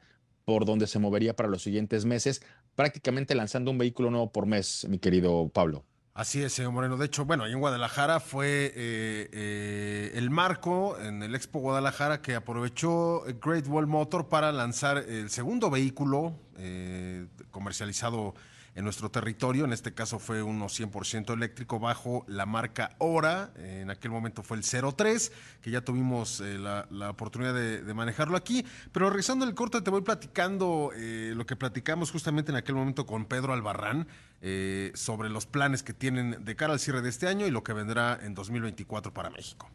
por 0.50 0.66
donde 0.66 0.88
se 0.88 0.98
movería 0.98 1.36
para 1.36 1.48
los 1.48 1.62
siguientes 1.62 2.06
meses 2.06 2.42
prácticamente 2.74 3.36
lanzando 3.36 3.70
un 3.70 3.78
vehículo 3.78 4.10
nuevo 4.10 4.32
por 4.32 4.48
mes, 4.48 4.88
mi 4.90 4.98
querido 4.98 5.48
Pablo. 5.50 5.86
Así 6.16 6.42
es, 6.42 6.54
señor 6.54 6.72
Moreno. 6.72 6.98
De 6.98 7.06
hecho, 7.06 7.24
bueno, 7.24 7.44
ahí 7.44 7.52
en 7.52 7.60
Guadalajara 7.60 8.20
fue 8.20 8.74
eh, 8.76 9.30
eh, 9.32 10.12
el 10.16 10.32
marco 10.32 11.00
en 11.00 11.22
el 11.22 11.36
Expo 11.36 11.60
Guadalajara 11.60 12.24
que 12.24 12.34
aprovechó 12.34 13.26
Great 13.46 13.68
Wall 13.68 13.86
Motor 13.86 14.28
para 14.28 14.52
lanzar 14.52 14.98
el 14.98 15.30
segundo 15.30 15.70
vehículo 15.70 16.34
eh, 16.58 17.28
comercializado 17.52 18.34
en 18.76 18.84
nuestro 18.84 19.10
territorio. 19.10 19.66
En 19.66 19.74
este 19.74 19.94
caso 19.94 20.20
fue 20.20 20.44
uno 20.44 20.66
100% 20.66 21.34
eléctrico 21.34 21.80
bajo 21.80 22.26
la 22.28 22.46
marca 22.46 22.96
Hora. 22.98 23.52
En 23.58 23.90
aquel 23.90 24.12
momento 24.12 24.44
fue 24.44 24.58
el 24.58 24.64
03, 24.64 25.32
que 25.62 25.72
ya 25.72 25.82
tuvimos 25.82 26.42
eh, 26.42 26.58
la, 26.58 27.10
oportunidad 27.10 27.54
de, 27.54 27.84
de, 27.84 27.94
manejarlo 27.94 28.38
aquí. 28.38 28.66
Pero 28.92 29.10
regresando 29.10 29.46
el 29.46 29.56
corte, 29.56 29.82
te 29.82 29.90
voy 29.90 30.02
platicando 30.02 30.92
eh, 30.96 31.34
lo 31.36 31.46
que 31.46 31.56
platicamos 31.56 32.12
justamente 32.12 32.52
en 32.52 32.58
aquel 32.58 32.76
momento 32.76 33.06
con 33.06 33.26
Pedro 33.26 33.54
Albarrán 33.54 34.08
eh, 34.42 34.92
sobre 34.96 35.30
los 35.30 35.46
planes 35.46 35.84
que 35.84 35.94
tienen 35.94 36.44
de 36.46 36.56
cara 36.56 36.74
al 36.74 36.80
cierre 36.80 37.02
de 37.02 37.10
este 37.10 37.28
año 37.28 37.46
y 37.46 37.52
lo 37.52 37.64
que 37.64 37.74
vendrá 37.74 38.20
en 38.22 38.34
2024 38.34 39.14
para 39.14 39.30
México. 39.30 39.70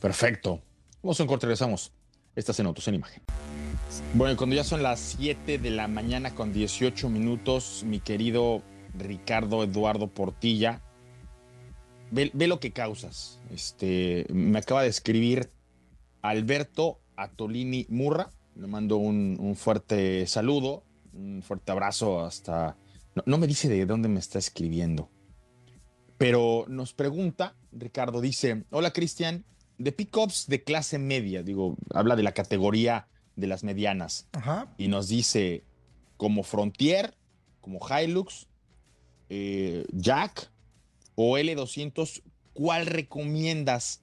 Perfecto. 0.00 0.62
Vamos 1.02 1.18
a 1.20 1.22
un 1.22 1.28
corte, 1.28 1.46
regresamos. 1.46 1.92
Estás 2.38 2.60
en 2.60 2.66
Autos 2.66 2.86
en 2.86 2.94
Imagen. 2.94 3.20
Bueno, 4.14 4.36
cuando 4.36 4.54
ya 4.54 4.62
son 4.62 4.80
las 4.80 5.00
7 5.00 5.58
de 5.58 5.70
la 5.70 5.88
mañana 5.88 6.36
con 6.36 6.52
18 6.52 7.10
minutos, 7.10 7.82
mi 7.84 7.98
querido 7.98 8.62
Ricardo 8.96 9.64
Eduardo 9.64 10.06
Portilla, 10.06 10.80
ve, 12.12 12.30
ve 12.32 12.46
lo 12.46 12.60
que 12.60 12.70
causas. 12.70 13.40
Este, 13.50 14.24
me 14.32 14.60
acaba 14.60 14.84
de 14.84 14.88
escribir 14.88 15.50
Alberto 16.22 17.00
Atolini 17.16 17.86
Murra, 17.88 18.30
le 18.54 18.68
mando 18.68 18.98
un, 18.98 19.36
un 19.40 19.56
fuerte 19.56 20.24
saludo, 20.28 20.84
un 21.14 21.42
fuerte 21.42 21.72
abrazo 21.72 22.24
hasta... 22.24 22.76
No, 23.16 23.24
no 23.26 23.38
me 23.38 23.48
dice 23.48 23.68
de 23.68 23.84
dónde 23.84 24.08
me 24.08 24.20
está 24.20 24.38
escribiendo, 24.38 25.10
pero 26.18 26.66
nos 26.68 26.92
pregunta, 26.92 27.56
Ricardo 27.72 28.20
dice, 28.20 28.64
hola 28.70 28.92
Cristian, 28.92 29.44
de 29.78 29.92
pickups 29.92 30.46
de 30.48 30.62
clase 30.62 30.98
media, 30.98 31.42
digo, 31.42 31.76
habla 31.94 32.16
de 32.16 32.22
la 32.22 32.32
categoría 32.32 33.08
de 33.36 33.46
las 33.46 33.62
medianas. 33.62 34.26
Ajá. 34.32 34.74
Y 34.76 34.88
nos 34.88 35.08
dice 35.08 35.64
como 36.16 36.42
Frontier, 36.42 37.16
como 37.60 37.80
Hilux, 37.86 38.48
eh, 39.28 39.86
Jack 39.92 40.50
o 41.14 41.38
L200, 41.38 42.22
¿cuál 42.52 42.86
recomiendas? 42.86 44.02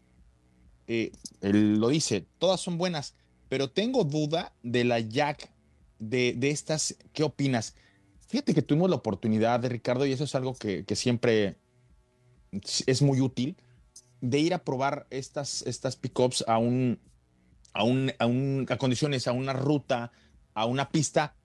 Eh, 0.87 1.11
él 1.41 1.79
lo 1.79 1.89
dice, 1.89 2.25
todas 2.39 2.61
son 2.61 2.77
buenas, 2.77 3.15
pero 3.49 3.69
tengo 3.69 4.03
duda 4.03 4.53
de 4.63 4.85
la 4.85 4.99
Jack, 4.99 5.51
de, 5.99 6.33
de, 6.37 6.51
estas, 6.51 6.95
¿qué 7.13 7.23
opinas? 7.23 7.75
Fíjate 8.27 8.53
que 8.53 8.61
tuvimos 8.61 8.89
la 8.89 8.97
oportunidad 8.97 9.59
de 9.59 9.69
Ricardo, 9.69 10.05
y 10.05 10.11
eso 10.13 10.23
es 10.23 10.35
algo 10.35 10.55
que, 10.55 10.85
que 10.85 10.95
siempre 10.95 11.57
es 12.85 13.01
muy 13.01 13.19
útil, 13.19 13.57
de 14.21 14.39
ir 14.39 14.53
a 14.53 14.63
probar 14.63 15.07
estas, 15.09 15.61
estas 15.63 15.95
pickups 15.95 16.43
a 16.47 16.57
un, 16.57 16.99
a, 17.73 17.83
un, 17.83 18.11
a, 18.19 18.25
un, 18.25 18.65
a 18.69 18.77
condiciones, 18.77 19.27
a 19.27 19.31
una 19.31 19.53
ruta, 19.53 20.11
a 20.53 20.65
una 20.65 20.89
pista 20.89 21.35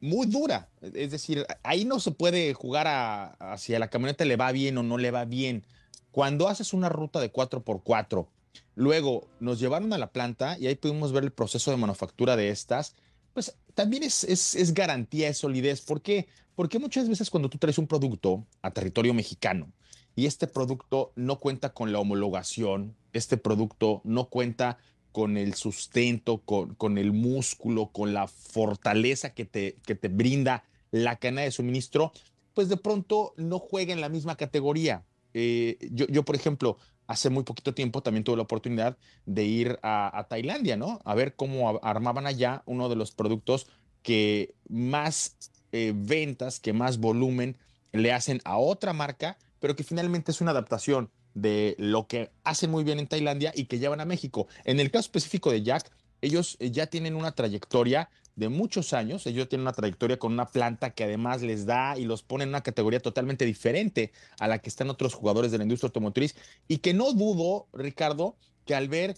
muy 0.00 0.26
dura. 0.26 0.68
Es 0.80 1.10
decir, 1.10 1.46
ahí 1.62 1.84
no 1.84 2.00
se 2.00 2.12
puede 2.12 2.54
jugar 2.54 2.86
a, 2.86 3.32
a 3.34 3.58
si 3.58 3.74
a 3.74 3.78
la 3.78 3.88
camioneta 3.88 4.24
le 4.24 4.36
va 4.36 4.52
bien 4.52 4.78
o 4.78 4.82
no 4.82 4.98
le 4.98 5.10
va 5.10 5.24
bien. 5.24 5.64
Cuando 6.10 6.48
haces 6.48 6.72
una 6.72 6.88
ruta 6.88 7.20
de 7.20 7.32
4x4, 7.32 8.26
luego 8.74 9.28
nos 9.40 9.58
llevaron 9.58 9.92
a 9.92 9.98
la 9.98 10.12
planta 10.12 10.56
y 10.58 10.66
ahí 10.66 10.76
pudimos 10.76 11.12
ver 11.12 11.24
el 11.24 11.32
proceso 11.32 11.70
de 11.70 11.76
manufactura 11.76 12.36
de 12.36 12.50
estas, 12.50 12.94
pues 13.34 13.54
también 13.74 14.02
es, 14.02 14.24
es, 14.24 14.54
es 14.54 14.72
garantía, 14.72 15.28
es 15.28 15.38
solidez. 15.38 15.82
¿Por 15.82 16.00
qué? 16.00 16.26
Porque 16.54 16.78
muchas 16.78 17.08
veces 17.08 17.28
cuando 17.28 17.50
tú 17.50 17.58
traes 17.58 17.76
un 17.76 17.86
producto 17.86 18.46
a 18.62 18.70
territorio 18.70 19.12
mexicano, 19.12 19.70
y 20.16 20.26
este 20.26 20.46
producto 20.46 21.12
no 21.14 21.38
cuenta 21.38 21.74
con 21.74 21.92
la 21.92 22.00
homologación, 22.00 22.96
este 23.12 23.36
producto 23.36 24.00
no 24.02 24.28
cuenta 24.28 24.78
con 25.12 25.36
el 25.36 25.54
sustento, 25.54 26.38
con, 26.38 26.74
con 26.74 26.98
el 26.98 27.12
músculo, 27.12 27.88
con 27.92 28.14
la 28.14 28.26
fortaleza 28.26 29.30
que 29.34 29.44
te, 29.44 29.76
que 29.86 29.94
te 29.94 30.08
brinda 30.08 30.64
la 30.90 31.16
cadena 31.16 31.42
de 31.42 31.50
suministro, 31.50 32.12
pues 32.54 32.68
de 32.68 32.78
pronto 32.78 33.34
no 33.36 33.58
juega 33.58 33.92
en 33.92 34.00
la 34.00 34.08
misma 34.08 34.36
categoría. 34.36 35.04
Eh, 35.34 35.76
yo, 35.92 36.06
yo, 36.06 36.24
por 36.24 36.34
ejemplo, 36.34 36.78
hace 37.06 37.28
muy 37.28 37.44
poquito 37.44 37.74
tiempo 37.74 38.02
también 38.02 38.24
tuve 38.24 38.36
la 38.36 38.42
oportunidad 38.42 38.96
de 39.26 39.44
ir 39.44 39.78
a, 39.82 40.18
a 40.18 40.28
Tailandia, 40.28 40.76
¿no? 40.76 41.00
A 41.04 41.14
ver 41.14 41.36
cómo 41.36 41.78
armaban 41.82 42.26
allá 42.26 42.62
uno 42.64 42.88
de 42.88 42.96
los 42.96 43.12
productos 43.12 43.66
que 44.02 44.54
más 44.68 45.36
eh, 45.72 45.92
ventas, 45.94 46.58
que 46.58 46.72
más 46.72 46.98
volumen 46.98 47.58
le 47.92 48.12
hacen 48.12 48.40
a 48.44 48.56
otra 48.56 48.92
marca 48.92 49.36
pero 49.60 49.76
que 49.76 49.84
finalmente 49.84 50.30
es 50.30 50.40
una 50.40 50.50
adaptación 50.50 51.10
de 51.34 51.76
lo 51.78 52.06
que 52.06 52.30
hacen 52.44 52.70
muy 52.70 52.84
bien 52.84 52.98
en 52.98 53.06
Tailandia 53.06 53.52
y 53.54 53.66
que 53.66 53.78
llevan 53.78 54.00
a 54.00 54.04
México. 54.04 54.48
En 54.64 54.80
el 54.80 54.90
caso 54.90 55.06
específico 55.06 55.50
de 55.50 55.62
Jack, 55.62 55.90
ellos 56.22 56.56
eh, 56.60 56.70
ya 56.70 56.86
tienen 56.86 57.14
una 57.14 57.32
trayectoria 57.32 58.08
de 58.36 58.48
muchos 58.48 58.92
años, 58.92 59.26
ellos 59.26 59.48
tienen 59.48 59.62
una 59.62 59.72
trayectoria 59.72 60.18
con 60.18 60.32
una 60.32 60.46
planta 60.46 60.90
que 60.90 61.04
además 61.04 61.42
les 61.42 61.64
da 61.64 61.98
y 61.98 62.04
los 62.04 62.22
pone 62.22 62.44
en 62.44 62.50
una 62.50 62.62
categoría 62.62 63.00
totalmente 63.00 63.46
diferente 63.46 64.12
a 64.38 64.46
la 64.46 64.58
que 64.58 64.68
están 64.68 64.90
otros 64.90 65.14
jugadores 65.14 65.50
de 65.52 65.58
la 65.58 65.64
industria 65.64 65.88
automotriz 65.88 66.36
y 66.68 66.78
que 66.78 66.92
no 66.92 67.12
dudo, 67.12 67.66
Ricardo, 67.72 68.36
que 68.66 68.74
al 68.74 68.88
ver 68.88 69.16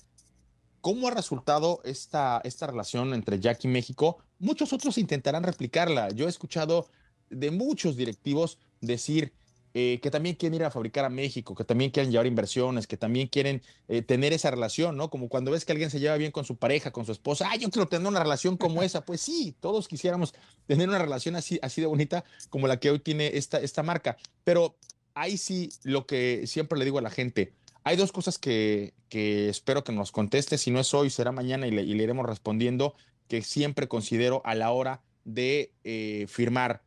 cómo 0.80 1.08
ha 1.08 1.10
resultado 1.10 1.80
esta, 1.84 2.40
esta 2.44 2.66
relación 2.66 3.12
entre 3.12 3.40
Jack 3.40 3.64
y 3.64 3.68
México. 3.68 4.18
Muchos 4.38 4.72
otros 4.72 4.98
intentarán 4.98 5.42
replicarla. 5.42 6.10
Yo 6.10 6.26
he 6.26 6.30
escuchado 6.30 6.88
de 7.30 7.50
muchos 7.50 7.96
directivos 7.96 8.58
decir 8.80 9.32
eh, 9.80 10.00
que 10.00 10.10
también 10.10 10.34
quieren 10.34 10.56
ir 10.56 10.64
a 10.64 10.72
fabricar 10.72 11.04
a 11.04 11.08
México, 11.08 11.54
que 11.54 11.62
también 11.62 11.92
quieren 11.92 12.10
llevar 12.10 12.26
inversiones, 12.26 12.88
que 12.88 12.96
también 12.96 13.28
quieren 13.28 13.62
eh, 13.86 14.02
tener 14.02 14.32
esa 14.32 14.50
relación, 14.50 14.96
¿no? 14.96 15.08
Como 15.08 15.28
cuando 15.28 15.52
ves 15.52 15.64
que 15.64 15.70
alguien 15.70 15.88
se 15.88 16.00
lleva 16.00 16.16
bien 16.16 16.32
con 16.32 16.44
su 16.44 16.56
pareja, 16.56 16.90
con 16.90 17.06
su 17.06 17.12
esposa, 17.12 17.48
ah, 17.48 17.54
yo 17.54 17.70
quiero 17.70 17.86
tener 17.86 18.08
una 18.08 18.18
relación 18.18 18.56
como 18.56 18.82
esa. 18.82 19.04
Pues 19.04 19.20
sí, 19.20 19.54
todos 19.60 19.86
quisiéramos 19.86 20.34
tener 20.66 20.88
una 20.88 20.98
relación 20.98 21.36
así, 21.36 21.60
así 21.62 21.80
de 21.80 21.86
bonita 21.86 22.24
como 22.50 22.66
la 22.66 22.80
que 22.80 22.90
hoy 22.90 22.98
tiene 22.98 23.36
esta, 23.36 23.58
esta 23.58 23.84
marca. 23.84 24.16
Pero 24.42 24.74
ahí 25.14 25.38
sí, 25.38 25.68
lo 25.84 26.08
que 26.08 26.48
siempre 26.48 26.76
le 26.76 26.84
digo 26.84 26.98
a 26.98 27.02
la 27.02 27.10
gente, 27.10 27.52
hay 27.84 27.96
dos 27.96 28.10
cosas 28.10 28.36
que, 28.36 28.94
que 29.08 29.48
espero 29.48 29.84
que 29.84 29.92
nos 29.92 30.10
conteste, 30.10 30.58
si 30.58 30.72
no 30.72 30.80
es 30.80 30.92
hoy, 30.92 31.08
será 31.08 31.30
mañana 31.30 31.68
y 31.68 31.70
le, 31.70 31.82
y 31.82 31.94
le 31.94 32.02
iremos 32.02 32.26
respondiendo, 32.26 32.96
que 33.28 33.42
siempre 33.42 33.86
considero 33.86 34.42
a 34.44 34.56
la 34.56 34.72
hora 34.72 35.02
de 35.22 35.70
eh, 35.84 36.26
firmar 36.28 36.82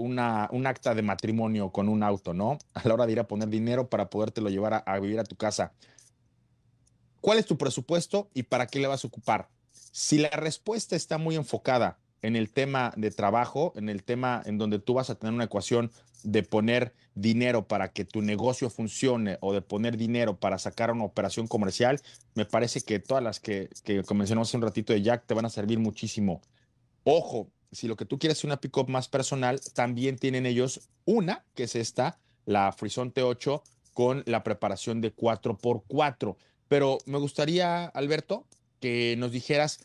una, 0.00 0.48
un 0.50 0.66
acta 0.66 0.94
de 0.94 1.02
matrimonio 1.02 1.70
con 1.70 1.88
un 1.88 2.02
auto, 2.02 2.34
¿no? 2.34 2.58
A 2.74 2.86
la 2.88 2.94
hora 2.94 3.06
de 3.06 3.12
ir 3.12 3.20
a 3.20 3.28
poner 3.28 3.48
dinero 3.48 3.88
para 3.88 4.10
podértelo 4.10 4.48
llevar 4.48 4.82
a, 4.84 4.98
vivir 4.98 5.20
a 5.20 5.24
tu 5.24 5.36
casa. 5.36 5.72
¿Cuál 7.20 7.38
es 7.38 7.46
tu 7.46 7.58
presupuesto 7.58 8.30
y 8.34 8.44
para 8.44 8.66
qué 8.66 8.80
le 8.80 8.86
vas 8.86 9.04
a 9.04 9.08
ocupar? 9.08 9.48
Si 9.92 10.18
la 10.18 10.30
respuesta 10.30 10.96
está 10.96 11.18
muy 11.18 11.36
enfocada 11.36 11.98
en 12.22 12.36
el 12.36 12.50
tema 12.50 12.92
de 12.96 13.10
trabajo, 13.10 13.72
en 13.76 13.88
el 13.88 14.02
tema 14.02 14.42
en 14.44 14.58
donde 14.58 14.78
tú 14.78 14.94
vas 14.94 15.10
a 15.10 15.14
tener 15.14 15.34
una 15.34 15.44
ecuación 15.44 15.90
de 16.22 16.42
poner 16.42 16.94
dinero 17.14 17.66
para 17.66 17.92
que 17.92 18.04
tu 18.04 18.22
negocio 18.22 18.70
funcione 18.70 19.38
o 19.40 19.52
de 19.52 19.62
poner 19.62 19.96
dinero 19.96 20.38
para 20.38 20.58
sacar 20.58 20.90
una 20.90 21.04
operación 21.04 21.46
comercial, 21.46 22.00
me 22.34 22.44
parece 22.44 22.80
que 22.80 22.98
todas 23.00 23.22
las 23.22 23.40
que, 23.40 23.68
que 23.84 24.02
mencionamos 24.14 24.48
hace 24.48 24.56
un 24.56 24.62
ratito 24.62 24.92
de 24.92 25.02
Jack 25.02 25.26
te 25.26 25.34
van 25.34 25.46
a 25.46 25.50
servir 25.50 25.78
muchísimo. 25.78 26.40
Ojo, 27.04 27.48
si 27.72 27.88
lo 27.88 27.96
que 27.96 28.04
tú 28.04 28.18
quieres 28.18 28.38
es 28.38 28.44
una 28.44 28.60
pickup 28.60 28.88
más 28.88 29.08
personal, 29.08 29.60
también 29.74 30.18
tienen 30.18 30.46
ellos 30.46 30.88
una, 31.04 31.44
que 31.54 31.64
es 31.64 31.76
esta, 31.76 32.18
la 32.44 32.72
Frisonte 32.72 33.22
8, 33.22 33.62
con 33.94 34.22
la 34.26 34.42
preparación 34.42 35.00
de 35.00 35.14
4x4. 35.14 36.36
Pero 36.68 36.98
me 37.06 37.18
gustaría, 37.18 37.86
Alberto, 37.86 38.46
que 38.80 39.14
nos 39.18 39.32
dijeras 39.32 39.80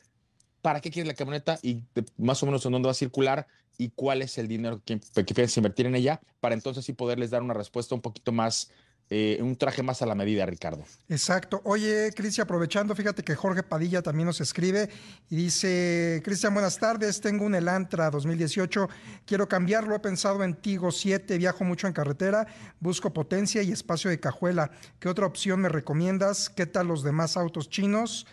para 0.61 0.81
qué 0.81 0.89
quieres 0.89 1.07
la 1.07 1.13
camioneta 1.13 1.59
y 1.61 1.83
más 2.17 2.41
o 2.41 2.45
menos 2.45 2.65
en 2.65 2.71
dónde 2.71 2.87
va 2.87 2.91
a 2.91 2.95
circular 2.95 3.47
y 3.77 3.89
cuál 3.89 4.21
es 4.21 4.37
el 4.37 4.47
dinero 4.47 4.81
que, 4.85 4.99
que 4.99 5.25
quieres 5.25 5.55
invertir 5.57 5.85
en 5.85 5.95
ella, 5.95 6.21
para 6.39 6.55
entonces 6.55 6.85
sí 6.85 6.93
poderles 6.93 7.29
dar 7.29 7.43
una 7.43 7.53
respuesta 7.53 7.93
un 7.93 8.01
poquito 8.01 8.31
más 8.31 8.71
eh, 9.11 9.37
un 9.39 9.55
traje 9.55 9.83
más 9.83 10.01
a 10.01 10.07
la 10.07 10.15
medida, 10.15 10.47
Ricardo. 10.47 10.83
Exacto. 11.09 11.61
Oye, 11.63 12.11
Cristian, 12.15 12.45
aprovechando, 12.45 12.95
fíjate 12.95 13.23
que 13.23 13.35
Jorge 13.35 13.61
Padilla 13.61 14.01
también 14.01 14.25
nos 14.25 14.41
escribe 14.41 14.89
y 15.29 15.35
dice, 15.35 16.21
Cristian, 16.25 16.55
buenas 16.55 16.79
tardes, 16.79 17.21
tengo 17.21 17.45
un 17.45 17.53
Elantra 17.53 18.09
2018, 18.09 18.89
quiero 19.27 19.47
cambiarlo, 19.47 19.95
he 19.95 19.99
pensado 19.99 20.43
en 20.43 20.55
Tigo 20.55 20.91
7, 20.91 21.37
viajo 21.37 21.63
mucho 21.63 21.85
en 21.85 21.93
carretera, 21.93 22.47
busco 22.79 23.13
potencia 23.13 23.61
y 23.61 23.71
espacio 23.71 24.09
de 24.09 24.19
cajuela. 24.19 24.71
¿Qué 24.99 25.07
otra 25.07 25.27
opción 25.27 25.61
me 25.61 25.69
recomiendas? 25.69 26.49
¿Qué 26.49 26.65
tal 26.65 26.87
los 26.87 27.03
demás 27.03 27.37
autos 27.37 27.69
chinos? 27.69 28.25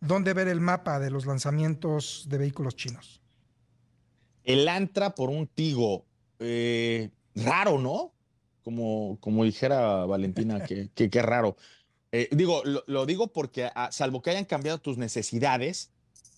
¿Dónde 0.00 0.32
ver 0.32 0.46
el 0.46 0.60
mapa 0.60 1.00
de 1.00 1.10
los 1.10 1.26
lanzamientos 1.26 2.26
de 2.28 2.38
vehículos 2.38 2.76
chinos? 2.76 3.20
Elantra 4.44 5.14
por 5.14 5.28
un 5.28 5.48
Tigo. 5.48 6.06
Eh, 6.38 7.10
raro, 7.34 7.78
¿no? 7.78 8.12
Como, 8.70 9.18
como 9.20 9.44
dijera 9.44 10.06
Valentina, 10.06 10.64
que, 10.64 10.90
que, 10.94 11.22
raro. 11.22 11.56
Eh, 12.12 12.28
digo, 12.30 12.62
lo, 12.64 13.04
digo 13.04 13.32
porque 13.32 13.68
a, 13.74 13.90
salvo 13.90 14.22
que 14.22 14.30
hayan 14.30 14.44
cambiado 14.44 14.78
tus 14.78 14.96
necesidades, 14.96 15.90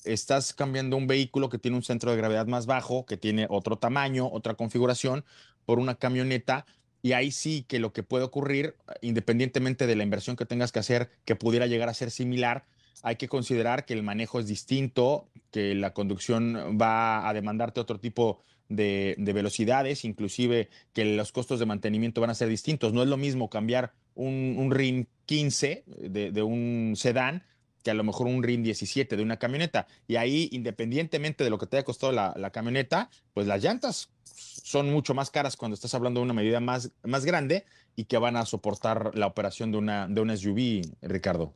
estás 0.05 0.55
cambiando 0.55 0.97
un 0.97 1.07
vehículo 1.07 1.51
que 1.51 1.59
tiene 1.59 1.77
un 1.77 1.83
centro 1.83 2.11
de 2.11 2.17
gravedad 2.17 2.47
más 2.47 2.65
bajo, 2.65 3.05
que 3.05 3.19
tiene 3.19 3.47
otro 3.51 3.77
tamaño, 3.77 4.31
otra 4.33 4.55
configuración, 4.55 5.27
por 5.67 5.79
una 5.79 5.97
camioneta. 5.97 6.65
Y 7.03 7.13
ahí 7.13 7.33
sí 7.33 7.67
que 7.69 7.79
lo 7.79 7.93
que 7.93 8.03
puede 8.03 8.25
ocurrir, 8.25 8.77
independientemente 9.03 9.87
de 9.87 9.97
la 9.97 10.05
inversión 10.05 10.35
que 10.37 10.47
tengas 10.47 10.73
que 10.73 10.79
hacer, 10.79 11.11
que 11.27 11.37
pudiera 11.37 11.67
llegar 11.67 11.91
a 11.91 11.95
ser 11.95 12.11
similar, 12.11 12.65
hay 13.03 13.17
que 13.17 13.29
considerar 13.29 13.85
que 13.85 13.93
el 13.93 14.03
manejo 14.03 14.41
es 14.41 14.47
distinto, 14.47 15.29
que 15.51 15.75
la 15.75 15.93
conducción 15.93 16.79
va 16.81 17.29
a 17.29 17.35
demandarte 17.35 17.81
otro 17.81 18.01
tipo 18.01 18.43
de, 18.75 19.15
de, 19.19 19.33
velocidades, 19.33 20.05
inclusive 20.05 20.69
que 20.93 21.05
los 21.05 21.33
costos 21.33 21.59
de 21.59 21.67
mantenimiento 21.67 22.21
van 22.21 22.31
a 22.31 22.35
ser 22.35 22.49
distintos. 22.49 22.93
No 22.93 23.03
es 23.03 23.09
lo 23.09 23.17
mismo 23.17 23.51
cambiar 23.51 23.93
un, 24.15 24.57
un 24.59 24.71
RIN 24.71 25.09
15 25.27 25.85
de, 25.87 26.33
de, 26.33 26.43
un 26.43 26.95
sedán 26.97 27.45
que 27.83 27.91
a 27.91 27.95
lo 27.95 28.05
mejor 28.05 28.27
un 28.27 28.43
RIN 28.43 28.63
17 28.63 29.17
de 29.17 29.23
una 29.23 29.39
camioneta. 29.39 29.87
Y 30.07 30.17
ahí, 30.17 30.49
independientemente 30.53 31.45
de 31.45 31.51
lo 31.51 31.59
que 31.59 31.67
te 31.67 31.77
haya 31.77 31.85
costado 31.85 32.13
la, 32.13 32.33
la 32.37 32.51
camioneta, 32.51 33.11
pues 33.35 33.47
las 33.47 33.63
llantas 33.63 34.11
son 34.25 34.91
mucho 34.91 35.15
más 35.15 35.31
caras 35.31 35.57
cuando 35.57 35.75
estás 35.75 35.95
hablando 35.95 36.21
de 36.21 36.25
una 36.25 36.35
medida 36.35 36.61
más, 36.61 36.91
más 37.03 37.25
grande 37.25 37.65
y 37.97 38.05
que 38.05 38.19
van 38.19 38.37
a 38.37 38.47
soportar 38.47 39.11
la 39.15 39.27
operación 39.27 39.73
de 39.73 39.79
una, 39.79 40.07
de 40.09 40.21
una 40.21 40.37
SUV, 40.37 40.83
Ricardo. 41.03 41.53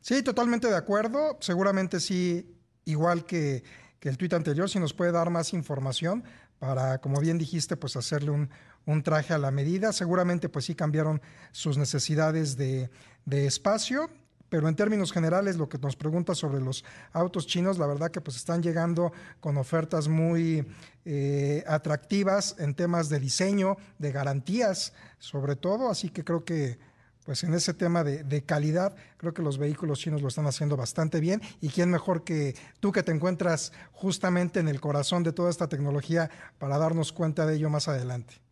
Sí, 0.00 0.22
totalmente 0.22 0.68
de 0.68 0.76
acuerdo. 0.76 1.36
Seguramente 1.40 2.00
sí, 2.00 2.46
igual 2.84 3.26
que, 3.26 3.64
que 4.00 4.08
el 4.08 4.16
tuit 4.16 4.32
anterior, 4.32 4.68
si 4.68 4.78
nos 4.78 4.94
puede 4.94 5.12
dar 5.12 5.30
más 5.30 5.52
información, 5.52 6.24
para, 6.64 6.98
como 6.98 7.20
bien 7.20 7.36
dijiste, 7.36 7.76
pues 7.76 7.94
hacerle 7.94 8.30
un, 8.30 8.48
un, 8.86 9.02
traje 9.02 9.34
a 9.34 9.38
la 9.38 9.50
medida. 9.50 9.92
Seguramente 9.92 10.48
pues 10.48 10.64
sí 10.64 10.74
cambiaron 10.74 11.20
sus 11.52 11.76
necesidades 11.76 12.56
de, 12.56 12.88
de, 13.26 13.46
espacio, 13.46 14.08
pero 14.48 14.66
en 14.66 14.74
términos 14.74 15.12
generales 15.12 15.56
lo 15.56 15.68
que 15.68 15.76
nos 15.76 15.94
pregunta 15.94 16.34
sobre 16.34 16.62
los 16.62 16.82
autos 17.12 17.46
chinos, 17.46 17.76
la 17.76 17.86
verdad 17.86 18.10
que 18.10 18.22
pues 18.22 18.38
están 18.38 18.62
llegando 18.62 19.12
con 19.40 19.58
ofertas 19.58 20.08
muy 20.08 20.66
eh, 21.04 21.62
atractivas 21.66 22.56
en 22.58 22.72
temas 22.72 23.10
de 23.10 23.20
diseño, 23.20 23.76
de 23.98 24.10
garantías 24.10 24.94
sobre 25.18 25.56
todo, 25.56 25.90
así 25.90 26.08
que 26.08 26.24
creo 26.24 26.46
que 26.46 26.78
pues 27.24 27.42
en 27.44 27.54
ese 27.54 27.74
tema 27.74 28.04
de, 28.04 28.22
de, 28.22 28.42
calidad, 28.42 28.94
creo 29.16 29.34
que 29.34 29.42
los 29.42 29.58
vehículos 29.58 29.98
chinos 29.98 30.22
lo 30.22 30.28
están 30.28 30.46
haciendo 30.46 30.76
bastante 30.76 31.20
bien. 31.20 31.40
Y 31.60 31.68
quién 31.68 31.90
mejor 31.90 32.24
que 32.24 32.54
tú 32.80 32.92
que 32.92 33.02
te 33.02 33.12
encuentras 33.12 33.72
justamente 33.92 34.60
en 34.60 34.68
el 34.68 34.80
corazón 34.80 35.22
de 35.22 35.32
toda 35.32 35.50
esta 35.50 35.68
tecnología 35.68 36.30
para 36.58 36.78
darnos 36.78 37.12
cuenta 37.12 37.46
de 37.46 37.56
ello 37.56 37.70
más 37.70 37.88
adelante. 37.88 38.44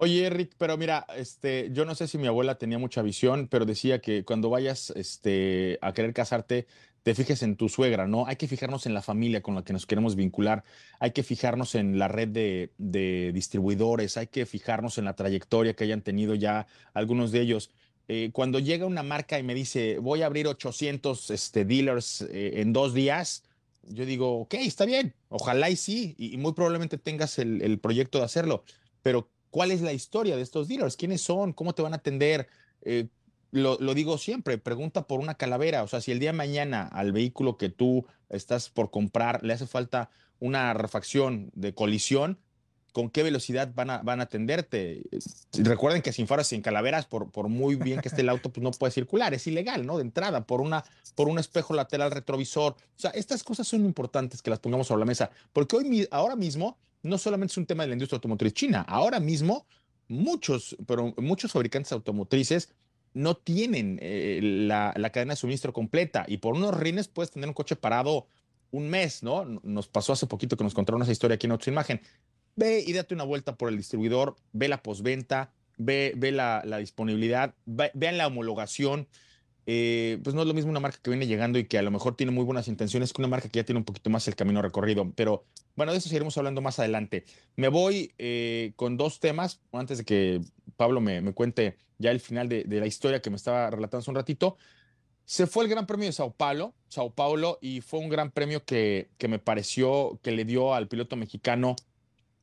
Oye, 0.00 0.26
Eric, 0.26 0.52
pero 0.58 0.76
mira, 0.76 1.04
este, 1.16 1.70
yo 1.72 1.84
no 1.84 1.96
sé 1.96 2.06
si 2.06 2.18
mi 2.18 2.28
abuela 2.28 2.56
tenía 2.56 2.78
mucha 2.78 3.02
visión, 3.02 3.48
pero 3.48 3.66
decía 3.66 4.00
que 4.00 4.24
cuando 4.24 4.48
vayas 4.48 4.90
este, 4.90 5.76
a 5.82 5.92
querer 5.92 6.14
casarte, 6.14 6.68
te 7.08 7.14
fijes 7.14 7.42
en 7.42 7.56
tu 7.56 7.70
suegra, 7.70 8.06
¿no? 8.06 8.26
Hay 8.26 8.36
que 8.36 8.46
fijarnos 8.46 8.84
en 8.84 8.92
la 8.92 9.00
familia 9.00 9.40
con 9.40 9.54
la 9.54 9.64
que 9.64 9.72
nos 9.72 9.86
queremos 9.86 10.14
vincular, 10.14 10.62
hay 10.98 11.12
que 11.12 11.22
fijarnos 11.22 11.74
en 11.74 11.98
la 11.98 12.06
red 12.06 12.28
de, 12.28 13.32
distribuidores, 13.32 14.18
hay 14.18 14.26
que 14.26 14.44
fijarnos 14.44 14.98
en 14.98 15.06
la 15.06 15.16
trayectoria 15.16 15.72
que 15.72 15.84
hayan 15.84 16.02
tenido 16.02 16.34
ya 16.34 16.66
algunos 16.92 17.32
de 17.32 17.40
ellos. 17.40 17.70
Eh, 18.08 18.28
cuando 18.34 18.58
llega 18.58 18.84
una 18.84 19.02
marca 19.02 19.38
y 19.38 19.42
me 19.42 19.54
dice, 19.54 19.96
voy 20.00 20.20
a 20.20 20.26
abrir 20.26 20.48
800 20.48 21.30
este, 21.30 21.64
dealers 21.64 22.20
eh, 22.30 22.60
en 22.60 22.74
dos 22.74 22.92
días, 22.92 23.42
yo 23.84 24.04
digo, 24.04 24.40
ok, 24.40 24.56
está 24.56 24.84
bien, 24.84 25.14
ojalá 25.30 25.70
y 25.70 25.76
sí, 25.76 26.14
y, 26.18 26.36
muy 26.36 26.52
probablemente 26.52 26.98
tengas 26.98 27.38
el, 27.38 27.62
el, 27.62 27.78
proyecto 27.78 28.18
de 28.18 28.24
hacerlo, 28.26 28.64
pero 29.00 29.30
¿cuál 29.48 29.70
es 29.70 29.80
la 29.80 29.94
historia 29.94 30.36
de 30.36 30.42
estos 30.42 30.68
dealers? 30.68 30.94
¿Quiénes 30.94 31.22
son? 31.22 31.54
¿Cómo 31.54 31.74
te 31.74 31.80
van 31.80 31.94
a 31.94 31.96
atender? 31.96 32.48
Eh, 32.82 33.08
lo, 33.50 33.78
lo, 33.80 33.94
digo 33.94 34.18
siempre, 34.18 34.58
pregunta 34.58 35.06
por 35.06 35.20
una 35.20 35.34
calavera. 35.34 35.82
O 35.82 35.88
sea, 35.88 36.00
si 36.00 36.12
el 36.12 36.18
día 36.18 36.30
de 36.30 36.38
mañana 36.38 36.86
al 36.86 37.12
vehículo 37.12 37.56
que 37.56 37.68
tú 37.68 38.06
estás 38.28 38.70
por 38.70 38.90
comprar 38.90 39.42
le 39.42 39.54
hace 39.54 39.66
falta 39.66 40.10
una 40.40 40.74
refacción 40.74 41.50
de 41.54 41.74
colisión, 41.74 42.38
¿con 42.92 43.10
qué 43.10 43.22
velocidad 43.22 43.72
van 43.74 43.90
a, 43.90 43.98
van 43.98 44.20
a 44.20 44.24
atenderte? 44.24 45.02
Recuerden 45.52 46.02
que 46.02 46.12
sin 46.12 46.26
faros, 46.26 46.46
sin 46.46 46.62
calaveras, 46.62 47.06
por, 47.06 47.30
por 47.30 47.48
muy 47.48 47.76
bien 47.76 48.00
que 48.00 48.08
esté 48.08 48.22
el 48.22 48.28
auto, 48.28 48.50
pues 48.50 48.62
no 48.62 48.70
puede 48.72 48.92
circular. 48.92 49.34
Es 49.34 49.46
ilegal, 49.46 49.86
¿no? 49.86 49.96
De 49.96 50.02
entrada, 50.02 50.46
por, 50.46 50.60
una, 50.60 50.84
por 51.14 51.28
un 51.28 51.38
espejo 51.38 51.74
lateral 51.74 52.10
retrovisor. 52.10 52.72
O 52.72 53.00
sea, 53.00 53.10
estas 53.10 53.42
cosas 53.42 53.68
son 53.68 53.84
importantes 53.84 54.42
que 54.42 54.50
las 54.50 54.58
pongamos 54.58 54.86
sobre 54.86 55.00
la 55.00 55.06
mesa, 55.06 55.30
porque 55.52 55.76
hoy, 55.76 56.08
ahora 56.10 56.36
mismo, 56.36 56.76
no 57.02 57.18
solamente 57.18 57.52
es 57.52 57.58
un 57.58 57.66
tema 57.66 57.84
de 57.84 57.88
la 57.88 57.94
industria 57.94 58.16
automotriz 58.16 58.52
china, 58.52 58.84
ahora 58.88 59.20
mismo 59.20 59.66
muchos, 60.08 60.76
pero 60.86 61.14
muchos 61.18 61.52
fabricantes 61.52 61.92
automotrices 61.92 62.70
no 63.18 63.36
tienen 63.36 63.98
eh, 64.00 64.38
la, 64.42 64.92
cadena 65.12 65.32
de 65.32 65.36
suministro 65.36 65.72
completa 65.72 66.24
y 66.28 66.36
por 66.36 66.54
unos 66.54 66.78
rines 66.78 67.08
puedes 67.08 67.32
tener 67.32 67.48
un 67.48 67.54
coche 67.54 67.74
parado 67.74 68.28
un 68.70 68.88
mes, 68.88 69.24
¿no? 69.24 69.44
Nos 69.64 69.88
pasó 69.88 70.12
hace 70.12 70.28
poquito 70.28 70.56
que 70.56 70.62
nos 70.62 70.72
contaron 70.72 71.02
esa 71.02 71.10
historia 71.10 71.34
aquí 71.34 71.46
en 71.46 71.52
otra 71.52 71.72
imagen. 71.72 72.00
Ve 72.54 72.84
y 72.86 72.92
date 72.92 73.14
una 73.14 73.24
vuelta 73.24 73.56
por 73.56 73.70
el 73.70 73.76
distribuidor, 73.76 74.36
ve 74.52 74.68
la 74.68 74.84
postventa, 74.84 75.52
ve, 75.78 76.12
ve 76.16 76.30
la, 76.30 76.62
la, 76.64 76.78
disponibilidad, 76.78 77.54
ve, 77.66 77.90
vean 77.94 78.18
la 78.18 78.28
homologación. 78.28 79.08
Eh, 79.66 80.20
pues 80.22 80.34
no 80.34 80.42
es 80.42 80.48
lo 80.48 80.54
mismo 80.54 80.70
una 80.70 80.80
marca 80.80 80.98
que 81.02 81.10
viene 81.10 81.26
llegando 81.26 81.58
y 81.58 81.64
que 81.64 81.76
a 81.76 81.82
lo 81.82 81.90
mejor 81.90 82.14
tiene 82.14 82.30
muy 82.30 82.44
buenas 82.44 82.68
intenciones 82.68 83.12
que 83.12 83.20
una 83.20 83.28
marca 83.28 83.48
que 83.48 83.58
ya 83.58 83.64
tiene 83.64 83.80
un 83.80 83.84
poquito 83.84 84.10
más 84.10 84.28
el 84.28 84.36
camino 84.36 84.62
recorrido. 84.62 85.12
Pero 85.16 85.44
bueno, 85.74 85.90
de 85.90 85.98
eso 85.98 86.08
seguiremos 86.08 86.38
hablando 86.38 86.60
más 86.60 86.78
adelante. 86.78 87.24
Me 87.56 87.68
voy 87.68 88.12
eh, 88.18 88.72
con 88.76 88.96
dos 88.96 89.18
temas 89.18 89.60
antes 89.72 89.98
de 89.98 90.04
que 90.04 90.40
Pablo 90.76 91.00
me, 91.00 91.20
me 91.20 91.32
cuente 91.32 91.76
ya 91.98 92.10
el 92.10 92.20
final 92.20 92.48
de, 92.48 92.64
de, 92.64 92.80
la 92.80 92.86
historia 92.86 93.20
que 93.20 93.30
me 93.30 93.36
estaba 93.36 93.70
relatando 93.70 93.98
hace 93.98 94.10
un 94.10 94.16
ratito. 94.16 94.56
Se 95.24 95.46
fue 95.46 95.64
el 95.64 95.70
Gran 95.70 95.86
Premio 95.86 96.06
de 96.06 96.12
Sao 96.12 96.32
Paulo, 96.32 96.74
Sao 96.88 97.10
Paulo, 97.10 97.58
y 97.60 97.82
fue 97.82 98.00
un 98.00 98.08
gran 98.08 98.30
premio 98.30 98.64
que, 98.64 99.10
que 99.18 99.28
me 99.28 99.38
pareció 99.38 100.18
que 100.22 100.32
le 100.32 100.44
dio 100.44 100.74
al 100.74 100.88
piloto 100.88 101.16
mexicano 101.16 101.76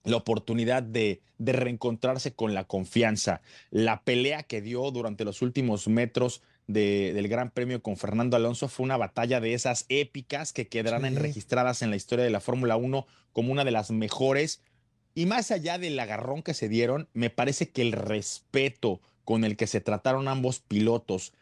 la 0.03 0.17
oportunidad 0.17 0.83
de, 0.83 1.21
de, 1.39 1.51
reencontrarse 1.51 2.33
con 2.33 2.53
la 2.53 2.65
confianza. 2.65 3.41
La 3.71 4.03
pelea 4.03 4.43
que 4.43 4.61
dio 4.61 4.91
durante 4.91 5.25
los 5.25 5.41
últimos 5.41 5.87
metros 5.87 6.43
de, 6.67 7.11
del 7.13 7.27
Gran 7.27 7.51
Premio 7.51 7.81
con 7.81 7.97
Fernando 7.97 8.37
Alonso 8.37 8.67
fue 8.67 8.83
una 8.83 8.97
batalla 8.97 9.39
de 9.39 9.53
esas 9.53 9.85
épicas 9.89 10.53
que 10.53 10.67
quedarán 10.67 11.11
sí. 11.11 11.15
registradas 11.15 11.81
en 11.81 11.89
la 11.89 11.95
historia 11.95 12.23
de 12.23 12.31
la 12.31 12.39
Fórmula 12.39 12.75
1 12.75 13.07
como 13.33 13.51
una 13.51 13.65
de 13.65 13.71
las 13.71 13.91
mejores. 13.91 14.61
Y 15.15 15.25
más 15.25 15.49
allá 15.49 15.77
del 15.77 15.99
agarrón 15.99 16.43
que 16.43 16.53
se 16.53 16.69
dieron, 16.69 17.09
me 17.13 17.29
parece 17.29 17.69
que 17.69 17.81
el 17.81 17.93
respeto 17.93 19.01
con 19.25 19.43
el 19.43 19.57
que 19.57 19.67
se 19.67 19.81
trataron 19.81 20.27
ambos 20.27 20.59
pilotos, 20.59 21.33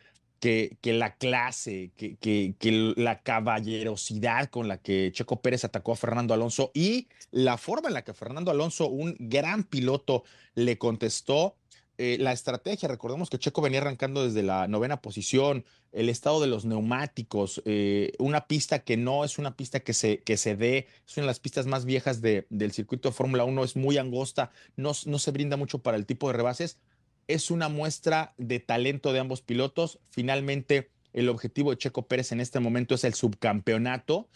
que, 0.44 0.78
la 0.84 1.16
clase, 1.16 1.92
que, 1.96 2.94
la 2.98 3.22
caballerosidad 3.22 4.50
con 4.50 4.68
la 4.68 4.78
que 4.78 5.10
Checo 5.14 5.42
Pérez 5.42 5.64
atacó 5.64 5.94
a 5.94 5.96
Fernando 5.96 6.34
Alonso 6.34 6.72
y 6.74 7.08
la 7.32 7.58
forma 7.58 7.88
en 7.88 7.94
la 7.94 8.04
que 8.04 8.14
Fernando 8.14 8.52
Alonso, 8.52 8.90
un 8.90 9.16
gran 9.20 9.64
piloto, 9.64 10.24
le 10.56 10.78
contestó. 10.78 11.56
Eh, 12.00 12.18
la 12.20 12.32
estrategia, 12.34 12.90
recordemos 12.90 13.30
que 13.30 13.38
Checo 13.38 13.62
venía 13.62 13.80
arrancando 13.80 14.26
desde 14.26 14.42
la 14.42 14.68
novena 14.68 15.00
posición, 15.00 15.64
el 15.92 16.10
estado 16.10 16.42
de 16.42 16.48
los 16.48 16.66
neumáticos, 16.66 17.62
eh, 17.66 18.12
una 18.18 18.48
pista 18.48 18.80
que 18.80 18.98
no 18.98 19.24
es 19.24 19.38
una 19.38 19.56
pista 19.56 19.80
que 19.80 19.94
se, 19.94 20.24
que 20.24 20.36
se 20.36 20.56
dé, 20.56 20.88
es 21.08 21.16
una 21.18 21.26
de 21.26 21.28
las 21.28 21.40
pistas 21.40 21.68
más 21.68 21.86
viejas 21.86 22.20
de, 22.20 22.48
del 22.50 22.72
circuito 22.72 23.10
de 23.10 23.14
Fórmula 23.14 23.44
1, 23.44 23.64
es 23.64 23.76
muy 23.76 24.00
angosta, 24.00 24.52
no, 24.76 24.92
no 25.06 25.20
se 25.20 25.32
brinda 25.32 25.56
mucho 25.56 25.84
para 25.84 25.96
el 25.96 26.08
tipo 26.08 26.28
de 26.28 26.34
rebases, 26.34 26.80
es 27.28 27.52
una 27.52 27.70
muestra 27.70 28.34
de 28.38 28.60
talento 28.60 29.14
de 29.14 29.20
ambos 29.20 29.42
pilotos. 29.42 30.00
Finalmente, 30.10 30.92
el 31.14 31.30
objetivo 31.30 31.72
de 31.72 31.78
Checo 31.78 32.08
Pérez 32.08 32.32
en 32.32 32.42
este 32.42 32.60
momento 32.60 32.96
es 32.96 33.04
el 33.04 33.14
subcampeonato. 33.14 34.28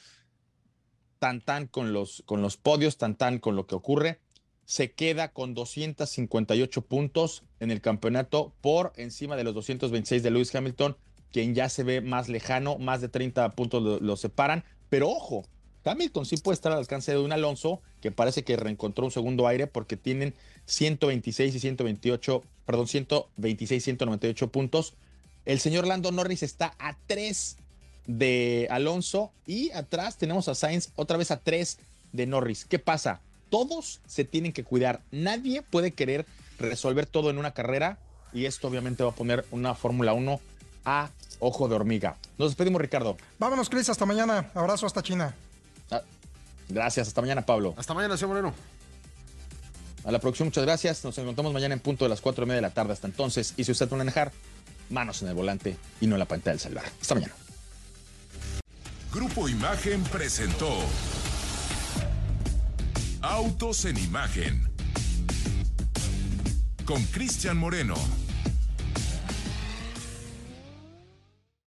Tan 1.20 1.42
tan 1.42 1.68
con 1.68 1.94
los, 1.94 2.24
con 2.26 2.42
los 2.42 2.58
podios, 2.58 2.98
tan 2.98 3.16
tan 3.16 3.40
con 3.40 3.56
lo 3.56 3.66
que 3.66 3.76
ocurre. 3.76 4.20
Se 4.66 4.92
queda 4.92 5.32
con 5.32 5.54
258 5.54 6.82
puntos 6.84 7.44
en 7.60 7.72
el 7.72 7.82
campeonato 7.82 8.54
por 8.62 8.94
encima 8.98 9.36
de 9.36 9.44
los 9.44 9.56
226 9.56 10.22
de 10.22 10.32
Lewis 10.32 10.54
Hamilton, 10.54 10.98
quien 11.32 11.56
ya 11.56 11.70
se 11.70 11.84
ve 11.84 12.02
más 12.02 12.30
lejano, 12.30 12.78
más 12.78 13.02
de 13.02 13.10
30 13.10 13.56
puntos 13.56 13.82
lo, 13.82 14.00
lo 14.00 14.16
separan. 14.18 14.64
Pero 14.90 15.10
ojo, 15.10 15.46
Hamilton 15.88 16.26
sí 16.26 16.38
puede 16.38 16.56
estar 16.56 16.72
al 16.72 16.80
alcance 16.80 17.12
de 17.12 17.20
un 17.20 17.32
Alonso 17.32 17.82
que 18.02 18.12
parece 18.12 18.44
que 18.44 18.58
reencontró 18.58 19.06
un 19.06 19.12
segundo 19.12 19.48
aire 19.48 19.68
porque 19.68 19.98
tienen 19.98 20.36
126 20.68 21.56
y 21.56 21.60
128, 21.60 22.44
perdón, 22.66 22.88
126 22.88 23.82
y 23.82 23.84
198 23.84 24.48
puntos. 24.50 24.94
El 25.46 25.60
señor 25.60 25.88
Lando 25.88 26.12
Norris 26.12 26.44
está 26.44 26.74
a 26.78 26.96
3 27.08 27.58
de 28.06 28.68
Alonso 28.70 29.32
y 29.46 29.72
atrás 29.72 30.18
tenemos 30.18 30.48
a 30.48 30.56
Sainz 30.56 30.90
otra 30.96 31.18
vez 31.18 31.32
a 31.32 31.40
3 31.40 31.80
de 32.12 32.26
Norris. 32.26 32.66
¿Qué 32.66 32.80
pasa? 32.80 33.22
Todos 33.50 34.02
se 34.06 34.26
tienen 34.26 34.54
que 34.54 34.64
cuidar. 34.64 35.02
Nadie 35.12 35.62
puede 35.62 35.92
querer 35.92 36.26
resolver 36.60 37.06
todo 37.06 37.30
en 37.30 37.38
una 37.38 37.54
carrera 37.54 37.98
y 38.34 38.46
esto 38.46 38.68
obviamente 38.68 39.04
va 39.04 39.12
a 39.12 39.16
poner 39.16 39.46
una 39.52 39.74
Fórmula 39.74 40.14
1 40.14 40.40
a 40.86 41.10
ojo 41.40 41.68
de 41.68 41.76
hormiga. 41.76 42.18
Nos 42.38 42.50
despedimos, 42.50 42.82
Ricardo. 42.82 43.18
Vámonos, 43.40 43.70
Cris, 43.70 43.90
hasta 43.90 44.06
mañana. 44.06 44.50
Abrazo 44.54 44.86
hasta 44.86 45.02
China. 45.02 45.34
Ah, 45.92 46.02
gracias, 46.68 47.08
hasta 47.08 47.22
mañana, 47.22 47.46
Pablo. 47.46 47.74
Hasta 47.78 47.94
mañana, 47.94 48.18
señor 48.18 48.30
Moreno. 48.30 48.77
A 50.08 50.12
la 50.12 50.20
próxima, 50.20 50.46
muchas 50.46 50.64
gracias. 50.64 51.04
Nos 51.04 51.18
encontramos 51.18 51.52
mañana 51.52 51.74
en 51.74 51.82
punto 51.82 52.06
de 52.06 52.10
las 52.10 52.22
4 52.22 52.46
y 52.46 52.48
media 52.48 52.56
de 52.56 52.62
la 52.62 52.74
tarde. 52.74 52.94
Hasta 52.94 53.08
entonces, 53.08 53.54
y 53.58 53.66
si 53.66 53.74
usted 53.74 53.90
va 53.90 53.96
a 53.96 53.98
manejar, 53.98 54.32
manos 54.90 55.22
en 55.22 55.28
el 55.28 55.34
volante 55.34 55.76
y 56.00 56.08
no 56.08 56.16
en 56.16 56.20
la 56.20 56.26
pantalla 56.26 56.54
del 56.54 56.62
celular. 56.62 56.86
Hasta 57.02 57.16
mañana. 57.16 57.34
Grupo 59.14 59.50
Imagen 59.50 60.02
presentó 60.04 60.70
Autos 63.22 63.84
en 63.84 63.98
Imagen 63.98 64.70
con 66.86 67.04
Cristian 67.08 67.58
Moreno. 67.58 67.96